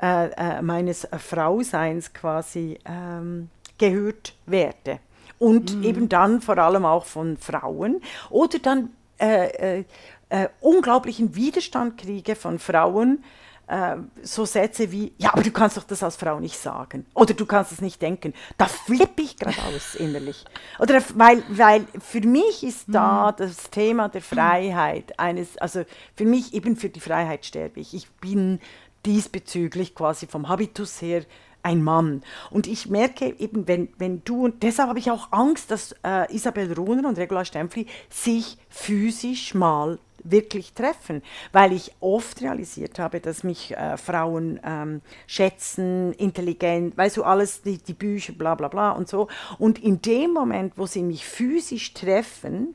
äh, 0.00 0.30
äh, 0.30 0.62
meines 0.62 1.08
Frauseins 1.18 2.12
quasi 2.12 2.78
ähm, 2.84 3.50
gehört 3.78 4.34
werde. 4.46 5.00
Und 5.40 5.74
mhm. 5.74 5.82
eben 5.82 6.08
dann 6.08 6.40
vor 6.40 6.56
allem 6.58 6.84
auch 6.84 7.04
von 7.04 7.36
Frauen. 7.36 8.00
Oder 8.28 8.60
dann 8.60 8.90
äh, 9.18 9.78
äh, 9.80 9.84
äh, 10.28 10.48
unglaublichen 10.60 11.34
Widerstand 11.34 11.98
kriege 11.98 12.36
von 12.36 12.60
Frauen, 12.60 13.24
äh, 13.70 13.96
so 14.22 14.44
Sätze 14.44 14.90
wie, 14.90 15.12
ja, 15.16 15.32
aber 15.32 15.42
du 15.42 15.52
kannst 15.52 15.76
doch 15.76 15.84
das 15.84 16.02
als 16.02 16.16
Frau 16.16 16.40
nicht 16.40 16.58
sagen. 16.58 17.06
Oder 17.14 17.34
du 17.34 17.46
kannst 17.46 17.70
es 17.70 17.80
nicht 17.80 18.02
denken. 18.02 18.34
Da 18.58 18.66
flippe 18.66 19.22
ich 19.22 19.36
gerade 19.36 19.62
aus 19.62 19.94
innerlich. 19.98 20.44
Oder 20.80 21.00
weil, 21.14 21.44
weil 21.48 21.86
für 22.00 22.20
mich 22.20 22.64
ist 22.64 22.86
da 22.88 23.28
hm. 23.28 23.34
das 23.38 23.70
Thema 23.70 24.08
der 24.08 24.22
Freiheit 24.22 25.18
eines, 25.20 25.56
also 25.58 25.84
für 26.16 26.24
mich 26.24 26.52
eben 26.52 26.76
für 26.76 26.88
die 26.88 27.00
Freiheit 27.00 27.46
sterbe 27.46 27.78
ich. 27.78 27.94
Ich 27.94 28.10
bin 28.14 28.58
diesbezüglich 29.06 29.94
quasi 29.94 30.26
vom 30.26 30.48
Habitus 30.48 31.00
her 31.00 31.22
ein 31.62 31.82
Mann. 31.84 32.22
Und 32.50 32.66
ich 32.66 32.88
merke 32.88 33.34
eben, 33.38 33.68
wenn, 33.68 33.88
wenn 33.98 34.24
du, 34.24 34.46
und 34.46 34.62
deshalb 34.62 34.88
habe 34.88 34.98
ich 34.98 35.10
auch 35.10 35.30
Angst, 35.30 35.70
dass 35.70 35.94
äh, 36.04 36.34
Isabel 36.34 36.72
Runer 36.72 37.08
und 37.08 37.18
Regula 37.18 37.44
Stempfli 37.44 37.86
sich 38.08 38.56
physisch 38.68 39.54
mal 39.54 39.98
wirklich 40.24 40.72
treffen, 40.72 41.22
weil 41.52 41.72
ich 41.72 41.92
oft 42.00 42.40
realisiert 42.42 42.98
habe, 42.98 43.20
dass 43.20 43.44
mich 43.44 43.76
äh, 43.76 43.96
Frauen 43.96 44.60
ähm, 44.64 45.02
schätzen, 45.26 46.12
intelligent, 46.14 46.96
weißt 46.96 47.18
du, 47.18 47.24
alles, 47.24 47.62
die, 47.62 47.78
die 47.78 47.94
Bücher, 47.94 48.32
bla 48.32 48.54
bla 48.54 48.68
bla 48.68 48.90
und 48.92 49.08
so. 49.08 49.28
Und 49.58 49.78
in 49.82 50.02
dem 50.02 50.32
Moment, 50.32 50.74
wo 50.76 50.86
sie 50.86 51.02
mich 51.02 51.26
physisch 51.26 51.94
treffen, 51.94 52.74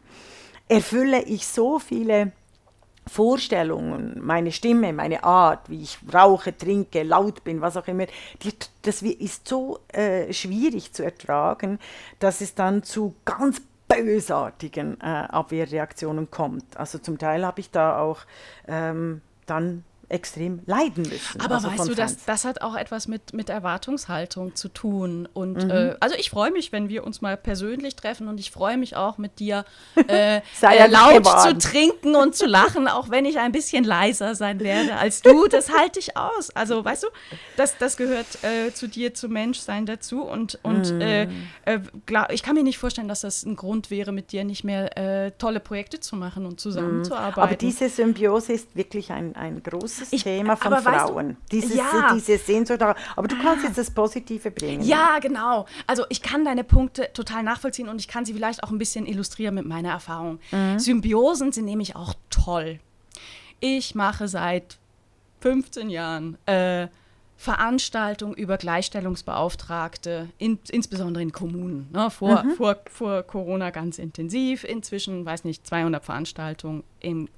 erfülle 0.67 1.23
ich 1.23 1.47
so 1.47 1.79
viele 1.79 2.31
Vorstellungen, 3.07 4.19
meine 4.23 4.51
Stimme, 4.51 4.91
meine 4.91 5.23
Art, 5.23 5.69
wie 5.69 5.83
ich 5.83 5.99
rauche, 6.11 6.57
trinke, 6.57 7.03
laut 7.03 7.43
bin, 7.43 7.61
was 7.61 7.77
auch 7.77 7.87
immer, 7.87 8.07
die, 8.41 8.51
das 8.81 9.03
ist 9.03 9.47
so 9.47 9.79
äh, 9.89 10.33
schwierig 10.33 10.91
zu 10.91 11.03
ertragen, 11.03 11.79
dass 12.19 12.41
es 12.41 12.55
dann 12.55 12.81
zu 12.81 13.13
ganz 13.23 13.61
bösartigen 13.87 14.99
äh, 15.01 15.03
Abwehrreaktionen 15.03 16.31
kommt. 16.31 16.77
Also 16.77 16.97
zum 16.97 17.17
Teil 17.17 17.45
habe 17.45 17.59
ich 17.59 17.71
da 17.71 17.99
auch 17.99 18.21
ähm, 18.67 19.21
dann 19.45 19.83
extrem 20.15 20.61
leiden 20.65 21.03
müssen. 21.03 21.41
Aber 21.41 21.55
also 21.55 21.67
weißt 21.67 21.89
du, 21.89 21.93
das, 21.93 22.23
das 22.25 22.45
hat 22.45 22.61
auch 22.61 22.75
etwas 22.75 23.07
mit, 23.07 23.33
mit 23.33 23.49
Erwartungshaltung 23.49 24.55
zu 24.55 24.69
tun. 24.69 25.27
Und 25.33 25.65
mhm. 25.65 25.69
äh, 25.69 25.95
also 25.99 26.15
ich 26.15 26.29
freue 26.29 26.51
mich, 26.51 26.71
wenn 26.71 26.87
wir 26.87 27.03
uns 27.03 27.21
mal 27.21 27.35
persönlich 27.35 27.97
treffen 27.97 28.29
und 28.29 28.39
ich 28.39 28.49
freue 28.49 28.77
mich 28.77 28.95
auch 28.95 29.17
mit 29.17 29.39
dir 29.39 29.65
äh, 30.07 30.37
äh, 30.37 30.87
laut 30.87 31.25
zu 31.41 31.57
trinken 31.57 32.15
und 32.15 32.33
zu 32.33 32.45
lachen, 32.45 32.87
auch 32.87 33.09
wenn 33.09 33.25
ich 33.25 33.37
ein 33.37 33.51
bisschen 33.51 33.83
leiser 33.83 34.35
sein 34.35 34.61
werde 34.61 34.95
als 34.95 35.21
du. 35.21 35.47
Das 35.47 35.69
halte 35.71 35.99
ich 35.99 36.15
aus. 36.15 36.49
Also 36.51 36.83
weißt 36.83 37.03
du, 37.03 37.07
das, 37.57 37.77
das 37.77 37.97
gehört 37.97 38.43
äh, 38.43 38.73
zu 38.73 38.87
dir, 38.87 39.13
zum 39.13 39.33
Menschsein 39.33 39.85
dazu. 39.85 40.23
Und, 40.23 40.59
und 40.63 40.91
äh, 41.01 41.25
mhm. 41.25 41.47
Äh, 41.65 41.79
klar, 42.05 42.29
ich 42.31 42.41
kann 42.41 42.55
mir 42.55 42.63
nicht 42.63 42.77
vorstellen, 42.77 43.09
dass 43.09 43.21
das 43.21 43.43
ein 43.43 43.57
Grund 43.57 43.91
wäre, 43.91 44.13
mit 44.13 44.31
dir 44.31 44.45
nicht 44.45 44.63
mehr 44.63 45.35
tolle 45.37 45.59
Projekte 45.59 45.99
zu 45.99 46.15
machen 46.15 46.45
und 46.45 46.59
zusammenzuarbeiten. 46.59 47.41
Aber 47.41 47.55
diese 47.55 47.89
Symbiose 47.89 48.53
ist 48.53 48.75
wirklich 48.75 49.11
ein, 49.11 49.35
ein 49.35 49.61
großes 49.61 50.04
großes 50.05 50.13
ich, 50.13 50.23
Thema 50.23 50.55
von 50.55 50.75
Frauen. 50.77 51.29
Du, 51.49 51.57
dieses, 51.57 51.75
ja. 51.75 52.13
diese 52.13 52.37
Sehnsucht. 52.37 52.81
Aber 52.81 53.27
du 53.27 53.37
kannst 53.41 53.63
jetzt 53.63 53.77
das 53.77 53.91
Positive 53.91 54.51
bringen. 54.51 54.83
Ja, 54.83 55.19
genau. 55.19 55.65
Also 55.87 56.05
ich 56.09 56.21
kann 56.21 56.45
deine 56.45 56.63
Punkte 56.63 57.09
total 57.13 57.43
nachvollziehen 57.43 57.89
und 57.89 57.99
ich 57.99 58.07
kann 58.07 58.25
sie 58.25 58.33
vielleicht 58.33 58.63
auch 58.63 58.71
ein 58.71 58.77
bisschen 58.77 59.05
illustrieren 59.05 59.55
mit 59.55 59.65
meiner 59.65 59.89
Erfahrung. 59.89 60.39
Mhm. 60.51 60.79
Symbiosen 60.79 61.51
sind 61.51 61.65
nämlich 61.65 61.95
auch 61.95 62.13
toll. 62.29 62.79
Ich 63.59 63.95
mache 63.95 64.27
seit 64.27 64.77
15 65.41 65.89
Jahren 65.89 66.37
äh, 66.45 66.87
Veranstaltungen 67.37 68.33
über 68.33 68.57
Gleichstellungsbeauftragte, 68.57 70.29
in, 70.37 70.57
insbesondere 70.71 71.21
in 71.21 71.31
Kommunen. 71.31 71.89
Ne? 71.91 72.09
Vor, 72.09 72.43
mhm. 72.43 72.51
vor, 72.51 72.77
vor 72.89 73.23
Corona 73.23 73.71
ganz 73.71 73.99
intensiv, 73.99 74.63
inzwischen, 74.63 75.25
weiß 75.25 75.43
nicht, 75.43 75.67
200 75.67 76.03
Veranstaltungen 76.03 76.83
in, 76.99 77.29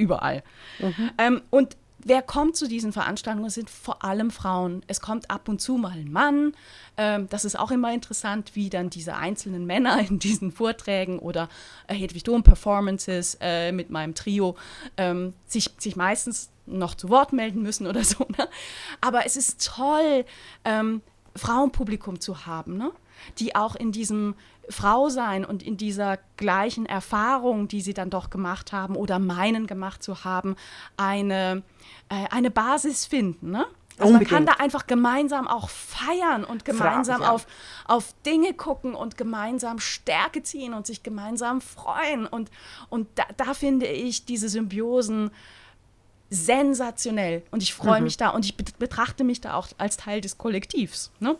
überall. 0.00 0.42
Mhm. 0.78 1.10
Ähm, 1.18 1.42
und 1.50 1.76
wer 2.04 2.22
kommt 2.22 2.56
zu 2.56 2.68
diesen 2.68 2.92
Veranstaltungen? 2.92 3.46
Es 3.46 3.54
sind 3.54 3.70
vor 3.70 4.04
allem 4.04 4.30
Frauen. 4.30 4.82
Es 4.86 5.00
kommt 5.00 5.30
ab 5.30 5.48
und 5.48 5.60
zu 5.60 5.76
mal 5.76 5.92
ein 5.92 6.10
Mann. 6.10 6.52
Ähm, 6.96 7.28
das 7.28 7.44
ist 7.44 7.58
auch 7.58 7.70
immer 7.70 7.92
interessant, 7.92 8.52
wie 8.54 8.70
dann 8.70 8.90
diese 8.90 9.16
einzelnen 9.16 9.66
Männer 9.66 10.00
in 10.08 10.18
diesen 10.18 10.52
Vorträgen 10.52 11.18
oder 11.18 11.48
äh, 11.86 11.94
Hedwig 11.94 12.24
Dom 12.24 12.42
Performances 12.42 13.38
äh, 13.40 13.72
mit 13.72 13.90
meinem 13.90 14.14
Trio 14.14 14.56
ähm, 14.96 15.34
sich, 15.46 15.70
sich 15.78 15.96
meistens 15.96 16.50
noch 16.66 16.94
zu 16.94 17.08
Wort 17.08 17.32
melden 17.32 17.62
müssen 17.62 17.86
oder 17.86 18.04
so. 18.04 18.26
Ne? 18.36 18.48
Aber 19.00 19.26
es 19.26 19.36
ist 19.36 19.64
toll, 19.66 20.24
ähm, 20.64 21.02
Frauenpublikum 21.36 22.20
zu 22.20 22.46
haben, 22.46 22.76
ne? 22.76 22.92
die 23.38 23.54
auch 23.54 23.76
in 23.76 23.92
diesem 23.92 24.34
Frau 24.70 25.08
sein 25.08 25.44
und 25.44 25.62
in 25.62 25.76
dieser 25.76 26.18
gleichen 26.36 26.86
Erfahrung, 26.86 27.68
die 27.68 27.80
sie 27.80 27.94
dann 27.94 28.10
doch 28.10 28.30
gemacht 28.30 28.72
haben 28.72 28.96
oder 28.96 29.18
meinen 29.18 29.66
gemacht 29.66 30.02
zu 30.02 30.24
haben, 30.24 30.56
eine, 30.96 31.62
äh, 32.08 32.26
eine 32.30 32.50
Basis 32.50 33.06
finden. 33.06 33.50
Ne? 33.50 33.66
Also 34.00 34.14
man 34.14 34.24
kann 34.24 34.46
da 34.46 34.52
einfach 34.54 34.86
gemeinsam 34.86 35.46
auch 35.46 35.68
feiern 35.68 36.44
und 36.44 36.64
gemeinsam 36.64 37.18
Frage, 37.18 37.24
ja. 37.24 37.30
auf, 37.30 37.46
auf 37.84 38.14
Dinge 38.24 38.54
gucken 38.54 38.94
und 38.94 39.16
gemeinsam 39.16 39.78
Stärke 39.78 40.42
ziehen 40.42 40.74
und 40.74 40.86
sich 40.86 41.02
gemeinsam 41.02 41.60
freuen. 41.60 42.26
Und, 42.26 42.50
und 42.88 43.08
da, 43.16 43.24
da 43.36 43.54
finde 43.54 43.86
ich 43.86 44.24
diese 44.24 44.48
Symbiosen 44.48 45.30
sensationell. 46.30 47.42
Und 47.50 47.62
ich 47.62 47.74
freue 47.74 47.98
mhm. 47.98 48.04
mich 48.04 48.16
da 48.16 48.30
und 48.30 48.44
ich 48.44 48.56
betrachte 48.56 49.24
mich 49.24 49.40
da 49.40 49.54
auch 49.54 49.68
als 49.78 49.96
Teil 49.96 50.20
des 50.20 50.38
Kollektivs. 50.38 51.10
Ne? 51.20 51.36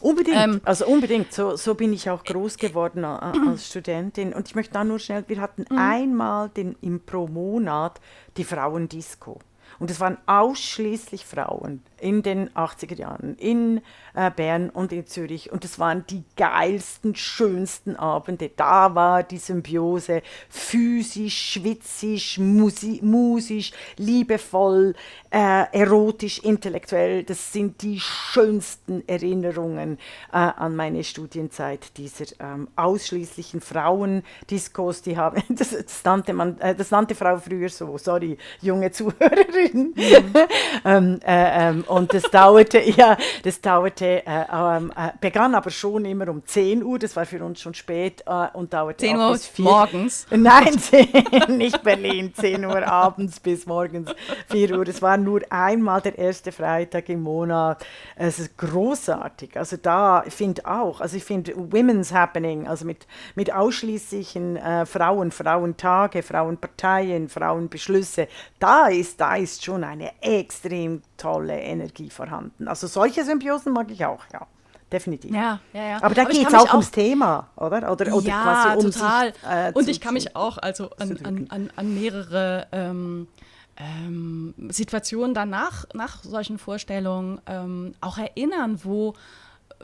Unbedingt, 0.00 0.36
ähm, 0.36 0.60
also 0.64 0.86
unbedingt. 0.86 1.32
So, 1.32 1.56
so 1.56 1.74
bin 1.74 1.92
ich 1.92 2.08
auch 2.10 2.24
groß 2.24 2.56
geworden 2.56 3.04
als 3.04 3.68
Studentin. 3.68 4.32
Und 4.32 4.48
ich 4.48 4.54
möchte 4.54 4.74
da 4.74 4.84
nur 4.84 4.98
schnell, 4.98 5.24
wir 5.26 5.40
hatten 5.40 5.64
mhm. 5.68 5.78
einmal 5.78 6.48
den, 6.50 6.76
im 6.80 7.00
pro 7.00 7.26
Monat 7.26 8.00
die 8.36 8.44
Frauendisco. 8.44 9.40
Und 9.78 9.90
es 9.90 10.00
waren 10.00 10.18
ausschließlich 10.26 11.24
Frauen 11.24 11.82
in 12.00 12.22
den 12.22 12.50
80er 12.50 12.96
Jahren 12.96 13.36
in 13.36 13.80
äh, 14.14 14.30
Bern 14.30 14.70
und 14.70 14.92
in 14.92 15.06
Zürich. 15.06 15.52
Und 15.52 15.64
es 15.64 15.78
waren 15.78 16.04
die 16.08 16.24
geilsten, 16.36 17.14
schönsten 17.14 17.96
Abende. 17.96 18.50
Da 18.56 18.94
war 18.94 19.22
die 19.22 19.38
Symbiose 19.38 20.22
physisch, 20.48 21.52
schwitzig, 21.52 22.38
musi 22.38 23.00
musisch, 23.02 23.72
liebevoll, 23.96 24.94
äh, 25.30 25.64
erotisch, 25.72 26.38
intellektuell. 26.40 27.24
Das 27.24 27.52
sind 27.52 27.82
die 27.82 28.00
schönsten 28.00 29.06
Erinnerungen 29.08 29.98
äh, 30.32 30.36
an 30.36 30.74
meine 30.76 31.04
Studienzeit 31.04 31.96
dieser 31.96 32.26
ähm, 32.40 32.68
ausschließlichen 32.76 33.60
Frauendiskos. 33.60 35.02
Die 35.02 35.14
das, 35.48 35.70
das, 35.70 36.02
äh, 36.04 36.74
das 36.74 36.90
nannte 36.90 37.14
Frau 37.14 37.38
früher 37.38 37.68
so, 37.68 37.98
sorry, 37.98 38.38
junge 38.60 38.90
Zuhörerin. 38.90 39.67
Mhm. 39.74 39.94
ähm, 40.84 41.20
äh, 41.24 41.68
ähm, 41.68 41.84
und 41.86 42.12
das 42.14 42.22
dauerte, 42.24 42.80
ja, 42.96 43.16
das 43.42 43.60
dauerte, 43.60 44.26
äh, 44.26 44.44
ähm, 44.52 44.92
äh, 44.96 45.10
begann 45.20 45.54
aber 45.54 45.70
schon 45.70 46.04
immer 46.04 46.28
um 46.28 46.44
10 46.44 46.82
Uhr, 46.82 46.98
das 46.98 47.16
war 47.16 47.26
für 47.26 47.42
uns 47.44 47.60
schon 47.60 47.74
spät 47.74 48.22
äh, 48.26 48.46
und 48.52 48.72
dauerte 48.72 49.06
10 49.06 49.16
Uhr 49.16 49.32
bis 49.32 49.46
4. 49.46 49.64
morgens? 49.64 50.26
Nein, 50.30 50.78
10, 50.78 51.56
nicht 51.56 51.82
Berlin, 51.82 52.32
10 52.34 52.64
Uhr 52.64 52.86
abends 52.86 53.40
bis 53.40 53.66
morgens 53.66 54.10
4 54.50 54.78
Uhr. 54.78 54.88
Es 54.88 55.02
war 55.02 55.16
nur 55.16 55.40
einmal 55.50 56.00
der 56.00 56.18
erste 56.18 56.52
Freitag 56.52 57.08
im 57.08 57.22
Monat. 57.22 57.84
Es 58.16 58.38
ist 58.38 58.56
großartig. 58.56 59.56
Also 59.56 59.76
da, 59.76 60.22
ich 60.26 60.34
finde 60.34 60.66
auch, 60.66 61.00
also 61.00 61.16
ich 61.16 61.24
finde 61.24 61.54
Women's 61.56 62.12
Happening, 62.12 62.66
also 62.66 62.84
mit, 62.84 63.06
mit 63.34 63.52
ausschließlichen 63.52 64.56
äh, 64.56 64.86
Frauen, 64.86 65.30
Frauentage, 65.30 66.22
Frauenparteien, 66.22 67.28
Frauenbeschlüsse, 67.28 68.28
da 68.58 68.88
ist, 68.88 69.20
da 69.20 69.36
ist 69.36 69.57
schon 69.64 69.84
eine 69.84 70.12
extrem 70.22 71.02
tolle 71.16 71.58
Energie 71.60 72.10
vorhanden. 72.10 72.68
Also 72.68 72.86
solche 72.86 73.24
Symbiosen 73.24 73.72
mag 73.72 73.90
ich 73.90 74.04
auch, 74.04 74.24
ja. 74.32 74.46
Definitiv. 74.90 75.34
Ja, 75.34 75.60
ja, 75.74 75.88
ja. 75.88 76.02
Aber 76.02 76.14
da 76.14 76.24
geht 76.24 76.48
es 76.48 76.54
auch, 76.54 76.68
auch 76.68 76.74
ums 76.74 76.90
Thema, 76.90 77.48
oder? 77.56 77.92
oder, 77.92 78.14
oder 78.14 78.26
ja, 78.26 78.42
quasi 78.42 78.76
um 78.78 78.90
total. 78.90 79.34
Sich, 79.34 79.42
äh, 79.46 79.72
Und 79.74 79.88
ich 79.88 80.00
kann 80.00 80.14
mich 80.14 80.34
auch 80.34 80.56
also 80.56 80.88
an, 80.98 81.18
an, 81.24 81.46
an, 81.50 81.70
an 81.76 81.94
mehrere 81.94 82.66
ähm, 82.72 83.28
ähm, 83.76 84.54
Situationen 84.70 85.34
danach, 85.34 85.84
nach 85.92 86.22
solchen 86.24 86.58
Vorstellungen 86.58 87.38
ähm, 87.46 87.94
auch 88.00 88.16
erinnern, 88.16 88.80
wo 88.82 89.14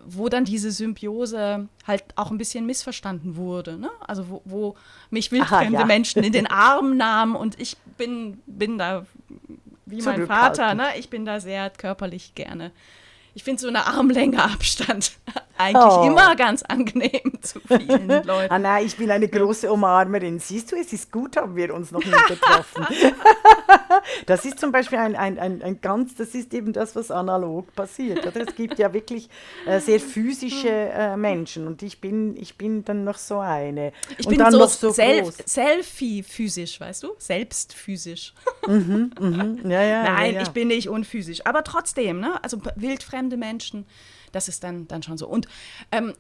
wo 0.05 0.29
dann 0.29 0.45
diese 0.45 0.71
Symbiose 0.71 1.69
halt 1.87 2.05
auch 2.17 2.31
ein 2.31 2.39
bisschen 2.39 2.67
missverstanden 2.67 3.37
wurde. 3.37 3.79
Ne? 3.79 3.91
Also 4.01 4.29
wo, 4.29 4.43
wo 4.45 4.75
mich 5.11 5.31
wildfremde 5.33 5.79
ja. 5.79 5.85
Menschen 5.85 6.23
in 6.23 6.33
den 6.33 6.47
Arm 6.51 6.97
nahmen 6.97 7.37
und 7.37 7.61
ich 7.61 7.77
bin, 7.97 8.43
bin 8.47 8.79
da 8.79 9.07
wie 9.87 10.03
mein 10.03 10.27
Vater, 10.27 10.75
ne? 10.75 10.97
Ich 10.99 11.11
bin 11.11 11.25
da 11.25 11.41
sehr 11.41 11.71
körperlich 11.71 12.35
gerne. 12.35 12.73
Ich 13.35 13.43
finde 13.45 13.61
so 13.61 13.69
eine 13.69 13.87
Armlänge 13.87 14.43
Abstand 14.43 15.13
eigentlich 15.59 15.93
oh. 15.93 16.07
immer 16.07 16.35
ganz 16.37 16.63
angenehm 16.63 17.33
zu 17.43 17.61
vielen 17.61 18.09
Leuten. 18.25 18.53
Ah 18.53 18.59
nein, 18.59 18.87
ich 18.87 18.97
bin 18.97 19.11
eine 19.11 19.29
große 19.29 19.71
Umarmerin. 19.71 20.39
Siehst 20.39 20.73
du, 20.73 20.77
es 20.77 20.93
ist 20.93 21.11
gut, 21.13 21.37
haben 21.37 21.57
wir 21.57 21.75
uns 21.75 21.91
noch 21.91 22.05
nie 22.05 22.11
getroffen. 22.29 22.87
das 24.27 24.45
ist 24.45 24.59
zum 24.59 24.73
Beispiel 24.73 24.99
ein, 24.99 25.17
ein, 25.17 25.39
ein, 25.39 25.63
ein 25.63 25.81
ganz, 25.81 26.15
das 26.17 26.35
ist 26.35 26.53
eben 26.55 26.73
das, 26.73 26.97
was 26.97 27.11
analog 27.11 27.73
passiert. 27.75 28.27
Oder? 28.27 28.49
Es 28.49 28.55
gibt 28.55 28.79
ja 28.79 28.93
wirklich 28.93 29.29
äh, 29.67 29.81
sehr 29.81 30.01
physische 30.01 30.69
äh, 30.69 31.17
Menschen 31.17 31.67
und 31.67 31.83
ich 31.83 32.01
bin, 32.01 32.37
ich 32.37 32.57
bin 32.57 32.85
dann 32.85 33.05
noch 33.05 33.19
so 33.19 33.39
eine. 33.39 33.93
Ich 34.19 34.27
und 34.27 34.31
bin 34.31 34.39
dann 34.39 34.53
so, 34.53 34.59
noch 34.59 34.69
so 34.69 34.91
Self 34.91 35.25
groß. 35.25 35.37
Selfie 35.47 36.23
physisch, 36.23 36.81
weißt 36.81 37.03
du? 37.05 37.09
Selbst 37.19 37.75
physisch. 37.75 38.35
Mhm, 38.67 39.13
mhm. 39.19 39.71
Ja, 39.71 39.83
ja, 39.83 40.03
Nein, 40.05 40.35
ja, 40.35 40.43
ich 40.43 40.51
bin 40.51 40.69
nicht 40.69 40.89
unphysisch. 40.89 41.45
Aber 41.47 41.65
trotzdem, 41.65 42.21
ne? 42.21 42.43
Also 42.43 42.59
p- 42.59 42.73
wildfremde 43.25 43.37
Menschen, 43.37 43.87
das 44.33 44.49
ist 44.49 44.63
dann, 44.65 44.87
dann 44.89 45.03
schon 45.03 45.19
so. 45.19 45.27
Und 45.29 45.47
ähm, 45.93 46.15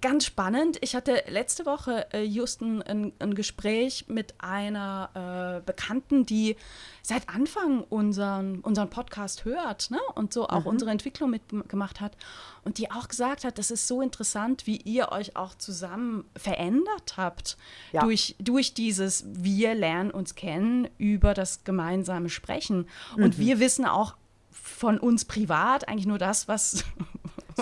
ganz 0.00 0.26
spannend, 0.26 0.78
ich 0.80 0.94
hatte 0.94 1.24
letzte 1.28 1.66
Woche 1.66 2.06
äh, 2.12 2.22
just 2.22 2.60
ein, 2.60 2.82
ein, 2.82 3.12
ein 3.18 3.34
Gespräch 3.34 4.04
mit 4.06 4.34
einer 4.38 5.58
äh, 5.58 5.66
Bekannten, 5.66 6.24
die 6.24 6.54
seit 7.02 7.28
Anfang 7.28 7.82
unseren, 7.82 8.60
unseren 8.60 8.90
Podcast 8.90 9.44
hört 9.44 9.90
ne? 9.90 9.98
und 10.14 10.32
so 10.32 10.42
Mhm. 10.42 10.46
auch 10.50 10.64
unsere 10.66 10.92
Entwicklung 10.92 11.30
mitgemacht 11.30 12.00
hat. 12.00 12.16
Und 12.62 12.78
die 12.78 12.92
auch 12.92 13.08
gesagt 13.08 13.42
hat, 13.42 13.58
das 13.58 13.72
ist 13.72 13.88
so 13.88 14.00
interessant, 14.02 14.68
wie 14.68 14.76
ihr 14.76 15.10
euch 15.10 15.34
auch 15.34 15.56
zusammen 15.56 16.26
verändert 16.36 17.16
habt 17.16 17.56
Ja. 17.90 18.02
durch, 18.02 18.36
durch 18.38 18.72
dieses 18.74 19.24
Wir 19.26 19.74
lernen 19.74 20.12
uns 20.12 20.36
kennen 20.36 20.88
über 20.96 21.34
das 21.34 21.64
gemeinsame 21.64 22.28
Sprechen. 22.28 22.86
Und 23.16 23.36
Mhm. 23.36 23.42
wir 23.42 23.58
wissen 23.58 23.84
auch 23.84 24.14
von 24.50 24.98
uns 24.98 25.24
privat 25.24 25.88
eigentlich 25.88 26.06
nur 26.06 26.18
das, 26.18 26.48
was, 26.48 26.84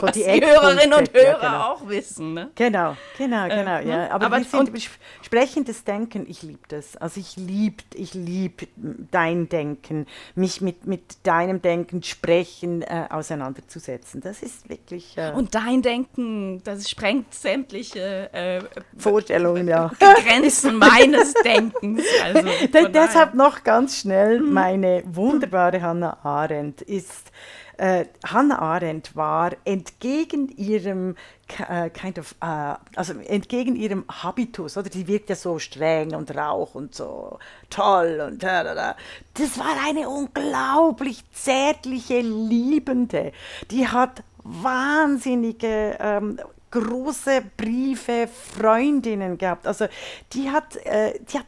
So 0.00 0.06
was 0.06 0.12
die 0.12 0.24
Hörerinnen 0.24 0.92
und 0.92 1.12
ja, 1.14 1.20
Hörer 1.20 1.40
genau. 1.40 1.62
auch 1.72 1.88
wissen. 1.88 2.34
Ne? 2.34 2.50
Genau, 2.54 2.96
genau, 3.16 3.48
genau, 3.48 3.78
ne? 3.78 3.84
ja. 3.88 4.10
Aber, 4.10 4.26
Aber- 4.26 4.36
und- 4.36 4.70
sp- 4.78 4.98
sprechendes 5.22 5.84
Denken, 5.84 6.26
ich 6.28 6.42
liebe 6.42 6.66
das. 6.68 6.96
Also 6.96 7.20
ich 7.20 7.36
liebe 7.36 7.82
ich 7.94 8.14
lieb 8.14 8.68
dein 9.10 9.48
Denken, 9.48 10.06
mich 10.34 10.60
mit, 10.60 10.86
mit 10.86 11.26
deinem 11.26 11.60
Denken, 11.62 12.02
Sprechen 12.02 12.82
äh, 12.82 13.06
auseinanderzusetzen. 13.10 14.20
Das 14.20 14.42
ist 14.42 14.68
wirklich 14.68 15.16
äh, 15.16 15.32
Und 15.34 15.54
dein 15.54 15.82
Denken, 15.82 16.62
das 16.64 16.88
sprengt 16.88 17.34
sämtliche 17.34 18.32
äh, 18.32 18.60
Vorstellungen, 18.96 19.68
ja. 19.68 19.90
Grenzen 19.98 20.76
meines 20.78 21.34
Denkens. 21.34 22.02
Also 22.72 22.88
deshalb 22.88 23.34
noch 23.34 23.62
ganz 23.64 23.98
schnell, 24.00 24.40
meine 24.40 25.02
wunderbare 25.06 25.80
Hannah 25.80 26.18
Arendt 26.22 26.82
ist, 26.82 27.30
äh, 27.78 28.04
Hannah 28.24 28.58
Arendt 28.60 29.16
war 29.16 29.52
entgegen 29.64 30.48
ihrem 30.56 31.16
äh, 31.68 31.88
kind 31.90 32.18
of, 32.18 32.34
äh, 32.40 32.74
also 32.94 33.14
entgegen 33.14 33.76
ihrem 33.76 34.04
Habitus, 34.08 34.76
oder 34.76 34.90
die 34.90 35.06
wirkt 35.06 35.30
ja 35.30 35.36
so 35.36 35.58
streng 35.58 36.14
und 36.14 36.34
rauch 36.36 36.74
und 36.74 36.94
so 36.94 37.38
toll 37.70 38.22
und 38.26 38.42
da, 38.42 38.62
da, 38.62 38.74
da. 38.74 38.96
Das 39.34 39.58
war 39.58 39.74
eine 39.86 40.08
unglaublich 40.08 41.24
zärtliche, 41.32 42.20
liebende. 42.20 43.32
Die 43.70 43.88
hat 43.88 44.22
wahnsinnige 44.44 45.96
ähm, 46.00 46.38
große 46.70 47.42
Briefe, 47.56 48.28
Freundinnen 48.28 49.38
gehabt. 49.38 49.66
Also 49.66 49.86
die 50.32 50.50
hat, 50.50 50.76
äh, 50.84 51.18
die 51.32 51.38
hat 51.38 51.46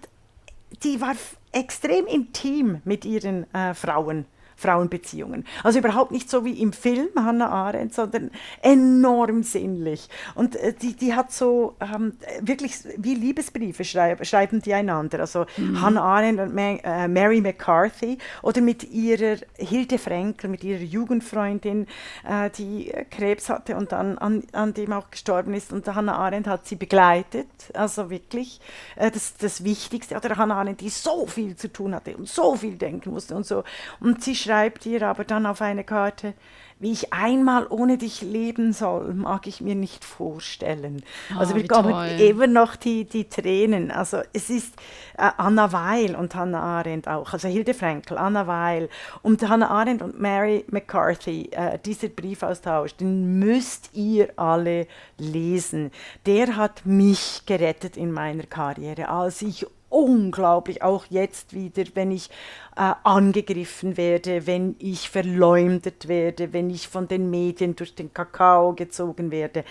die 0.82 1.00
war 1.00 1.14
extrem 1.52 2.06
intim 2.06 2.80
mit 2.84 3.04
ihren 3.04 3.52
äh, 3.54 3.74
Frauen. 3.74 4.24
Frauenbeziehungen. 4.60 5.44
Also 5.64 5.78
überhaupt 5.78 6.12
nicht 6.12 6.28
so 6.28 6.44
wie 6.44 6.60
im 6.60 6.72
Film 6.72 7.08
Hannah 7.16 7.48
Arendt, 7.48 7.94
sondern 7.94 8.30
enorm 8.62 9.42
sinnlich. 9.42 10.08
Und 10.34 10.56
äh, 10.56 10.74
die, 10.74 10.94
die 10.94 11.14
hat 11.14 11.32
so 11.32 11.76
ähm, 11.80 12.12
wirklich 12.40 12.74
wie 12.96 13.14
Liebesbriefe 13.14 13.84
schreib, 13.84 14.24
schreiben 14.26 14.60
die 14.60 14.74
einander. 14.74 15.20
Also 15.20 15.46
Hannah 15.80 16.02
Arendt 16.02 16.40
und 16.40 16.54
Ma 16.54 16.72
äh, 16.82 17.08
Mary 17.08 17.40
McCarthy 17.40 18.18
oder 18.42 18.60
mit 18.60 18.84
ihrer 18.90 19.36
Hilde 19.56 19.98
Frenkel, 19.98 20.50
mit 20.50 20.62
ihrer 20.62 20.82
Jugendfreundin, 20.82 21.86
äh, 22.28 22.50
die 22.50 22.90
äh, 22.90 23.04
Krebs 23.04 23.48
hatte 23.48 23.76
und 23.76 23.92
dann 23.92 24.18
an, 24.18 24.44
an 24.52 24.74
dem 24.74 24.92
auch 24.92 25.10
gestorben 25.10 25.54
ist. 25.54 25.72
Und 25.72 25.86
Hannah 25.86 26.16
Arendt 26.16 26.46
hat 26.46 26.66
sie 26.66 26.76
begleitet. 26.76 27.48
Also 27.72 28.10
wirklich 28.10 28.60
äh, 28.96 29.10
das, 29.10 29.36
das 29.38 29.64
Wichtigste. 29.64 30.16
Oder 30.16 30.36
Hannah 30.36 30.56
Arendt, 30.56 30.82
die 30.82 30.90
so 30.90 31.26
viel 31.26 31.56
zu 31.56 31.72
tun 31.72 31.94
hatte 31.94 32.14
und 32.16 32.28
so 32.28 32.56
viel 32.56 32.76
denken 32.76 33.10
musste 33.10 33.34
und 33.34 33.46
so. 33.46 33.64
Und 34.00 34.22
sie 34.22 34.34
schreibt 34.34 34.49
ihr 34.86 35.02
aber 35.08 35.24
dann 35.24 35.46
auf 35.46 35.62
eine 35.62 35.84
Karte, 35.84 36.34
wie 36.82 36.92
ich 36.92 37.12
einmal 37.12 37.66
ohne 37.68 37.98
dich 37.98 38.22
leben 38.22 38.72
soll, 38.72 39.12
mag 39.12 39.46
ich 39.46 39.60
mir 39.60 39.74
nicht 39.74 40.02
vorstellen. 40.02 41.02
also 41.38 41.52
Ah, 41.52 41.56
wir 41.56 41.64
wie 41.64 41.68
kommen 41.68 41.90
toll. 41.90 42.06
immer 42.20 42.46
noch 42.46 42.74
die, 42.74 43.04
die 43.04 43.28
Tränen. 43.28 43.90
Also 43.90 44.22
es 44.32 44.48
ist 44.48 44.74
äh, 45.18 45.28
Anna 45.36 45.72
Weil 45.74 46.16
und 46.16 46.34
Hannah 46.34 46.62
Arendt 46.78 47.06
auch, 47.06 47.34
also 47.34 47.48
Hilde 47.48 47.74
Frankel, 47.74 48.16
Anna 48.16 48.46
Weil 48.46 48.88
und 49.20 49.46
Hannah 49.46 49.68
Arendt 49.68 50.00
und 50.00 50.18
Mary 50.18 50.64
McCarthy, 50.70 51.50
äh, 51.52 51.78
dieser 51.84 52.08
Briefaustausch, 52.08 52.94
den 52.94 53.38
müsst 53.38 53.90
ihr 53.92 54.30
alle 54.36 54.86
lesen. 55.18 55.90
Der 56.24 56.56
hat 56.56 56.86
mich 56.86 57.42
gerettet 57.44 57.98
in 57.98 58.10
meiner 58.10 58.44
Karriere, 58.44 59.10
als 59.10 59.42
ich 59.42 59.66
unglaublich, 59.90 60.82
auch 60.82 61.04
jetzt 61.10 61.52
wieder, 61.52 61.84
wenn 61.94 62.10
ich 62.10 62.30
äh, 62.76 62.94
angegriffen 63.02 63.96
werde, 63.96 64.46
wenn 64.46 64.76
ich 64.78 65.10
verleumdet 65.10 66.08
werde, 66.08 66.52
wenn 66.54 66.70
ich 66.70 66.88
von 66.88 67.08
den 67.08 67.28
Medien 67.28 67.76
durch 67.76 67.94
den 67.94 68.14
Kakao 68.14 68.72
gezogen 68.72 69.30
werde. 69.30 69.64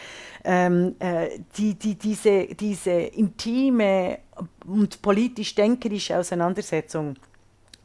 Ähm, 0.44 0.96
äh, 1.00 1.40
die, 1.58 1.74
die, 1.74 1.96
diese, 1.96 2.46
diese 2.48 2.92
intime 2.92 4.20
und 4.68 5.02
politisch-denkerische 5.02 6.18
Auseinandersetzung 6.18 7.16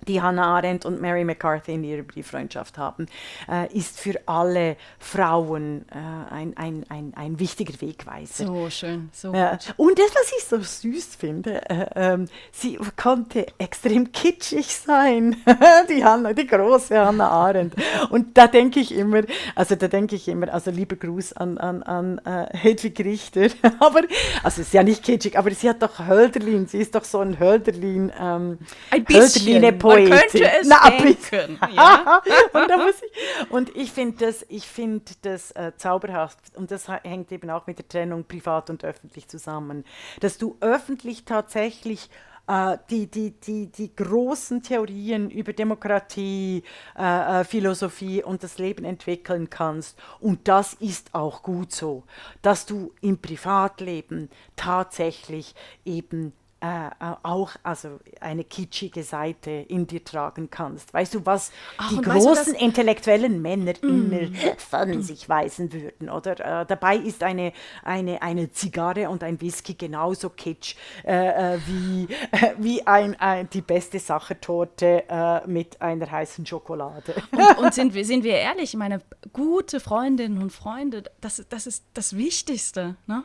die 0.07 0.20
Hannah 0.20 0.57
Arendt 0.57 0.84
und 0.84 1.00
Mary 1.00 1.24
McCarthy 1.24 1.74
in 1.74 1.84
ihrer 1.84 2.02
Brieffreundschaft 2.02 2.78
haben, 2.78 3.07
äh, 3.50 3.72
ist 3.76 3.98
für 3.98 4.20
alle 4.26 4.76
Frauen 4.98 5.84
äh, 5.90 6.34
ein, 6.34 6.57
ein, 6.57 6.84
ein, 6.88 7.12
ein 7.14 7.38
wichtiger 7.38 7.80
Wegweiser. 7.80 8.46
So 8.46 8.70
schön, 8.70 9.11
so 9.12 9.32
gut. 9.32 9.74
Und 9.76 9.98
das, 9.98 10.11
was 10.14 10.32
ich 10.36 10.44
so 10.44 10.59
süß 10.61 11.16
finde, 11.16 11.68
äh, 11.68 11.86
ähm, 11.94 12.28
sie 12.52 12.78
konnte 12.96 13.46
extrem 13.59 14.12
kitschig 14.12 14.74
sein, 14.74 15.36
die 15.88 16.05
Hannah, 16.05 16.32
die 16.32 16.46
große 16.46 16.98
Hannah 16.98 17.28
Arendt. 17.28 17.74
Und 18.11 18.36
da 18.36 18.46
denke 18.46 18.80
ich 18.80 18.94
immer, 18.94 19.22
also 19.55 19.74
da 19.74 19.88
denke 19.88 20.16
ich 20.16 20.28
immer, 20.28 20.52
also 20.52 20.70
lieber 20.70 20.96
Gruß 20.96 21.34
an, 21.34 21.59
an, 21.59 21.82
an 21.82 22.18
äh, 22.24 22.57
Hedwig 22.57 22.98
Richter, 23.00 23.48
aber, 23.80 24.02
also 24.42 24.61
es 24.61 24.68
ist 24.68 24.74
ja 24.74 24.82
nicht 24.82 25.02
kitschig, 25.02 25.38
aber 25.38 25.50
sie 25.50 25.68
hat 25.68 25.82
doch 25.82 25.98
Hölderlin, 25.98 26.66
sie 26.66 26.78
ist 26.78 26.94
doch 26.94 27.05
so 27.05 27.20
ein 27.20 27.38
Hölderlin, 27.38 28.12
ähm, 28.18 28.59
Ein 28.90 29.05
bisschen. 29.05 29.46
Hölderline 29.46 29.72
Man 29.95 30.11
könnte 30.11 30.51
es 30.61 30.68
Na, 30.68 30.90
denken. 30.90 31.59
Ja? 31.74 32.22
und, 32.53 32.70
ich, 32.70 33.51
und 33.51 33.76
ich 33.76 33.92
finde 33.92 34.26
das, 34.26 34.45
ich 34.49 34.66
find 34.66 35.24
das 35.24 35.51
äh, 35.53 35.72
zauberhaft 35.76 36.38
und 36.57 36.70
das 36.70 36.88
hängt 36.88 37.32
eben 37.32 37.51
auch 37.51 37.66
mit 37.66 37.78
der 37.78 37.88
Trennung 37.88 38.24
privat 38.24 38.70
und 38.70 38.84
öffentlich 38.84 39.28
zusammen, 39.28 39.84
dass 40.20 40.38
du 40.38 40.57
öffentlich 40.61 41.24
tatsächlich 41.24 42.11
äh, 42.47 42.76
die, 42.90 43.07
die, 43.07 43.30
die, 43.32 43.66
die 43.66 43.95
großen 43.95 44.62
Theorien 44.62 45.30
über 45.30 45.53
Demokratie, 45.53 46.62
äh, 46.97 47.40
äh, 47.40 47.45
Philosophie 47.45 48.22
und 48.22 48.42
das 48.42 48.59
Leben 48.59 48.84
entwickeln 48.84 49.49
kannst. 49.51 49.99
Und 50.20 50.47
das 50.49 50.74
ist 50.74 51.14
auch 51.14 51.42
gut 51.42 51.72
so, 51.72 52.05
dass 52.42 52.66
du 52.66 52.92
im 53.01 53.18
Privatleben 53.18 54.30
tatsächlich 54.57 55.55
eben 55.84 56.32
äh, 56.65 56.91
auch 57.23 57.51
also 57.62 58.01
eine 58.21 58.45
kitschige 58.45 59.03
Seite 59.03 59.51
in 59.51 59.87
dir 59.87 60.03
tragen 60.03 60.49
kannst. 60.51 60.95
Weißt 60.95 61.15
du, 61.15 61.27
was 61.27 61.53
Ach, 61.77 61.91
die 61.91 61.97
und 61.97 62.07
weißt 62.07 62.25
du, 62.25 62.29
großen 62.29 62.53
Mm. 62.55 62.65
intellektuellen 62.65 63.43
Männer 63.43 63.75
immer 63.83 64.29
von 64.57 65.03
sich 65.03 65.29
weisen 65.29 65.73
würden, 65.73 66.09
oder? 66.09 66.62
Äh, 66.62 66.67
dabei 66.67 66.97
ist 66.97 67.23
eine, 67.23 67.53
eine, 67.83 68.23
eine 68.23 68.51
Zigarre 68.51 69.11
und 69.11 69.23
ein 69.23 69.41
Whisky 69.41 69.75
genauso 69.75 70.31
kitsch 70.31 70.77
äh, 71.05 71.55
äh, 71.55 71.59
wie, 71.67 72.09
wie 72.59 72.87
ein, 72.87 73.15
ein, 73.21 73.51
die 73.51 73.61
beste 73.61 73.99
Sachertorte 73.99 75.05
äh, 75.09 75.47
mit 75.47 75.83
einer 75.83 76.11
heißen 76.11 76.47
Schokolade. 76.47 77.15
Und, 77.31 77.59
und 77.59 77.75
sind, 77.75 77.93
wir, 77.95 78.05
sind 78.07 78.25
wir 78.25 78.37
ehrlich, 78.37 78.75
meine 78.75 79.01
gute 79.33 79.81
Freundinnen 79.81 80.41
und 80.41 80.51
Freunde, 80.51 81.05
das, 81.21 81.45
das 81.49 81.67
ist 81.67 81.85
das 81.93 82.17
Wichtigste. 82.17 82.97
Ne? 83.07 83.25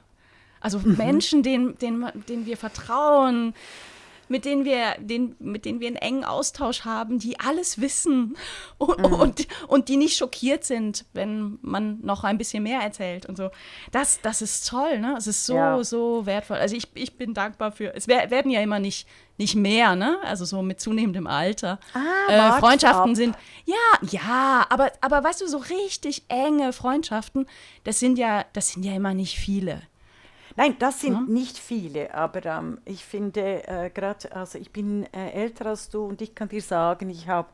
Also 0.61 0.79
Mhm. 0.79 0.97
Menschen, 0.97 1.43
denen, 1.43 1.77
denen, 1.77 2.05
denen 2.27 2.45
wir 2.45 2.57
vertrauen, 2.57 3.53
mit 4.31 4.45
denen 4.45 4.63
wir, 4.63 4.93
den, 4.99 5.35
mit 5.39 5.65
denen 5.65 5.79
wir 5.79 5.87
einen 5.87 5.95
engen 5.95 6.23
Austausch 6.23 6.85
haben, 6.85 7.17
die 7.17 7.39
alles 7.39 7.81
wissen 7.81 8.37
und, 8.77 8.99
Mhm. 8.99 9.13
und, 9.15 9.47
und 9.67 9.89
die 9.89 9.97
nicht 9.97 10.15
schockiert 10.17 10.63
sind, 10.63 11.05
wenn 11.13 11.57
man 11.63 11.99
noch 12.01 12.23
ein 12.23 12.37
bisschen 12.37 12.61
mehr 12.61 12.79
erzählt 12.81 13.25
und 13.25 13.37
so. 13.37 13.49
Das, 13.91 14.21
das 14.21 14.43
ist 14.43 14.67
toll, 14.69 14.99
ne? 14.99 15.15
Es 15.17 15.25
ist 15.25 15.47
so, 15.47 15.55
Ja. 15.55 15.83
so 15.83 16.27
wertvoll. 16.27 16.57
Also 16.57 16.75
ich, 16.75 16.87
ich 16.93 17.17
bin 17.17 17.33
dankbar 17.33 17.71
für, 17.71 17.95
es 17.95 18.07
wer- 18.07 18.29
werden 18.29 18.51
ja 18.51 18.61
immer 18.61 18.77
nicht, 18.77 19.07
nicht 19.39 19.55
mehr, 19.55 19.95
ne? 19.95 20.19
Also 20.23 20.45
so 20.45 20.61
mit 20.61 20.79
zunehmendem 20.79 21.25
Alter. 21.25 21.79
Ah, 21.95 22.55
äh, 22.57 22.59
Freundschaften 22.59 23.15
sind, 23.15 23.35
ja, 23.65 23.75
ja, 24.11 24.67
aber, 24.69 24.91
aber 25.01 25.23
weißt 25.23 25.41
du, 25.41 25.47
so 25.47 25.57
richtig 25.57 26.21
enge 26.27 26.71
Freundschaften, 26.71 27.47
das 27.83 27.99
sind 27.99 28.19
ja, 28.19 28.45
das 28.53 28.69
sind 28.73 28.83
ja 28.85 28.93
immer 28.93 29.15
nicht 29.15 29.39
viele. 29.39 29.81
Nein, 30.59 30.75
das 30.77 30.99
sind 30.99 31.13
ja. 31.13 31.21
nicht 31.21 31.57
viele, 31.57 32.13
aber 32.13 32.45
ähm, 32.45 32.81
ich 32.83 33.05
finde 33.05 33.65
äh, 33.65 33.89
gerade, 33.89 34.35
also 34.35 34.57
ich 34.57 34.71
bin 34.73 35.05
äh, 35.13 35.31
älter 35.31 35.67
als 35.67 35.89
du 35.89 36.03
und 36.03 36.21
ich 36.21 36.35
kann 36.35 36.49
dir 36.49 36.61
sagen, 36.61 37.09
ich 37.09 37.29
habe 37.29 37.47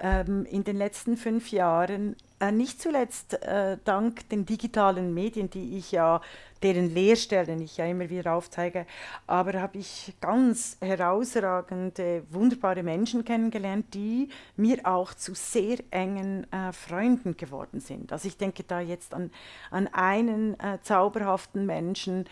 ähm, 0.00 0.46
in 0.46 0.64
den 0.64 0.76
letzten 0.76 1.16
fünf 1.16 1.50
Jahren, 1.50 2.16
äh, 2.38 2.52
nicht 2.52 2.80
zuletzt 2.80 3.42
äh, 3.42 3.78
dank 3.84 4.28
den 4.28 4.44
digitalen 4.44 5.14
Medien, 5.14 5.48
die 5.48 5.78
ich 5.78 5.92
ja, 5.92 6.20
deren 6.62 6.92
Lehrstellen 6.92 7.60
ich 7.62 7.78
ja 7.78 7.86
immer 7.86 8.10
wieder 8.10 8.34
aufzeige, 8.34 8.86
aber 9.26 9.60
habe 9.60 9.78
ich 9.78 10.14
ganz 10.20 10.76
herausragende, 10.80 12.24
wunderbare 12.30 12.82
Menschen 12.82 13.24
kennengelernt, 13.24 13.94
die 13.94 14.28
mir 14.56 14.80
auch 14.84 15.14
zu 15.14 15.34
sehr 15.34 15.78
engen 15.90 16.50
äh, 16.52 16.72
Freunden 16.72 17.36
geworden 17.36 17.80
sind. 17.80 18.12
Also 18.12 18.28
ich 18.28 18.36
denke 18.36 18.64
da 18.64 18.80
jetzt 18.80 19.14
an, 19.14 19.30
an 19.70 19.88
einen 19.88 20.60
äh, 20.60 20.78
zauberhaften 20.82 21.64
Menschen, 21.64 22.26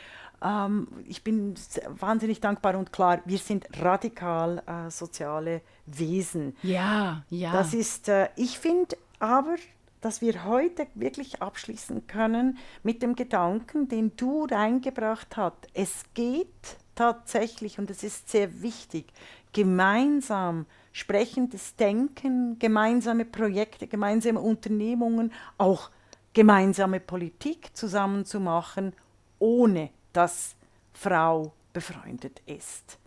ähm, 0.44 0.88
ich 1.06 1.24
bin 1.24 1.54
wahnsinnig 1.88 2.40
dankbar 2.40 2.76
und 2.76 2.92
klar, 2.92 3.20
wir 3.24 3.38
sind 3.38 3.66
radikal 3.80 4.62
äh, 4.66 4.90
soziale 4.90 5.62
Wesen. 5.86 6.56
Ja, 6.62 7.24
ja. 7.30 7.52
Das 7.52 7.74
ist, 7.74 8.08
äh, 8.08 8.28
ich 8.36 8.58
finde 8.58 8.96
aber, 9.18 9.56
dass 10.00 10.20
wir 10.20 10.44
heute 10.44 10.86
wirklich 10.94 11.40
abschließen 11.40 12.06
können 12.06 12.58
mit 12.82 13.02
dem 13.02 13.16
Gedanken, 13.16 13.88
den 13.88 14.14
du 14.16 14.44
reingebracht 14.44 15.36
hast. 15.36 15.66
Es 15.72 16.04
geht 16.12 16.76
tatsächlich, 16.94 17.78
und 17.78 17.88
es 17.88 18.02
ist 18.02 18.28
sehr 18.28 18.60
wichtig, 18.60 19.06
gemeinsam 19.54 20.66
sprechendes 20.92 21.74
Denken, 21.76 22.58
gemeinsame 22.58 23.24
Projekte, 23.24 23.86
gemeinsame 23.86 24.40
Unternehmungen, 24.40 25.32
auch 25.56 25.90
gemeinsame 26.34 27.00
Politik 27.00 27.74
zusammen 27.74 28.26
zu 28.26 28.40
machen, 28.40 28.92
ohne 29.38 29.90
dass 30.14 30.54
Frau 30.94 31.52
befreundet 31.72 32.40
ist. 32.46 32.98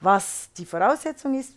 Was 0.00 0.50
die 0.58 0.66
Voraussetzung 0.66 1.38
ist, 1.38 1.54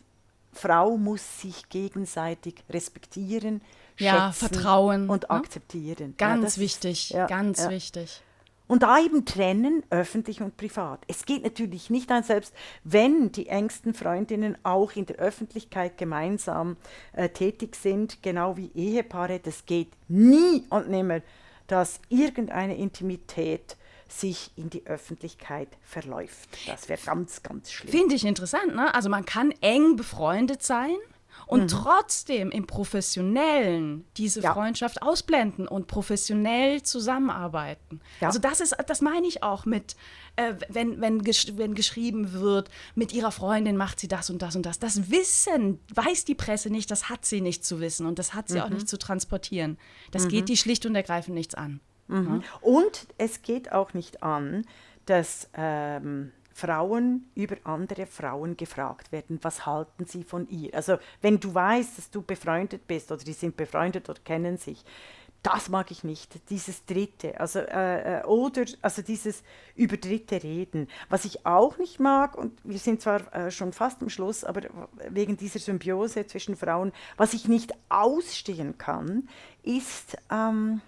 Frau 0.53 0.97
muss 0.97 1.41
sich 1.41 1.67
gegenseitig 1.69 2.63
respektieren, 2.69 3.61
ja, 3.97 4.31
vertrauen 4.31 5.09
und 5.09 5.23
ne? 5.23 5.29
akzeptieren. 5.29 6.15
Ganz 6.17 6.55
ja, 6.55 6.61
wichtig, 6.61 6.91
ist, 6.91 7.09
ja, 7.09 7.27
ganz 7.27 7.59
ja. 7.59 7.69
wichtig. 7.69 8.21
Und 8.67 8.83
da 8.83 8.99
eben 8.99 9.25
trennen, 9.25 9.83
öffentlich 9.89 10.41
und 10.41 10.55
privat. 10.55 10.99
Es 11.07 11.25
geht 11.25 11.43
natürlich 11.43 11.89
nicht 11.89 12.11
an, 12.11 12.23
selbst 12.23 12.53
wenn 12.83 13.31
die 13.31 13.47
engsten 13.47 13.95
Freundinnen 13.95 14.57
auch 14.61 14.91
in 14.91 15.07
der 15.07 15.15
Öffentlichkeit 15.15 15.97
gemeinsam 15.97 16.77
äh, 17.13 17.29
tätig 17.29 17.75
sind, 17.75 18.21
genau 18.21 18.57
wie 18.57 18.71
Ehepaare, 18.75 19.39
das 19.39 19.65
geht 19.65 19.89
nie 20.07 20.65
und 20.69 20.87
nimmer, 20.87 21.21
dass 21.65 21.99
irgendeine 22.09 22.77
Intimität 22.77 23.75
sich 24.11 24.51
in 24.55 24.69
die 24.69 24.85
Öffentlichkeit 24.85 25.69
verläuft. 25.81 26.49
Das 26.67 26.89
wäre 26.89 26.99
ganz, 27.03 27.43
ganz 27.43 27.71
schlimm. 27.71 27.91
Finde 27.91 28.15
ich 28.15 28.25
interessant, 28.25 28.75
ne? 28.75 28.93
Also 28.93 29.09
man 29.09 29.25
kann 29.25 29.51
eng 29.61 29.95
befreundet 29.95 30.63
sein 30.63 30.97
und 31.49 31.61
mhm. 31.61 31.67
trotzdem 31.67 32.51
im 32.51 32.67
Professionellen 32.67 34.05
diese 34.17 34.41
ja. 34.41 34.53
Freundschaft 34.53 35.01
ausblenden 35.01 35.67
und 35.67 35.87
professionell 35.87 36.83
zusammenarbeiten. 36.83 38.01
Ja. 38.21 38.27
Also 38.27 38.39
das 38.39 38.61
ist, 38.61 38.75
das 38.87 39.01
meine 39.01 39.27
ich 39.27 39.41
auch 39.41 39.65
mit, 39.65 39.95
äh, 40.35 40.53
wenn, 40.69 41.01
wenn, 41.01 41.23
gesch 41.23 41.53
wenn 41.55 41.73
geschrieben 41.75 42.33
wird, 42.33 42.69
mit 42.93 43.13
ihrer 43.13 43.31
Freundin 43.31 43.77
macht 43.77 43.99
sie 43.99 44.07
das 44.07 44.29
und 44.29 44.41
das 44.41 44.55
und 44.55 44.65
das. 44.65 44.77
Das 44.79 45.09
Wissen 45.09 45.79
weiß 45.93 46.25
die 46.25 46.35
Presse 46.35 46.69
nicht, 46.69 46.91
das 46.91 47.09
hat 47.09 47.25
sie 47.25 47.41
nicht 47.41 47.65
zu 47.65 47.79
wissen 47.79 48.05
und 48.05 48.19
das 48.19 48.33
hat 48.33 48.47
sie 48.47 48.57
mhm. 48.57 48.61
auch 48.61 48.69
nicht 48.69 48.87
zu 48.87 48.99
transportieren. 48.99 49.77
Das 50.11 50.25
mhm. 50.25 50.29
geht 50.29 50.49
die 50.49 50.57
schlicht 50.57 50.85
und 50.85 50.95
ergreifend 50.95 51.35
nichts 51.35 51.55
an. 51.55 51.79
Mhm. 52.09 52.43
Und 52.61 53.07
es 53.17 53.41
geht 53.41 53.71
auch 53.71 53.93
nicht 53.93 54.23
an, 54.23 54.65
dass 55.05 55.49
ähm, 55.53 56.31
Frauen 56.53 57.29
über 57.35 57.55
andere 57.63 58.05
Frauen 58.05 58.57
gefragt 58.57 59.11
werden, 59.11 59.39
was 59.41 59.65
halten 59.65 60.05
sie 60.05 60.23
von 60.23 60.47
ihr. 60.49 60.73
Also 60.73 60.97
wenn 61.21 61.39
du 61.39 61.53
weißt, 61.53 61.97
dass 61.97 62.11
du 62.11 62.21
befreundet 62.21 62.85
bist 62.87 63.11
oder 63.11 63.23
die 63.23 63.33
sind 63.33 63.55
befreundet 63.55 64.09
oder 64.09 64.19
kennen 64.19 64.57
sich, 64.57 64.83
das 65.41 65.69
mag 65.69 65.89
ich 65.89 66.03
nicht, 66.03 66.49
dieses 66.49 66.85
Dritte, 66.85 67.39
also 67.39 67.59
äh, 67.59 68.19
äh 68.19 68.23
oder 68.25 68.65
also 68.81 69.01
dieses 69.01 69.41
über 69.73 69.95
Dritte 69.95 70.43
reden. 70.43 70.89
Was 71.07 71.23
ich 71.23 71.45
auch 71.45 71.77
nicht 71.77 72.01
mag, 72.01 72.37
und 72.37 72.59
wir 72.65 72.77
sind 72.77 73.01
zwar 73.01 73.33
äh, 73.33 73.49
schon 73.49 73.71
fast 73.71 74.01
am 74.01 74.09
Schluss, 74.09 74.43
aber 74.43 74.63
wegen 75.09 75.37
dieser 75.37 75.59
Symbiose 75.59 76.27
zwischen 76.27 76.57
Frauen, 76.57 76.91
was 77.15 77.33
ich 77.33 77.47
nicht 77.47 77.71
ausstehen 77.87 78.77
kann, 78.77 79.29
ist 79.63 80.17
ähm, 80.29 80.81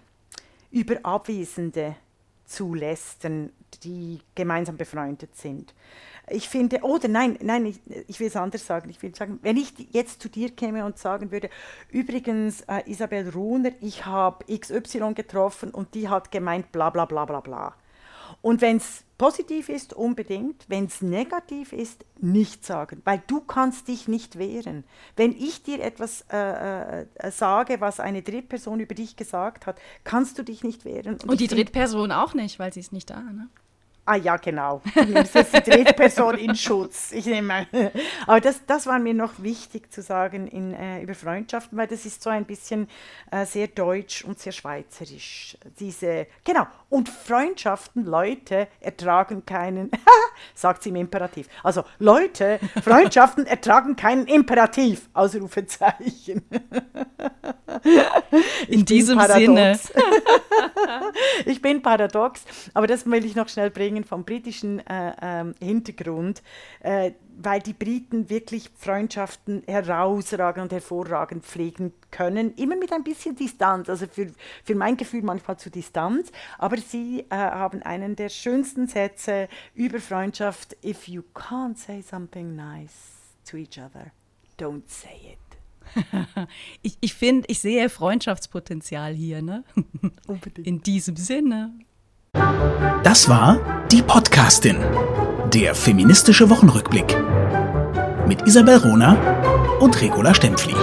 über 0.72 0.96
Abwesende 1.04 1.96
zu 2.44 2.74
lästern, 2.74 3.50
die 3.84 4.20
gemeinsam 4.34 4.76
befreundet 4.76 5.36
sind. 5.36 5.74
Ich 6.28 6.48
finde, 6.48 6.80
oder 6.82 7.08
nein, 7.08 7.38
nein, 7.42 7.66
ich, 7.66 7.80
ich 8.08 8.20
will 8.20 8.28
es 8.28 8.36
anders 8.36 8.66
sagen. 8.66 8.90
Ich 8.90 9.02
will 9.02 9.14
sagen, 9.14 9.38
wenn 9.42 9.56
ich 9.56 9.74
jetzt 9.92 10.20
zu 10.20 10.28
dir 10.28 10.50
käme 10.50 10.84
und 10.84 10.98
sagen 10.98 11.30
würde, 11.30 11.50
übrigens, 11.90 12.62
äh, 12.62 12.82
Isabel 12.86 13.28
Runer, 13.30 13.72
ich 13.80 14.06
habe 14.06 14.44
XY 14.46 15.14
getroffen 15.14 15.70
und 15.70 15.94
die 15.94 16.08
hat 16.08 16.30
gemeint, 16.30 16.72
bla 16.72 16.90
bla 16.90 17.06
bla 17.06 17.24
bla 17.24 17.40
bla. 17.40 17.74
Und 18.42 18.60
wenn 18.60 18.76
es 18.78 19.04
positiv 19.22 19.68
ist, 19.68 19.94
unbedingt. 19.94 20.64
Wenn 20.68 20.86
es 20.86 21.00
negativ 21.00 21.72
ist, 21.72 22.04
nicht 22.20 22.64
sagen, 22.64 23.00
weil 23.04 23.22
du 23.28 23.40
kannst 23.40 23.86
dich 23.86 24.08
nicht 24.08 24.36
wehren. 24.36 24.82
Wenn 25.14 25.30
ich 25.30 25.62
dir 25.62 25.80
etwas 25.80 26.24
äh, 26.32 27.02
äh, 27.02 27.30
sage, 27.30 27.80
was 27.80 28.00
eine 28.00 28.22
Drittperson 28.22 28.80
über 28.80 28.96
dich 28.96 29.14
gesagt 29.14 29.66
hat, 29.66 29.80
kannst 30.02 30.38
du 30.38 30.42
dich 30.42 30.64
nicht 30.64 30.84
wehren. 30.84 31.14
Und, 31.14 31.28
Und 31.28 31.40
die 31.40 31.46
Drittperson 31.46 32.10
auch 32.10 32.34
nicht, 32.34 32.58
weil 32.58 32.72
sie 32.72 32.80
ist 32.80 32.92
nicht 32.92 33.10
da, 33.10 33.20
ne? 33.20 33.48
Ah 34.04 34.16
ja, 34.16 34.36
genau. 34.36 34.82
Du 34.94 35.04
nimmst 35.04 35.32
jetzt 35.34 35.54
die 35.54 35.70
Drittperson 35.70 36.36
in 36.36 36.56
Schutz. 36.56 37.12
Ich 37.12 37.24
nehme 37.26 37.68
Aber 38.26 38.40
das, 38.40 38.60
das 38.66 38.86
war 38.86 38.98
mir 38.98 39.14
noch 39.14 39.34
wichtig 39.38 39.92
zu 39.92 40.02
sagen 40.02 40.48
in, 40.48 40.74
äh, 40.74 41.02
über 41.02 41.14
Freundschaften, 41.14 41.78
weil 41.78 41.86
das 41.86 42.04
ist 42.04 42.20
so 42.20 42.28
ein 42.28 42.44
bisschen 42.44 42.88
äh, 43.30 43.46
sehr 43.46 43.68
deutsch 43.68 44.24
und 44.24 44.40
sehr 44.40 44.50
schweizerisch. 44.50 45.56
Diese, 45.78 46.26
genau. 46.42 46.66
Und 46.88 47.08
Freundschaften, 47.08 48.04
Leute 48.04 48.66
ertragen 48.80 49.46
keinen, 49.46 49.90
sagt 50.54 50.82
sie 50.82 50.88
im 50.88 50.96
Imperativ. 50.96 51.48
Also 51.62 51.84
Leute, 52.00 52.58
Freundschaften 52.82 53.46
ertragen 53.46 53.94
keinen 53.94 54.26
Imperativ, 54.26 55.08
Ausrufezeichen. 55.14 56.42
in 58.68 58.84
diesem 58.84 59.20
Sinne. 59.20 59.78
ich 61.46 61.62
bin 61.62 61.82
paradox, 61.82 62.44
aber 62.74 62.86
das 62.86 63.06
will 63.06 63.24
ich 63.24 63.34
noch 63.34 63.48
schnell 63.48 63.70
bringen 63.70 63.91
vom 64.04 64.24
britischen 64.24 64.80
äh, 64.86 65.14
ähm, 65.20 65.54
Hintergrund, 65.60 66.42
äh, 66.80 67.12
weil 67.36 67.60
die 67.60 67.72
Briten 67.72 68.28
wirklich 68.28 68.70
Freundschaften 68.76 69.62
herausragend 69.66 70.64
und 70.64 70.72
hervorragend 70.72 71.44
pflegen 71.44 71.92
können, 72.10 72.54
immer 72.54 72.76
mit 72.76 72.92
ein 72.92 73.04
bisschen 73.04 73.36
Distanz, 73.36 73.88
also 73.88 74.06
für, 74.06 74.28
für 74.64 74.74
mein 74.74 74.96
Gefühl 74.96 75.22
manchmal 75.22 75.58
zu 75.58 75.70
Distanz, 75.70 76.32
aber 76.58 76.78
sie 76.78 77.24
äh, 77.30 77.36
haben 77.36 77.82
einen 77.82 78.16
der 78.16 78.28
schönsten 78.28 78.86
Sätze 78.88 79.48
über 79.74 80.00
Freundschaft, 80.00 80.76
if 80.84 81.08
you 81.08 81.22
can't 81.34 81.76
say 81.76 82.02
something 82.02 82.56
nice 82.56 82.92
to 83.48 83.56
each 83.56 83.78
other, 83.78 84.12
don't 84.58 84.84
say 84.86 85.32
it. 85.32 85.38
ich 86.82 86.96
ich 87.00 87.14
finde, 87.14 87.48
ich 87.48 87.60
sehe 87.60 87.88
Freundschaftspotenzial 87.88 89.14
hier, 89.14 89.42
ne? 89.42 89.64
Unbedingt. 90.26 90.66
In 90.66 90.82
diesem 90.82 91.16
Sinne. 91.16 91.72
Das 93.12 93.28
war 93.28 93.60
die 93.90 94.00
Podcastin, 94.00 94.76
der 95.52 95.74
feministische 95.74 96.48
Wochenrückblick 96.48 97.14
mit 98.26 98.46
Isabel 98.46 98.78
Rona 98.78 99.16
und 99.80 100.00
Regula 100.00 100.32
Stempfli. 100.34 100.74